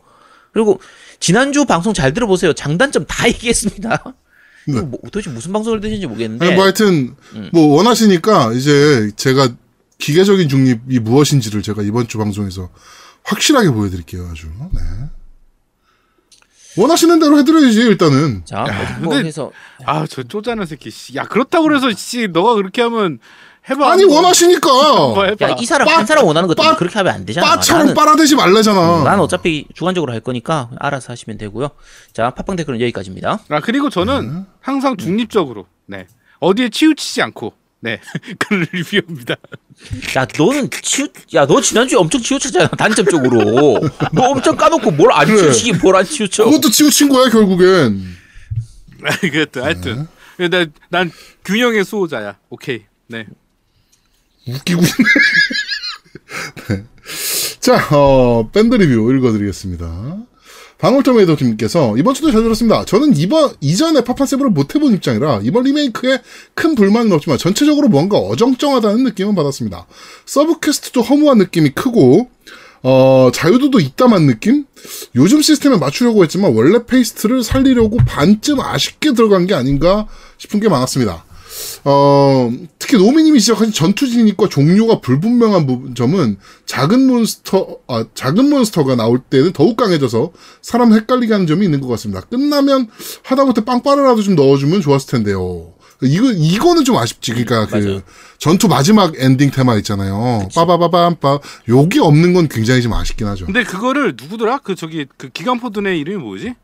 [0.54, 0.80] 그리고
[1.20, 2.54] 지난주 방송 잘 들어보세요.
[2.54, 4.04] 장단점 다 얘기했습니다.
[4.68, 4.82] 네.
[4.82, 7.50] 뭐, 도대체 무슨 방송을 드시는지 모르겠는데 아니, 뭐 하여튼 음.
[7.52, 9.50] 뭐 원하시니까 이제 제가
[9.98, 12.70] 기계적인 중립이 무엇인지를 제가 이번 주 방송에서
[13.26, 14.30] 확실하게 보여드릴게요.
[14.32, 14.48] 아주.
[14.72, 14.80] 네.
[16.78, 18.44] 원하시는 대로 해드려야지 일단은.
[18.46, 19.52] 자 어디 뭐 근데- 해서
[19.86, 21.16] 아저 쪼잔한 새끼 씨.
[21.16, 23.20] 야 그렇다고 그래서 씨 너가 그렇게 하면
[23.70, 24.70] 해봐 아니 원하시니까
[25.42, 27.48] 야, 이 사람 빠- 한 사람 원하는 것 때문에 빠- 그렇게 하면 안 되잖아.
[27.48, 29.04] 빠처럼 나는, 빨아대지 말래잖아.
[29.06, 31.70] 난 어차피 주관적으로 할 거니까 알아서 하시면 되고요.
[32.12, 33.40] 자, 팟빵 댓글은 여기까지입니다.
[33.50, 36.08] 아 그리고 저는 항상 중립적으로 네
[36.40, 38.00] 어디에 치우치지 않고 네
[38.40, 39.36] 그런 리뷰입니다
[40.18, 42.68] 야, 너는 치우, 야, 너 지난주에 엄청 치우쳤잖아.
[42.70, 43.80] 단점적으로.
[44.12, 45.38] 너 엄청 까놓고 뭘안 그래.
[45.38, 46.46] 치우치긴 뭘안 치우쳐.
[46.46, 48.04] 그것도 치우친 거야 결국엔.
[49.22, 50.08] 그것도 하여튼
[50.50, 51.12] 난, 난
[51.46, 53.26] 균형의 수호자야 오케이 네
[54.48, 54.94] 웃기고 있네.
[56.70, 56.84] 네.
[57.60, 60.18] 자, 어, 밴드 리뷰 읽어드리겠습니다.
[60.84, 62.84] 방울토 메이도님께서 이번 주도 잘 들었습니다.
[62.84, 66.22] 저는 이번 이전에 파판세븐을 못 해본 입장이라 이번 리메이크에
[66.56, 69.88] 큰 불만은 없지만 전체적으로 뭔가 어정쩡하다는 느낌은 받았습니다.
[70.26, 72.30] 서브 퀘스트도 허무한 느낌이 크고
[72.82, 74.66] 어, 자유도도 있다만 느낌?
[75.16, 81.24] 요즘 시스템에 맞추려고 했지만 원래 taste를 살리려고 반쯤 아쉽게 들어간 게 아닌가 싶은 게 많았습니다.
[81.86, 88.96] 어, 특히 노미님이 지적하신 전투 진입과 종료가 불분명한 부분, 점은 작은 몬스터, 아, 작은 몬스터가
[88.96, 90.32] 나올 때는 더욱 강해져서
[90.62, 92.22] 사람 헷갈리게 하는 점이 있는 것 같습니다.
[92.22, 92.88] 끝나면
[93.24, 95.74] 하다못해 빵빠레라도 좀 넣어주면 좋았을 텐데요.
[96.02, 97.32] 이거, 이거는 좀 아쉽지.
[97.32, 98.02] 그러니까 그, 맞아요.
[98.38, 100.48] 전투 마지막 엔딩 테마 있잖아요.
[100.54, 101.40] 빠바바밤빠.
[101.70, 103.46] 요게 없는 건 굉장히 좀 아쉽긴 하죠.
[103.46, 106.56] 근데 그거를 누구더라 그 저기 그 기관포 든 애 이름이 뭐지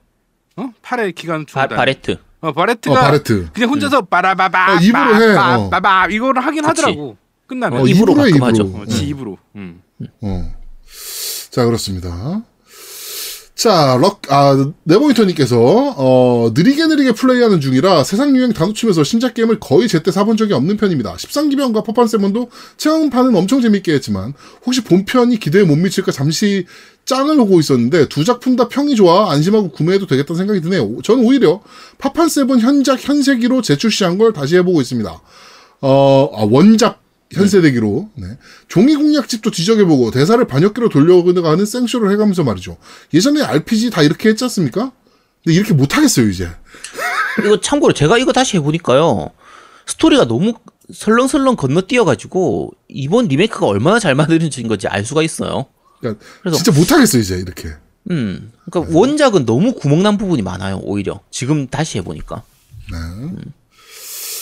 [0.57, 2.17] 어 팔의 바, 중단 바레트.
[2.41, 3.49] 어 바레트가 어, 바레트.
[3.53, 5.69] 그냥 혼자서 빠라바바 어, 입으로 해, 어.
[5.69, 6.67] 빠바바 이거를 하긴 그치.
[6.81, 7.17] 하더라고
[7.47, 8.63] 끝나면 어, 입으로 입으로 해, 가끔 하죠.
[8.63, 8.81] 입으로.
[8.81, 9.81] 어, 지 입으로 음.
[10.21, 10.53] 어.
[11.49, 12.43] 자, 그렇습니다.
[13.55, 15.57] 자, 럭, 아, 네버윈터님께서,
[15.97, 20.53] 어, 느리게 느리게 플레이하는 중이라 세상 유행 다 놓치면서 신작 게임을 거의 제때 사본 적이
[20.53, 21.15] 없는 편입니다.
[21.15, 24.33] 13기병과 파판세븐도 체험판은 엄청 재밌게 했지만,
[24.65, 26.65] 혹시 본편이 기대에 못 미칠까 잠시
[27.10, 31.01] 짱을 오고 있었는데, 두 작품 다 평이 좋아 안심하고 구매해도 되겠다는 생각이 드네요.
[31.03, 31.62] 저는 오히려
[31.97, 35.22] 파판 세븐 현작 현세기로 재출시한 걸 다시 해보고 있습니다.
[35.82, 37.01] 어, 아, 원작
[37.32, 38.28] 현세대기로 네.
[38.68, 42.78] 종이 공략집도 뒤적여보고 대사를 반역기로 돌려가는 생쇼를 해가면서 말이죠.
[43.14, 44.91] 예전에 RPG 다 이렇게 했지 않습니까?
[45.43, 46.49] 근데 이렇게 못하겠어요 이제.
[47.45, 49.32] 이거 참고로 제가 이거 다시 해보니까요.
[49.86, 50.53] 스토리가 너무
[50.91, 55.68] 설렁설렁 건너뛰어가지고 이번 리메이크가 얼마나 잘 만들어진 건지 알 수가 있어요.
[56.00, 57.70] 그러니까 그래서- 진짜 못하겠어 이제 이렇게.
[58.12, 60.80] 음, 그러니까 원작은 너무 구멍난 부분이 많아요.
[60.84, 62.43] 오히려 지금 다시 해보니까.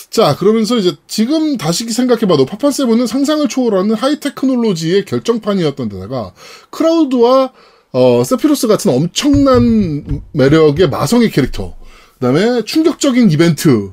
[0.10, 6.34] 자 그러면서 이제 지금 다시 생각해봐도 파판 세븐은 상상을 초월하는 하이테크놀로지의 결정판이었던 데다가
[6.70, 7.52] 크라우드와
[7.92, 11.76] 어, 세피로스 같은 엄청난 매력의 마성의 캐릭터
[12.16, 13.92] 그다음에 충격적인 이벤트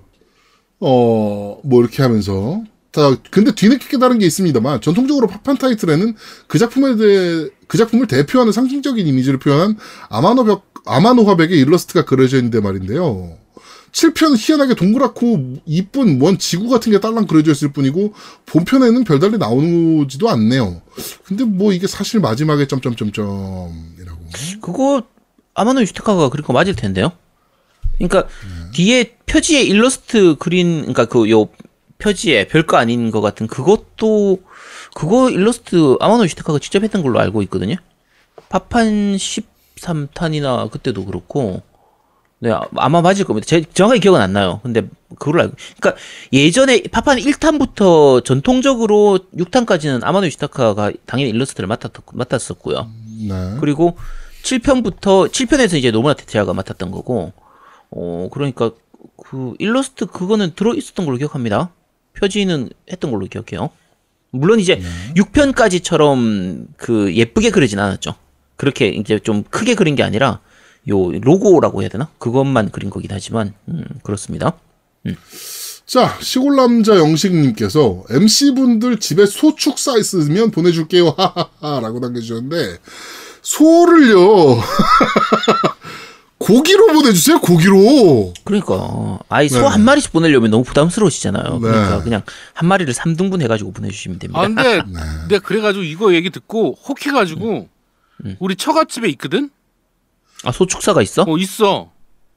[0.80, 2.62] 어, 뭐 이렇게 하면서
[2.94, 6.14] 다 근데 뒤늦게 깨달은 게 있습니다만 전통적으로 파판 타이틀에는
[6.46, 9.76] 그 작품에 대해 그 작품을 대표하는 상징적인 이미지를 표현한
[10.10, 13.36] 아마노 벽 아마노 화백의 일러스트가 그려져 있는데 말인데요.
[13.90, 18.14] 7편 희한하게 동그랗고 이쁜 원 지구 같은 게 딸랑 그려져 있을 뿐이고
[18.46, 20.82] 본편에는 별달리 나오지도 않네요.
[21.24, 24.20] 근데 뭐 이게 사실 마지막에 점점점점이라고.
[24.60, 25.02] 그거
[25.54, 27.10] 아마노 유스테카가 그린 거 맞을 텐데요.
[27.98, 28.28] 그러니까
[28.72, 31.48] 뒤에 표지에 일러스트 그린 그러니까 그 요
[32.08, 34.40] 표지에 별거 아닌 것 같은 그것도
[34.94, 37.76] 그거 일러스트 아마노 유스테카가 직접 했던 걸로 알고 있거든요.
[38.50, 41.62] 파판 13탄이나 그때도 그렇고
[42.40, 43.46] 네 아- 아마 맞을 겁니다.
[43.46, 44.60] 제 정확하게 기억은 안 나요.
[44.62, 44.82] 근데
[45.18, 45.54] 그걸 알고.
[45.80, 46.00] 그러니까
[46.32, 52.90] 예전에 파판 1탄부터 전통적으로 6탄까지는 아마노 유시타카가 당연히 일러스트를 맡았, 맡았었고요.
[53.28, 53.56] 네.
[53.60, 53.96] 그리고
[54.42, 57.32] 7편부터 7편에서 이제 노무라 테테아가 맡았던 거고.
[57.90, 58.72] 어 그러니까
[59.16, 61.70] 그 일러스트 그거는 들어 있었던 걸로 기억합니다.
[62.14, 63.70] 표지는 했던 걸로 기억해요.
[64.30, 64.80] 물론 이제
[65.16, 68.14] 6편까지처럼 그 예쁘게 그리진 않았죠.
[68.56, 70.40] 그렇게 이제 좀 크게 그린 게 아니라
[70.88, 72.08] 요 로고라고 해야 되나?
[72.18, 74.58] 그것만 그린 거긴 하지만 음, 그렇습니다.
[75.86, 81.14] 자, 시골 남자 영식님께서 MC분들 집에 소 축사 있으면 보내줄게요.
[81.60, 82.78] 하하하라고 남겨주셨는데,
[83.42, 84.56] 소를요,
[86.44, 88.34] 고기로 보내주세요, 고기로.
[88.44, 89.66] 그러니까 아이 소 네.
[89.66, 91.54] 한 마리씩 보내려면 너무 부담스러우시잖아요.
[91.54, 91.58] 네.
[91.60, 92.22] 그러니까 그냥
[92.52, 94.40] 한 마리를 3등분 해가지고 보내주시면 됩니다.
[94.40, 95.00] 아 근데 네.
[95.30, 97.68] 내가 그래가지고 이거 얘기 듣고 혹해가지고
[98.26, 98.36] 음.
[98.40, 99.48] 우리 처갓집에 있거든.
[100.44, 101.24] 아 소 축사가 있어?
[101.26, 101.90] 어 있어.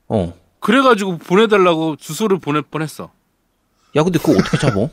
[0.08, 0.34] 어.
[0.62, 3.12] 그래가지고 보내달라고 주소를 보낼 뻔했어.
[3.98, 4.90] 야 근데 그거 어떻게 잡어?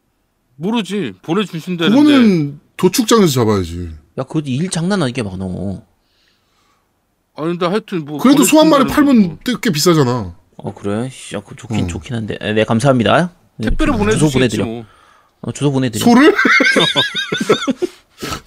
[0.56, 2.02] 모르지 보내주신다는데.
[2.02, 3.90] 그거는 도축장에서 잡아야지.
[4.16, 5.82] 야 그거 일 장난 아니게 많어.
[7.36, 8.18] 아니 근데 하여튼 뭐.
[8.18, 10.34] 그래도 소 한 마리 팔면 꽤 비싸잖아.
[10.58, 11.10] 어 그래?
[11.12, 11.88] 씨, 야, 그거 좋긴 음.
[11.88, 12.38] 좋긴 한데.
[12.40, 13.30] 네 감사합니다.
[13.58, 14.64] 네, 택배로 주- 보내줄 주소 수 있지 보내드려.
[14.64, 14.84] 뭐.
[15.42, 16.04] 어, 주소 보내드려.
[16.04, 16.34] 소를?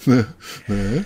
[0.07, 0.25] 네,
[0.67, 1.05] 네.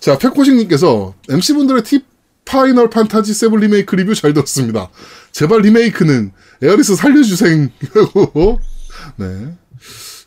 [0.00, 2.04] 자, 페코식님께서 MC분들의 팁
[2.44, 4.88] 파이널 판타지 세븐 리메이크 리뷰 잘 들었습니다.
[5.32, 6.32] 제발 리메이크는
[6.62, 7.70] 에어리스 살려주생.
[7.94, 8.60] 라고.
[9.16, 9.56] 네.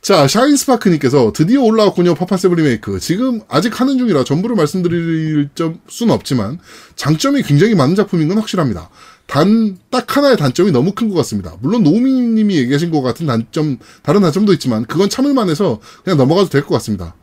[0.07, 2.15] 자, 샤인스파크님께서 드디어 올라왔군요.
[2.15, 3.01] 파판 세븐 리메이크.
[3.01, 6.59] 지금 아직 하는 중이라 전부를 말씀드릴 점, 수는 없지만
[6.95, 8.89] 장점이 굉장히 많은 작품인 건 확실합니다.
[9.25, 11.57] 단, 딱 하나의 단점이 너무 큰 것 같습니다.
[11.59, 16.63] 물론 노미님이 얘기하신 것 같은 단점, 다른 단점도 있지만 그건 참을만 해서 그냥 넘어가도 될
[16.63, 17.13] 것 같습니다.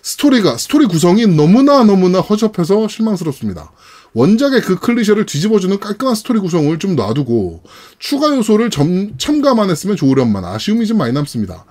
[0.00, 3.70] 스토리가, 스토리 구성이 너무나 너무나 허접해서 실망스럽습니다.
[4.14, 7.64] 원작의 그 클리셰를 뒤집어주는 깔끔한 스토리 구성을 좀 놔두고
[7.98, 11.66] 추가 요소를 점, 첨가만 했으면 좋으련만 아쉬움이 좀 많이 남습니다.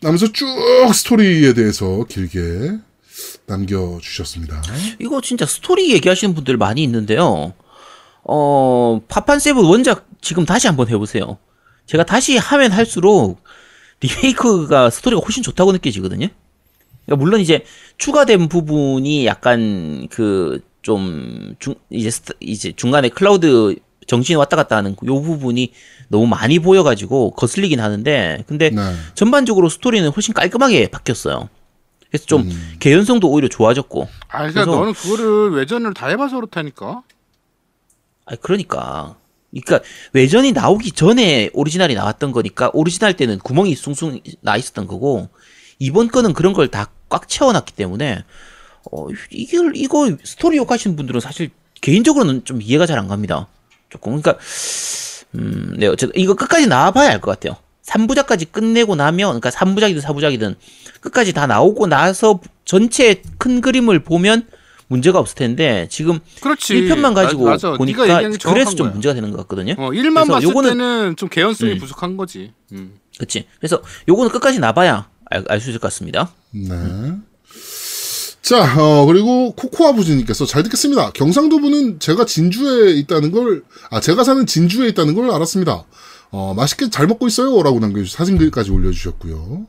[0.00, 0.46] 남면서 쭉
[0.94, 2.78] 스토리에 대해서 길게
[3.46, 4.62] 남겨주셨습니다.
[5.00, 7.54] 이거 진짜 스토리 얘기하시는 분들 많이 있는데요.
[8.22, 11.38] 어, 파판 세븐 원작 지금 다시 한번 해보세요.
[11.86, 13.42] 제가 다시 하면 할수록
[14.00, 16.28] 리메이크가 스토리가 훨씬 좋다고 느껴지거든요.
[17.06, 17.64] 그러니까 물론 이제
[17.96, 22.10] 추가된 부분이 약간 그 좀 중 이제
[22.40, 23.76] 이제 중간에 클라우드
[24.08, 25.72] 정신이 왔다 갔다 하는 요 부분이
[26.08, 28.80] 너무 많이 보여가지고 거슬리긴 하는데 근데 네.
[29.14, 31.48] 전반적으로 스토리는 훨씬 깔끔하게 바뀌었어요.
[32.10, 32.74] 그래서 좀 음.
[32.80, 37.02] 개연성도 오히려 좋아졌고 아 그러니까 그래서- 너는 그거를 외전을 다 해봐서 그렇다니까.
[38.26, 39.16] 아 그러니까.
[39.50, 39.80] 그러니까
[40.12, 45.28] 외전이 나오기 전에 오리지널이 나왔던 거니까 오리지널 때는 구멍이 숭숭 나 있었던 거고
[45.78, 48.22] 이번 거는 그런 걸 다 꽉 채워놨기 때문에
[48.92, 51.48] 어 이게 이거 스토리 욕하시는 분들은 사실
[51.80, 53.46] 개인적으로는 좀 이해가 잘 안 갑니다.
[53.90, 54.38] 조금 그러니까
[55.34, 57.56] 음 네 어쨌든 이거 끝까지 나와봐야 알 것 같아요.
[57.86, 60.56] 3부작까지 끝내고 나면 그러니까 3부작이든 4부작이든
[61.00, 64.46] 끝까지 다 나오고 나서 전체 큰 그림을 보면
[64.88, 66.74] 문제가 없을 텐데 지금 그렇지.
[66.74, 67.56] 1편만 가지고 마-.
[67.76, 68.92] 보니까 네가 얘기한 게 정확한 그래서 좀 거야.
[68.92, 69.74] 문제가 되는 것 같거든요.
[69.78, 71.78] 어, 1만 그래서 봤을 요거는- 때는 좀 개연성이 음.
[71.78, 72.52] 부족한 거지.
[72.72, 72.98] 음.
[73.18, 73.46] 그치.
[73.58, 76.30] 그래서 요거는 끝까지 나봐야 알 수 있을 것 같습니다.
[76.52, 76.70] 네.
[78.42, 81.10] 자, 어, 그리고 코코아 부지님께서 잘 듣겠습니다.
[81.12, 85.84] 경상도분은 제가 진주에 있다는 걸, 아, 제가 사는 진주에 있다는 걸 알았습니다.
[86.30, 87.62] 어, 맛있게 잘 먹고 있어요.
[87.62, 89.66] 라고 남겨주셔서 사진들까지 올려주셨고요.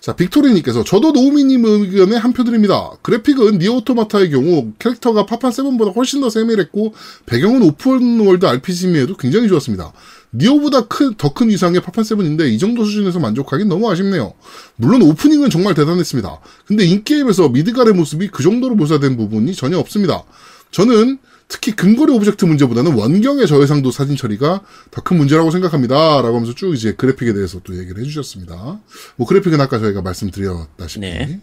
[0.00, 2.90] 자, 빅토리님께서 저도 노우미님 의견에 한 표 드립니다.
[3.02, 6.94] 그래픽은 니어오토마타의 경우 캐릭터가 파판 세븐보다 훨씬 더 세밀했고
[7.26, 9.92] 배경은 open world RPG임에도 굉장히 좋았습니다.
[10.32, 14.34] 니어보다 큰, 더 큰 위상의 파판 세븐인데 이 정도 수준에서 만족하긴 너무 아쉽네요.
[14.76, 16.40] 물론 오프닝은 정말 대단했습니다.
[16.66, 20.22] 근데 in-game에서 미드갈의 모습이 그 정도로 묘사된 부분이 전혀 없습니다.
[20.70, 24.62] 저는 특히 근거리 object 문제보다는 원경의 저해상도 사진 처리가
[24.92, 26.22] 더 큰 문제라고 생각합니다.
[26.22, 28.80] 라고 하면서 쭉 이제 그래픽에 대해서 또 얘기를 해주셨습니다.
[29.16, 31.00] 뭐 그래픽은 아까 저희가 말씀드렸다시피.
[31.00, 31.40] 네.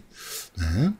[0.58, 0.90] 네.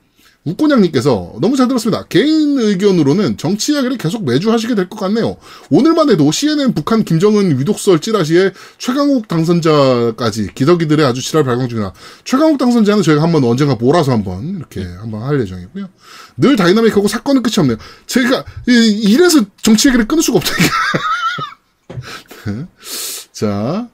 [0.45, 2.05] 웃고냥님께서 너무 잘 들었습니다.
[2.09, 5.37] 개인 의견으로는 정치 이야기를 계속 매주 하시게 될 것 같네요.
[5.71, 11.93] 오늘만 해도 CNN 북한 김정은 위독설 찌라시에 최강욱 당선자까지 기덕이들의 아주 지랄 발광 중이라
[12.25, 15.89] 최강욱 당선자는 저희가 한번 언젠가 몰아서 한번 이렇게 한번 할 예정이고요.
[16.39, 17.77] 늘 다이나믹하고 사건은 끝이 없네요.
[18.07, 20.73] 제가 이- 이래서 정치 얘기를 끊을 수가 없다니까.
[22.47, 22.67] 네.
[23.33, 23.89] 자,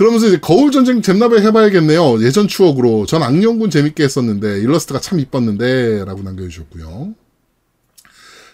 [0.00, 2.24] 그러면서 이제 거울 전쟁 잼나베 해봐야겠네요.
[2.24, 7.14] 예전 추억으로 전 악령군 재밌게 했었는데 일러스트가 참 이뻤는데라고 남겨주셨고요.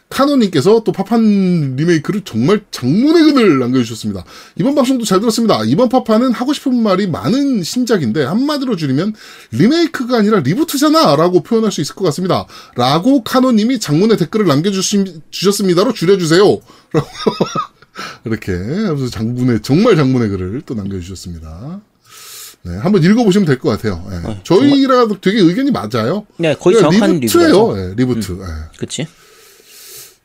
[0.08, 4.24] 카노님께서 또 파판 리메이크를 정말 장문의 글을 남겨주셨습니다.
[4.56, 5.62] 이번 방송도 잘 들었습니다.
[5.66, 9.14] 이번 파판은 하고 싶은 말이 많은 신작인데 한마디로 줄이면
[9.52, 12.46] 리메이크가 아니라 reboot잖아 라고 표현할 수 있을 것 같습니다.
[12.74, 16.42] 라고 카노님이 장문의 댓글을 남겨주셨습니다로 줄여주세요.
[16.92, 17.06] 라고
[18.24, 21.80] 이렇게 하면서 장문의 정말 장문의 글을 또 남겨주셨습니다.
[22.62, 24.04] 네, 한번 읽어보시면 될 것 같아요.
[24.10, 24.40] 예.
[24.42, 26.26] 저희랑 되게 의견이 맞아요.
[26.36, 27.78] 네, 거의 그냥 정확한 reboot예요.
[27.78, 28.32] 예, reboot.
[28.40, 28.46] 예.
[28.78, 29.06] 그치?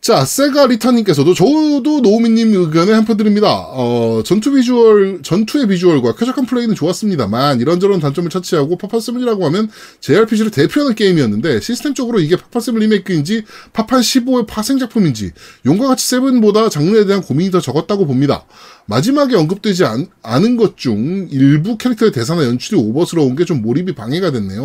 [0.02, 3.68] 자, 세가 리타님께서도 저도 노우미님 의견에 한표 드립니다.
[3.69, 9.69] 어, 전투 비주얼, 전투의 비주얼과 쾌적한 플레이는 좋았습니다만, 이런저런 단점을 차치하고 파판7이라고 하면
[9.99, 15.34] JRPG를 대표하는 게임이었는데, 시스템적으로 이게 파판7 리메이크인지, 파판15의 파생작품인지,
[15.68, 18.45] 용과 같이 세븐보다 장르에 대한 고민이 더 적었다고 봅니다.
[18.88, 24.32] 마지막에 언급되지 않, 않은 것 중 일부 캐릭터의 대사나 연출이 오버스러운 게 좀 몰입이 방해가
[24.32, 24.61] 됐네요.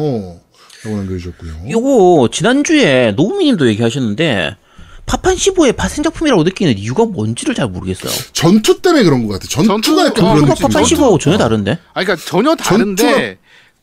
[0.84, 1.52] 라고 남겨주셨고요.
[1.72, 4.56] 요거 지난주에 노우미님도 얘기하셨는데
[5.06, 8.12] 파판 15의 파생작품이라고 느끼는 이유가 뭔지를 잘 모르겠어요.
[8.32, 9.46] 전투 때문에 그런 것 같아.
[9.48, 10.62] 전투가 전투- 약간 어, 그런 느낌.
[10.68, 11.78] 파판 전투- 15하고 전혀 다른데?
[11.94, 13.38] 아 그러니까 전혀 다른데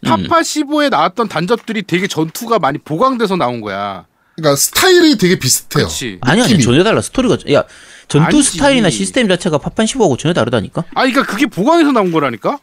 [0.06, 4.06] 파파 15에 나왔던 단접들이 되게 전투가 많이 보강돼서 나온 거야.
[4.36, 5.88] 그러니까 스타일이 되게 비슷해요.
[6.22, 6.60] 아니 아니.
[6.62, 7.64] 전혀 달라 스토리가 야
[8.10, 8.52] 전투 아니지.
[8.52, 10.84] 스타일이나 시스템 자체가 파판 15하고 전혀 다르다니까?
[10.94, 12.60] 아 그러니까 그게 보강해서 나온 거라니까.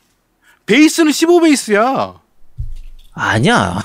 [0.67, 2.15] 베이스는 15 베이스야.
[3.21, 3.83] 아니야.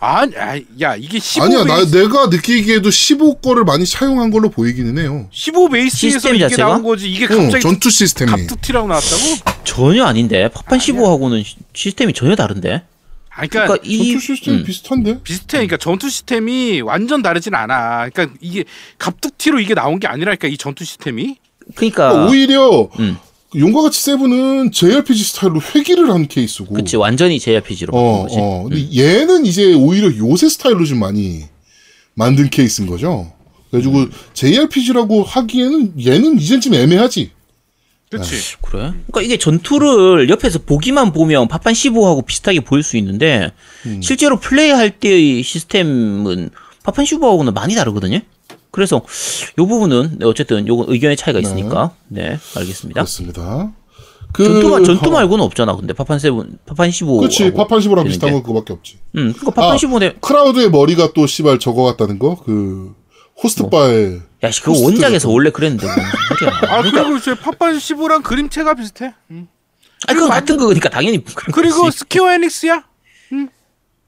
[0.00, 4.48] 아니, 아, 야 이게 15 아니야, 나 베이스, 내가 느끼기에도 15 거를 많이 사용한 걸로
[4.48, 5.26] 보이기는 해요.
[5.32, 6.68] 15 베이스에서 시스템 이게 자체가?
[6.68, 7.10] 나온 거지.
[7.10, 8.30] 이게 응, 갑자기 전투 시스템이.
[8.30, 9.22] 갑툭튀라고 나왔다고?
[9.64, 11.44] 전혀 아닌데 파판 15하고는
[11.74, 12.82] 시스템이 전혀 다른데?
[13.30, 14.64] 아니, 그러니까, 그러니까 이 전투 시스템이 음.
[14.64, 15.22] 비슷한데?
[15.22, 15.46] 비슷해.
[15.58, 18.08] 그러니까 전투 시스템이 완전 다르진 않아.
[18.10, 18.64] 그러니까 이게
[18.98, 21.36] 갑툭튀로 이게 나온 게 아니라니까 이 전투 시스템이.
[21.74, 23.18] 그러니까 오히려 음.
[23.58, 26.74] 용과 같이 세븐은 JRPG 스타일로 회귀를 한 케이스고.
[26.74, 28.36] 그치 완전히 JRPG로 바꾼 어, 거지.
[28.38, 28.62] 어.
[28.68, 31.44] 근데 얘는 이제 오히려 요새 스타일로 좀 많이
[32.14, 33.32] 만든 케이스인 거죠.
[33.70, 34.12] 그래가지고 음.
[34.34, 37.30] JRPG라고 하기에는 얘는 이젠 좀 애매하지.
[38.10, 38.56] 그렇지.
[38.62, 38.92] 그래?
[39.08, 43.50] 그러니까 이게 전투를 옆에서 보기만 보면 파판 15하고 비슷하게 보일 수 있는데
[43.86, 44.00] 음.
[44.00, 46.50] 실제로 플레이할 때의 시스템은
[46.84, 48.20] 파판 15하고는 많이 다르거든요.
[48.76, 53.00] 그래서 요 부분은 네, 어쨌든 요건 의견의 차이가 있으니까 네, 알겠습니다.
[53.00, 53.72] 그렇습니다.
[54.34, 55.74] 그 전투 어, 말고는 없잖아.
[55.76, 56.30] 근데 파판 7,
[56.66, 57.16] 파판 15.
[57.20, 58.32] 그치 파판 15랑 되게 비슷한 게.
[58.34, 58.98] 건 그거밖에 없지.
[59.16, 60.20] 음, 그거 파판 아, 15네.
[60.20, 62.36] 클라우드의 머리가 또 씨발 저거 같다는 거?
[62.44, 62.94] 그
[63.42, 66.04] 호스트 바에 야, 씨, 그거 호스트 원작에서 같은 원래 그랬는데 무슨
[66.38, 66.60] 소리야.
[66.70, 69.14] 아 그리고 저 파판 15랑 그림체가 비슷해.
[69.30, 69.48] 음.
[70.06, 71.24] 아, 그건 같은 거니까 당연히
[71.54, 71.90] 그리고.
[71.90, 72.84] 스퀘어 에닉스야.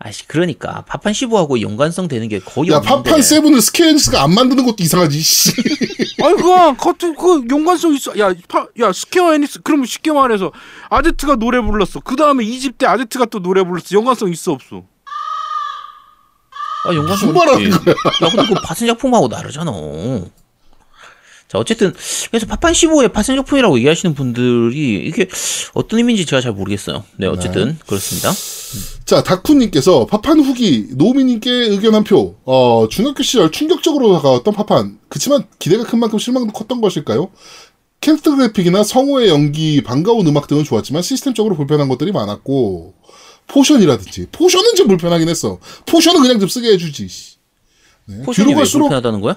[0.00, 3.10] 아씨, 그러니까 파판 15하고 연관성 되는 게 거의 야 없는데.
[3.10, 5.20] 파판 세븐을 스퀘어 에닉스가 안 만드는 것도 이상하지.
[5.20, 5.50] 씨.
[6.22, 8.16] 아니 그거 그것도 그 연관성 있어.
[8.18, 10.52] 야, 파, 야 스퀘어 에닉스 그러면 쉽게 말해서
[10.88, 11.98] 아제트가 노래 불렀어.
[12.00, 13.86] 그 다음에 이집 때 아제트가 또 노래 불렀어.
[13.92, 14.84] 연관성 있어 없어?
[16.84, 17.76] 아, 연관성 무슨 말하는 있지.
[17.90, 19.72] 야, 근데 그 파생 작품하고 다르잖아.
[21.48, 21.94] 자, 어쨌든
[22.30, 25.28] 그래서 파판 15의 파생 작품이라고 얘기하시는 분들이 이게
[25.72, 27.04] 어떤 의미인지 제가 잘 모르겠어요.
[27.16, 28.32] 네, 어쨌든 그렇습니다.
[29.06, 32.36] 자 다쿠님께서 파판 후기 노미님께 의견 한 표.
[32.44, 34.98] 어 중학교 시절 충격적으로 다가왔던 파판.
[35.08, 37.30] 그치만 기대가 큰 만큼 실망도 컸던 것일까요?
[38.02, 42.94] 캐릭터 그래픽이나 성우의 연기, 반가운 음악 등은 좋았지만 시스템적으로 불편한 것들이 많았고
[43.46, 45.58] potion이라든지 potion은 좀 불편하긴 했어.
[45.86, 47.08] potion은 그냥 좀 쓰게 해주지.
[47.08, 47.36] 씨.
[48.04, 48.22] 네.
[48.22, 49.36] potion이 뒤로 왜 갈수록 불편하다는 거야?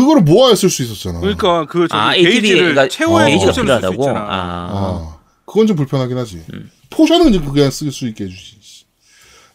[0.00, 1.20] 그거를 모아야 쓸 수 있었잖아.
[1.20, 2.34] 그러니까 그 아, 게이지를
[2.64, 4.02] ATB가 채워야 게이지가 potion을 쓸수 필요하다고.
[4.02, 4.18] 있잖아.
[4.20, 6.42] 아, 아, 그건 좀 불편하긴 하지.
[6.52, 6.70] 음.
[6.90, 8.60] potion은 이제 그냥 쓸수 있게 해주지.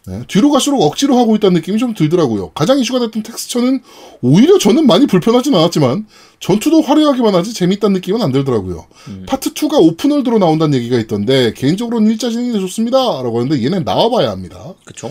[0.08, 2.50] 네, 뒤로 갈수록 억지로 하고 있다는 느낌이 좀 들더라고요.
[2.50, 3.82] 가장 이슈가 됐던 텍스처는
[4.22, 6.06] 오히려 저는 많이 불편하진 않았지만
[6.38, 8.86] 전투도 화려하기만 하지 재밌다는 느낌은 안 들더라고요.
[9.08, 9.26] 음.
[9.28, 12.98] 파트 2가 open world로 나온다는 얘기가 있던데 개인적으로는 일자 진행이 좋습니다.
[12.98, 14.74] 라고 하는데 얘는 나와봐야 합니다.
[14.84, 15.10] 그쵸.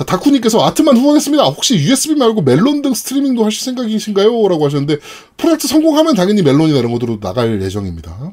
[0.00, 1.44] 자, 다쿠님께서 아트만 후원했습니다.
[1.44, 4.48] 혹시 USB 말고 멜론 등 스트리밍도 하실 생각이신가요?
[4.48, 4.96] 라고 하셨는데
[5.36, 8.32] 프로젝트 성공하면 당연히 멜론이나 이런 것으로 나갈 예정입니다.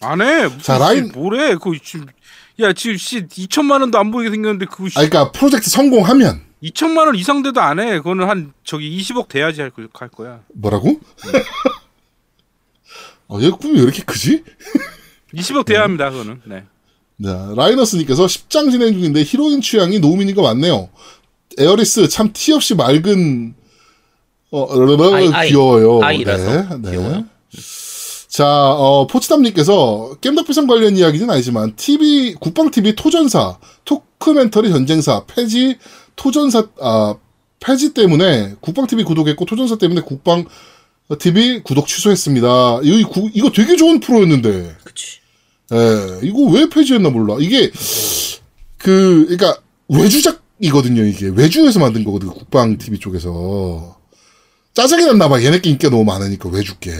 [0.00, 0.48] 안 해.
[0.62, 1.56] 자, 라인- 씨, 뭐래?
[1.56, 2.06] 그 지금
[2.60, 7.06] 야 지금 씨 2천만 원도 안 보이게 생겼는데 그거 씨, 아, 그러니까 프로젝트 성공하면 2천만
[7.06, 7.96] 원 이상 돼도 안 해.
[7.98, 10.38] 그거는 한 저기 20억 돼야지 할, 거- 할 거야.
[10.54, 11.00] 뭐라고?
[13.26, 14.44] 어, 얘 꿈이 왜 이렇게 크지?
[15.34, 16.10] 20억 돼야 합니다.
[16.10, 16.42] 그거는.
[16.44, 16.64] 네.
[17.22, 20.88] 자, 라이너스님께서 10장 진행 중인데 히로인 취향이 노우미님과 맞네요.
[21.58, 23.54] 에어리스 참 티 없이 맑은
[24.52, 25.48] 어, 어, 아이.
[25.50, 26.00] 귀여워요.
[26.02, 27.24] 아이라서 네, 네.
[28.28, 35.76] 자, 어, 포츠담님께서 겜덕비상 관련 이야기는 아니지만 TV 국방 TV 토전사 토크멘터리 전쟁사 폐지
[36.16, 37.16] 토전사 아
[37.58, 40.46] 폐지 때문에 국방 TV 구독했고 토전사 때문에 국방
[41.18, 42.80] TV 구독 취소했습니다.
[42.84, 44.76] 이 구- 이거 되게 좋은 프로였는데.
[45.72, 47.36] 예, 이거 왜 폐지했나 몰라.
[47.38, 47.70] 이게,
[48.78, 49.56] 그, 그니까,
[49.88, 51.28] 외주작이거든요, 이게.
[51.28, 53.98] 외주에서 만든 거거든, 국방 TV 쪽에서.
[54.74, 56.92] 짜증이 났나 봐, 얘네께 인기가 너무 많으니까, 외주게.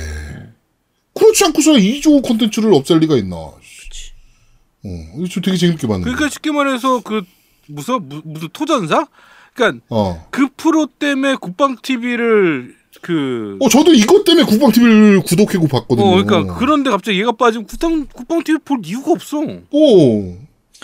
[1.14, 3.36] 그렇지 않고서 이 좋은 콘텐츠를 없앨 리가 있나.
[3.36, 6.04] 어, 이거 좀 되게 재밌게 봤는데.
[6.10, 7.22] 그러니까 쉽게 말해서 그
[7.66, 9.06] 무슨 무- 무슨 토전사?
[9.52, 15.68] 그러니까 어, 그 프로 때문에 국방 TV를 그 어, 저도 이것 때문에 국방 TV를 구독하고
[15.68, 16.06] 봤거든요.
[16.06, 19.38] 어, 그러니까 그런데 갑자기 얘가 빠지면 국방 국방 TV 볼 이유가 없어.
[19.70, 20.34] 오,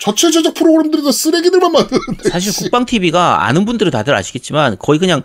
[0.01, 2.29] 자체 제작 프로그램들이 다 쓰레기들만 만드는데.
[2.31, 5.23] 사실 국방 TV가 아는 분들은 다들 아시겠지만 거의 그냥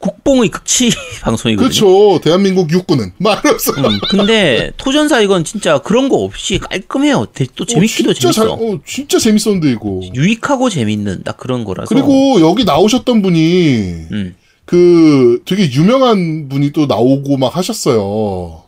[0.00, 0.90] 국뽕의 극치
[1.22, 1.66] 방송이거든요.
[1.70, 2.20] 그렇죠.
[2.22, 3.72] 대한민국 육군은 말없어.
[3.72, 7.26] 음, 근데 토전사 이건 진짜 그런 거 없이 깔끔해요.
[7.32, 8.56] 되- 또 재밌기도 진짜 재밌어.
[8.58, 10.00] 잘, 어, 진짜 재밌었는데 이거.
[10.14, 11.88] 유익하고 재밌는 딱 그런 거라서.
[11.88, 14.34] 그리고 여기 나오셨던 분이 음.
[14.64, 18.62] 그 되게 유명한 분이 또 나오고 막 하셨어요.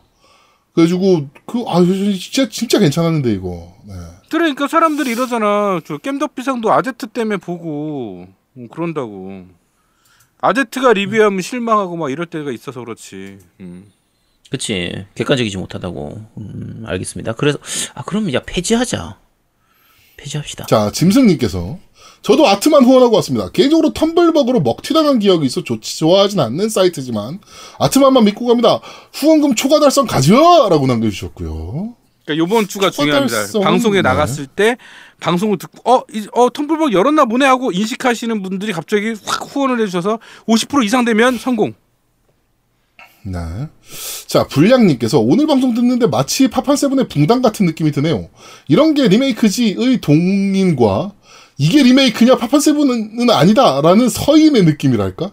[0.73, 1.83] 그래가지고 그아
[2.19, 3.73] 진짜 진짜 괜찮았는데 이거.
[3.87, 3.93] 네.
[4.29, 5.79] 그러니까 사람들이 이러잖아.
[5.85, 9.45] 저 겜덕비상도 아제트 때문에 보고 음, 그런다고.
[10.39, 13.39] 아제트가 리뷰하면 실망하고 막 이럴 때가 있어서 그렇지.
[13.59, 13.85] 음.
[14.51, 16.25] 그치 객관적이지 못하다고.
[16.37, 17.33] 음, 알겠습니다.
[17.33, 17.57] 그래서
[17.95, 19.17] 아 그럼 이제 폐지하자.
[20.17, 20.67] 폐지합시다.
[20.67, 21.79] 자 짐승님께서
[22.21, 23.49] 저도 아트만 후원하고 왔습니다.
[23.51, 27.39] 개인적으로 텀블벅으로 먹튀당한 기억이 있어 좋지 좋아하진 않는 사이트지만
[27.79, 28.79] 아트만만 믿고 갑니다.
[29.13, 31.95] 후원금 초과 달성 가져라고 남겨주셨고요.
[32.25, 33.35] 그러니까 요번 주가 중요합니다.
[33.35, 34.01] 초달성, 방송에 네.
[34.01, 34.77] 나갔을 때
[35.21, 40.19] 방송을 듣고 어, 이, 어 텀블벅 열었나 보네 하고 인식하시는 분들이 갑자기 확 후원을 해주셔서
[40.47, 41.73] 50% 이상 되면 성공.
[43.23, 43.39] 네.
[44.27, 48.29] 자, 불량님께서 오늘 방송 듣는데 마치 파판세븐의 붕당 같은 느낌이 드네요.
[48.67, 51.11] 이런 게 리메이크지의 동인과
[51.57, 55.31] 이게 리메이크냐 파판세븐은 아니다라는 서인의 느낌이랄까?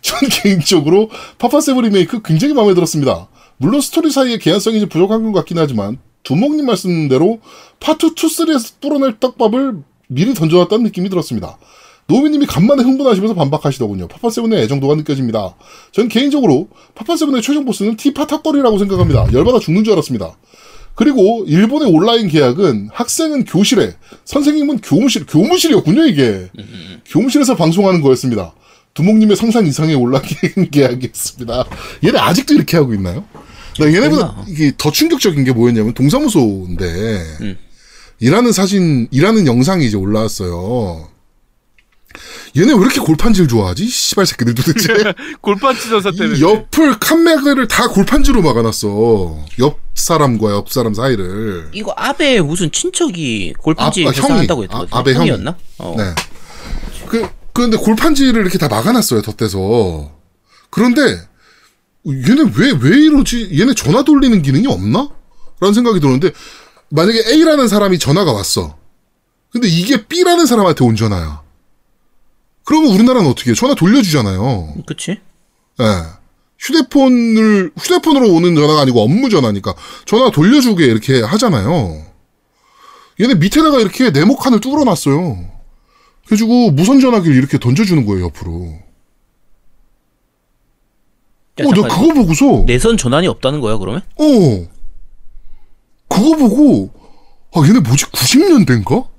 [0.00, 1.08] 전 개인적으로
[1.38, 3.28] 파판세븐 리메이크 굉장히 마음에 들었습니다.
[3.56, 7.40] 물론 스토리 사이에 개연성이 좀 부족한 것 같긴 하지만 두목님 말씀대로
[7.80, 11.58] 파트 2, 3에서 뿌려낼 떡밥을 미리 던져놨다는 느낌이 들었습니다.
[12.06, 14.08] 노미님이 간만에 흥분하시면서 반박하시더군요.
[14.08, 15.54] 파판세븐의 애정도가 느껴집니다.
[15.92, 19.32] 전 개인적으로 파판세븐의 최종 보스는 티파타거리라고 생각합니다.
[19.32, 20.36] 열받아 죽는 줄 알았습니다.
[20.94, 23.94] 그리고 일본의 온라인 개학은 학생은 교실에,
[24.24, 26.50] 선생님은 교무실, 교무실이었군요, 이게.
[27.06, 28.54] 교무실에서 방송하는 거였습니다.
[28.94, 30.22] 두목님의 상상 이상의 온라인
[30.70, 31.64] 계약이었습니다.
[32.04, 33.24] 얘네 아직도 이렇게 하고 있나요?
[33.78, 34.44] 나 얘네보다.
[34.48, 36.84] 이게 더 충격적인 게 뭐였냐면 동사무소인데,
[37.40, 37.58] 음.
[38.20, 41.08] 일하는 사진, 일하는 영상이 이제 올라왔어요.
[42.54, 43.86] 얘네 왜 이렇게 골판지를 좋아하지?
[43.88, 44.88] 씨발 새끼들 도대체.
[45.40, 46.38] 골반 찢어서 때문에.
[46.38, 49.38] 이 옆을 칸맥을 다 골판지로 막아놨어.
[49.60, 51.70] 옆 사람과 옆 사람 사이를.
[51.72, 54.38] 이거 아베 무슨 친척이 골판지 아, 아, 형이.
[54.40, 55.30] 한다고 했던 아, 거 아베 형이.
[55.30, 55.56] 형이었나?
[55.78, 55.94] 어.
[55.96, 56.14] 네.
[57.08, 60.10] 그, 그런데 골판지를 이렇게 다 막아놨어요, 덧대서.
[60.70, 61.02] 그런데,
[62.06, 63.50] 얘네 왜, 왜 이러지?
[63.58, 65.08] 얘네 전화 돌리는 기능이 없나?
[65.60, 66.30] 라는 생각이 드는데,
[66.90, 68.76] 만약에 A라는 사람이 전화가 왔어.
[69.50, 71.41] 근데 이게 B라는 사람한테 온 전화야.
[72.72, 73.54] 그러면 우리나라는 어떻게 해?
[73.54, 74.76] 전화 돌려주잖아요.
[74.86, 75.10] 그치?
[75.80, 75.84] 예.
[76.58, 79.74] 휴대폰을, 휴대폰으로 오는 전화가 아니고 업무 전화니까
[80.06, 82.02] 전화 돌려주게 이렇게 하잖아요.
[83.20, 85.44] 얘네 밑에다가 이렇게 네모칸을 뚫어놨어요.
[86.24, 88.64] 그래가지고 무선 전화기를 이렇게 던져주는 거예요, 옆으로.
[91.60, 94.00] 야, 어, 잠깐, 그거 보고서, 내선 전환이 없다는 거야 그러면?
[94.18, 94.24] 어.
[96.08, 96.90] 그거 보고,
[97.54, 99.11] 아, 얘네 뭐지, 90년대인가?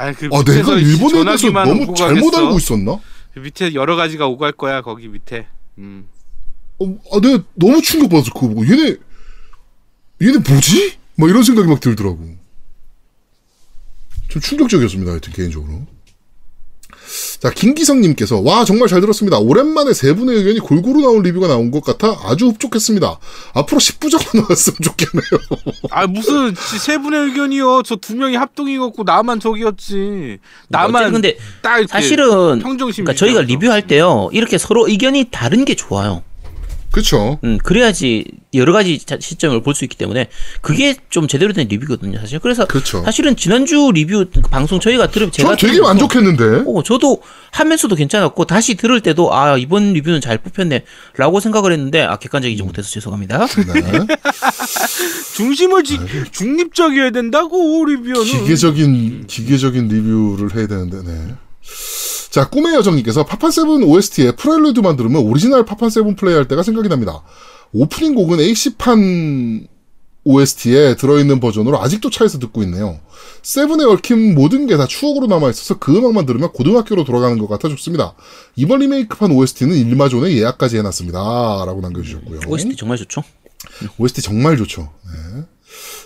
[0.00, 2.46] 아, 그 아, 내가 이 일본에 대해서 너무 오고 잘못 가겠어.
[2.46, 2.98] 알고 있었나?
[3.34, 5.46] 그 밑에 여러 가지가 오갈 거야 거기 밑에.
[5.76, 6.08] 음.
[6.78, 8.96] 어, 아, 내가 너무 충격받아서 그거 보고, 얘네,
[10.22, 10.98] 얘네 뭐지?
[11.16, 12.18] 막 이런 생각이 막 들더라고.
[14.28, 15.86] 좀 충격적이었습니다, 하여튼, 개인적으로.
[17.40, 19.38] 자, 김기성님께서, 와, 정말 잘 들었습니다.
[19.38, 23.18] 오랜만에 세 분의 의견이 골고루 나온 리뷰가 나온 것 같아 아주 흡족했습니다.
[23.54, 25.70] 앞으로 10부작만 나왔으면 좋겠네요.
[25.90, 27.82] 아 무슨 지- 세 분의 의견이요.
[27.84, 30.38] 저 두 명이 합동이었고 나만 저기였지.
[30.68, 33.04] 나만 어쨌든 근데 딱 사실은 평정심.
[33.04, 36.22] 그러니까 저희가 리뷰할 때요 이렇게 서로 의견이 다른 게 좋아요.
[36.92, 37.38] 그쵸.
[37.44, 40.28] 음, 그래야지 여러 가지 자- 시점을 볼 수 있기 때문에
[40.60, 42.38] 그게 좀 제대로 된 리뷰거든요, 사실.
[42.40, 43.02] 그래서 그렇죠.
[43.04, 46.64] 사실은 지난주 리뷰 방송 저희가 들으면 제가 전 되게 들으면서 만족했는데.
[46.66, 47.22] 어, 저도
[47.52, 52.88] 하면서도 괜찮았고 다시 들을 때도 아 이번 리뷰는 잘 뽑혔네라고 생각을 했는데 아 객관적이지 못해서
[52.90, 53.46] 죄송합니다.
[53.46, 53.82] 네.
[55.36, 55.98] 중심을 지,
[56.32, 58.24] 중립적이어야 된다고 리뷰는.
[58.24, 61.34] 기계적인, 기계적인 리뷰를 해야 되는데, 네.
[62.30, 67.22] 자, 꿈의 여정님께서 파판세븐 OST에 프렐루드만 들으면 오리지널 파판세븐 플레이할 때가 생각이 납니다.
[67.72, 69.66] 오프닝 곡은 AC판
[70.22, 73.00] OST에 들어있는 버전으로 아직도 차에서 듣고 있네요.
[73.42, 78.14] 세븐에 얽힌 모든 게 다 추억으로 남아있어서 그 음악만 들으면 고등학교로 돌아가는 것 같아 좋습니다.
[78.54, 81.18] 이번 리메이크판 OST는 일마존에 예약까지 해놨습니다.
[81.66, 82.40] 라고 남겨주셨고요.
[82.48, 83.22] OST 정말 좋죠.
[83.98, 84.90] OST 정말 좋죠.
[85.06, 85.42] 네.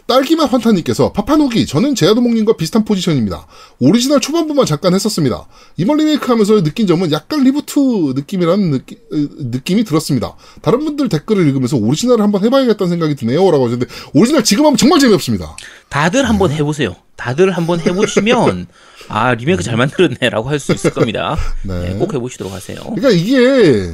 [0.06, 3.46] 딸기맛 환타님께서 파판 후기 저는 제아두목님과 비슷한 포지션입니다.
[3.80, 5.46] 오리지널 초반부만 잠깐 했었습니다.
[5.78, 10.36] 이번 리메이크 하면서 느낀 점은 약간 reboot 느낌이라는 느끼, 으, 느낌이 들었습니다.
[10.60, 13.50] 다른 분들 댓글을 읽으면서 오리지널을 한번 해봐야겠다는 생각이 드네요.
[13.50, 15.56] 라고 하셨는데 오리지널 지금 하면 정말 재미없습니다.
[15.88, 16.56] 다들 한번 네.
[16.56, 16.94] 해보세요.
[17.16, 18.66] 다들 한번 해보시면
[19.08, 21.36] 아 리메이크 잘 만들었네라고 할 수 있을 겁니다.
[21.62, 21.80] 네.
[21.90, 22.76] 네, 꼭 해보시도록 하세요.
[22.94, 23.90] 그러니까 이게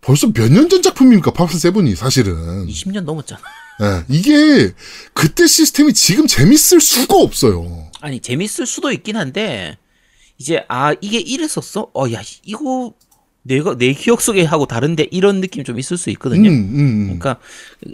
[0.00, 1.30] 벌써 몇 년 전 작품입니까?
[1.32, 2.66] 파판 세븐이 사실은.
[2.66, 3.40] 20년 넘었잖아.
[3.80, 4.72] 예, 이게
[5.14, 7.90] 그때 시스템이 지금 재밌을 수가 없어요.
[8.00, 9.76] 아니 재밌을 수도 있긴 한데
[10.38, 11.90] 이제 아 이게 이랬었어?
[11.94, 12.92] 어 야 이거
[13.44, 16.48] 내가 내 기억 속에 하고 다른데 이런 느낌 좀 있을 수 있거든요.
[16.48, 17.04] 음, 음, 음.
[17.18, 17.40] 그러니까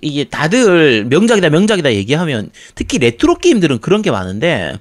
[0.02, 4.78] 이게 다들 명작이다 명작이다 얘기하면 특히 레트로 게임들은 그런 게 많은데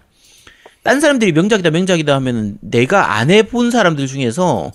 [0.84, 4.72] 딴 사람들이 명작이다 명작이다 하면은 내가 안 해본 사람들 중에서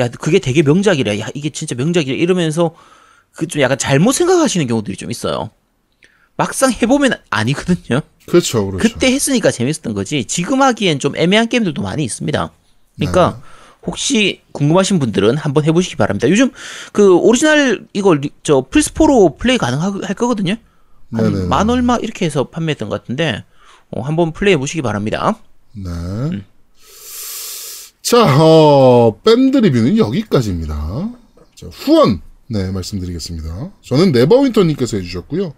[0.00, 2.74] 야 그게 되게 명작이래 야 이게 진짜 명작이래 이러면서
[3.32, 5.50] 그 좀 약간 잘못 생각하시는 경우들이 좀 있어요.
[6.36, 8.00] 막상 해보면 아니거든요.
[8.26, 8.78] 그렇죠, 그렇죠.
[8.88, 10.24] 그때 했으니까 재밌었던 거지.
[10.24, 12.50] 지금 하기엔 좀 애매한 게임들도 많이 있습니다.
[12.96, 13.42] 그러니까 네.
[13.86, 16.28] 혹시 궁금하신 분들은 한번 해보시기 바랍니다.
[16.28, 16.50] 요즘
[16.92, 20.56] 그 오리지널 이거 리- 저 플스4로 플레이 가능할 거거든요.
[21.10, 21.38] 네네네.
[21.40, 23.44] 한만 얼마 이렇게 해서 판매했던 것 같은데
[23.90, 25.38] 어, 한번 플레이해 보시기 바랍니다.
[25.72, 25.90] 네.
[28.02, 31.10] 자, 어, 밴드 리뷰는 여기까지입니다.
[31.54, 33.70] 자, 후원, 네, 말씀드리겠습니다.
[33.82, 35.54] 저는 네버윈터님께서 해주셨고요.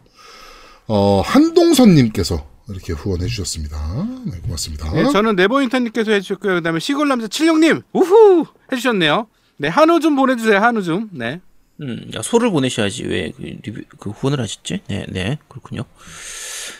[0.88, 3.76] 어, 한동선님께서 이렇게 후원해 주셨습니다.
[4.24, 4.90] 네, 고맙습니다.
[4.92, 6.54] 네, 저는 네버인턴님께서 해주셨고요.
[6.56, 9.26] 그다음에 시골남자 칠룡님 우후 해주셨네요.
[9.58, 10.58] 네 한우 좀 보내주세요.
[10.58, 11.08] 한우 좀.
[11.12, 11.40] 네.
[11.80, 14.80] 음, 야, 소를 보내셔야지 왜 그 리뷰 그 후원을 하셨지?
[14.88, 15.82] 네, 네, 그렇군요.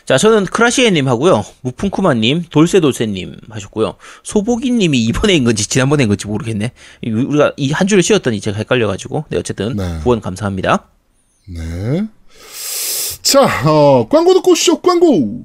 [0.07, 6.73] 자, 저는 크라시에님 하고요, 무풍쿠마님, 돌쇠돌쇠님 하셨고요, 소보기님이 이번에 인 건지 지난번에 인 건지 모르겠네.
[7.03, 9.99] 이- 우리가 이 한 주를 쉬었더니 제가 헷갈려가지고, 네, 어쨌든 네.
[9.99, 10.89] 후원 감사합니다.
[11.49, 12.07] 네.
[13.27, 15.45] 자, 어, 광고 듣고 오시죠, 광고!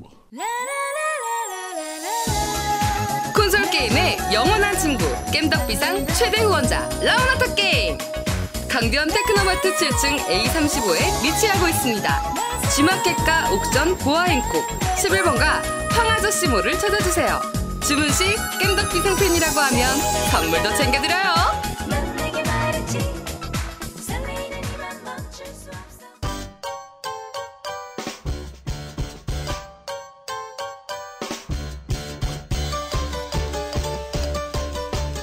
[3.34, 5.04] 콘솔 게임의 영원한 친구
[5.34, 7.98] 겜덕비상 최대 후원자 라운하터 게임.
[8.70, 12.34] 강변 테크노마트 7층 A35에 위치하고 있습니다.
[12.76, 14.64] G마켓과 옥션 보아행콕
[14.98, 17.42] 11번가 황아저씨몰을 찾아주세요.
[17.88, 18.26] 주문 시
[18.62, 19.98] 겜덕비상 팬이라고 하면
[20.30, 21.61] 선물도 챙겨드려요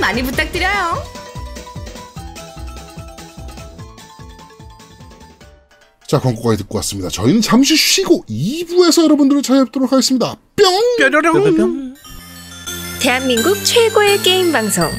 [0.00, 1.02] 많이 부탁드려요.
[6.06, 7.08] 자, 광고까지 듣고 왔습니다.
[7.08, 10.34] 저희는 잠시 쉬고 2부에서 여러분들을 찾아뵙도록 하겠습니다.
[10.56, 10.66] 뿅!
[10.98, 11.94] 뾰로롱.
[13.00, 14.90] 대한민국 최고의 게임 방송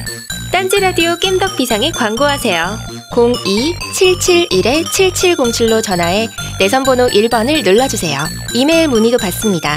[0.50, 2.78] 딴지 라디오 겜덕 비상에 광고하세요.
[3.12, 8.18] 02-771-7707로 전화해 내선 번호 1번을 눌러주세요.
[8.54, 9.76] 이메일 문의도 받습니다.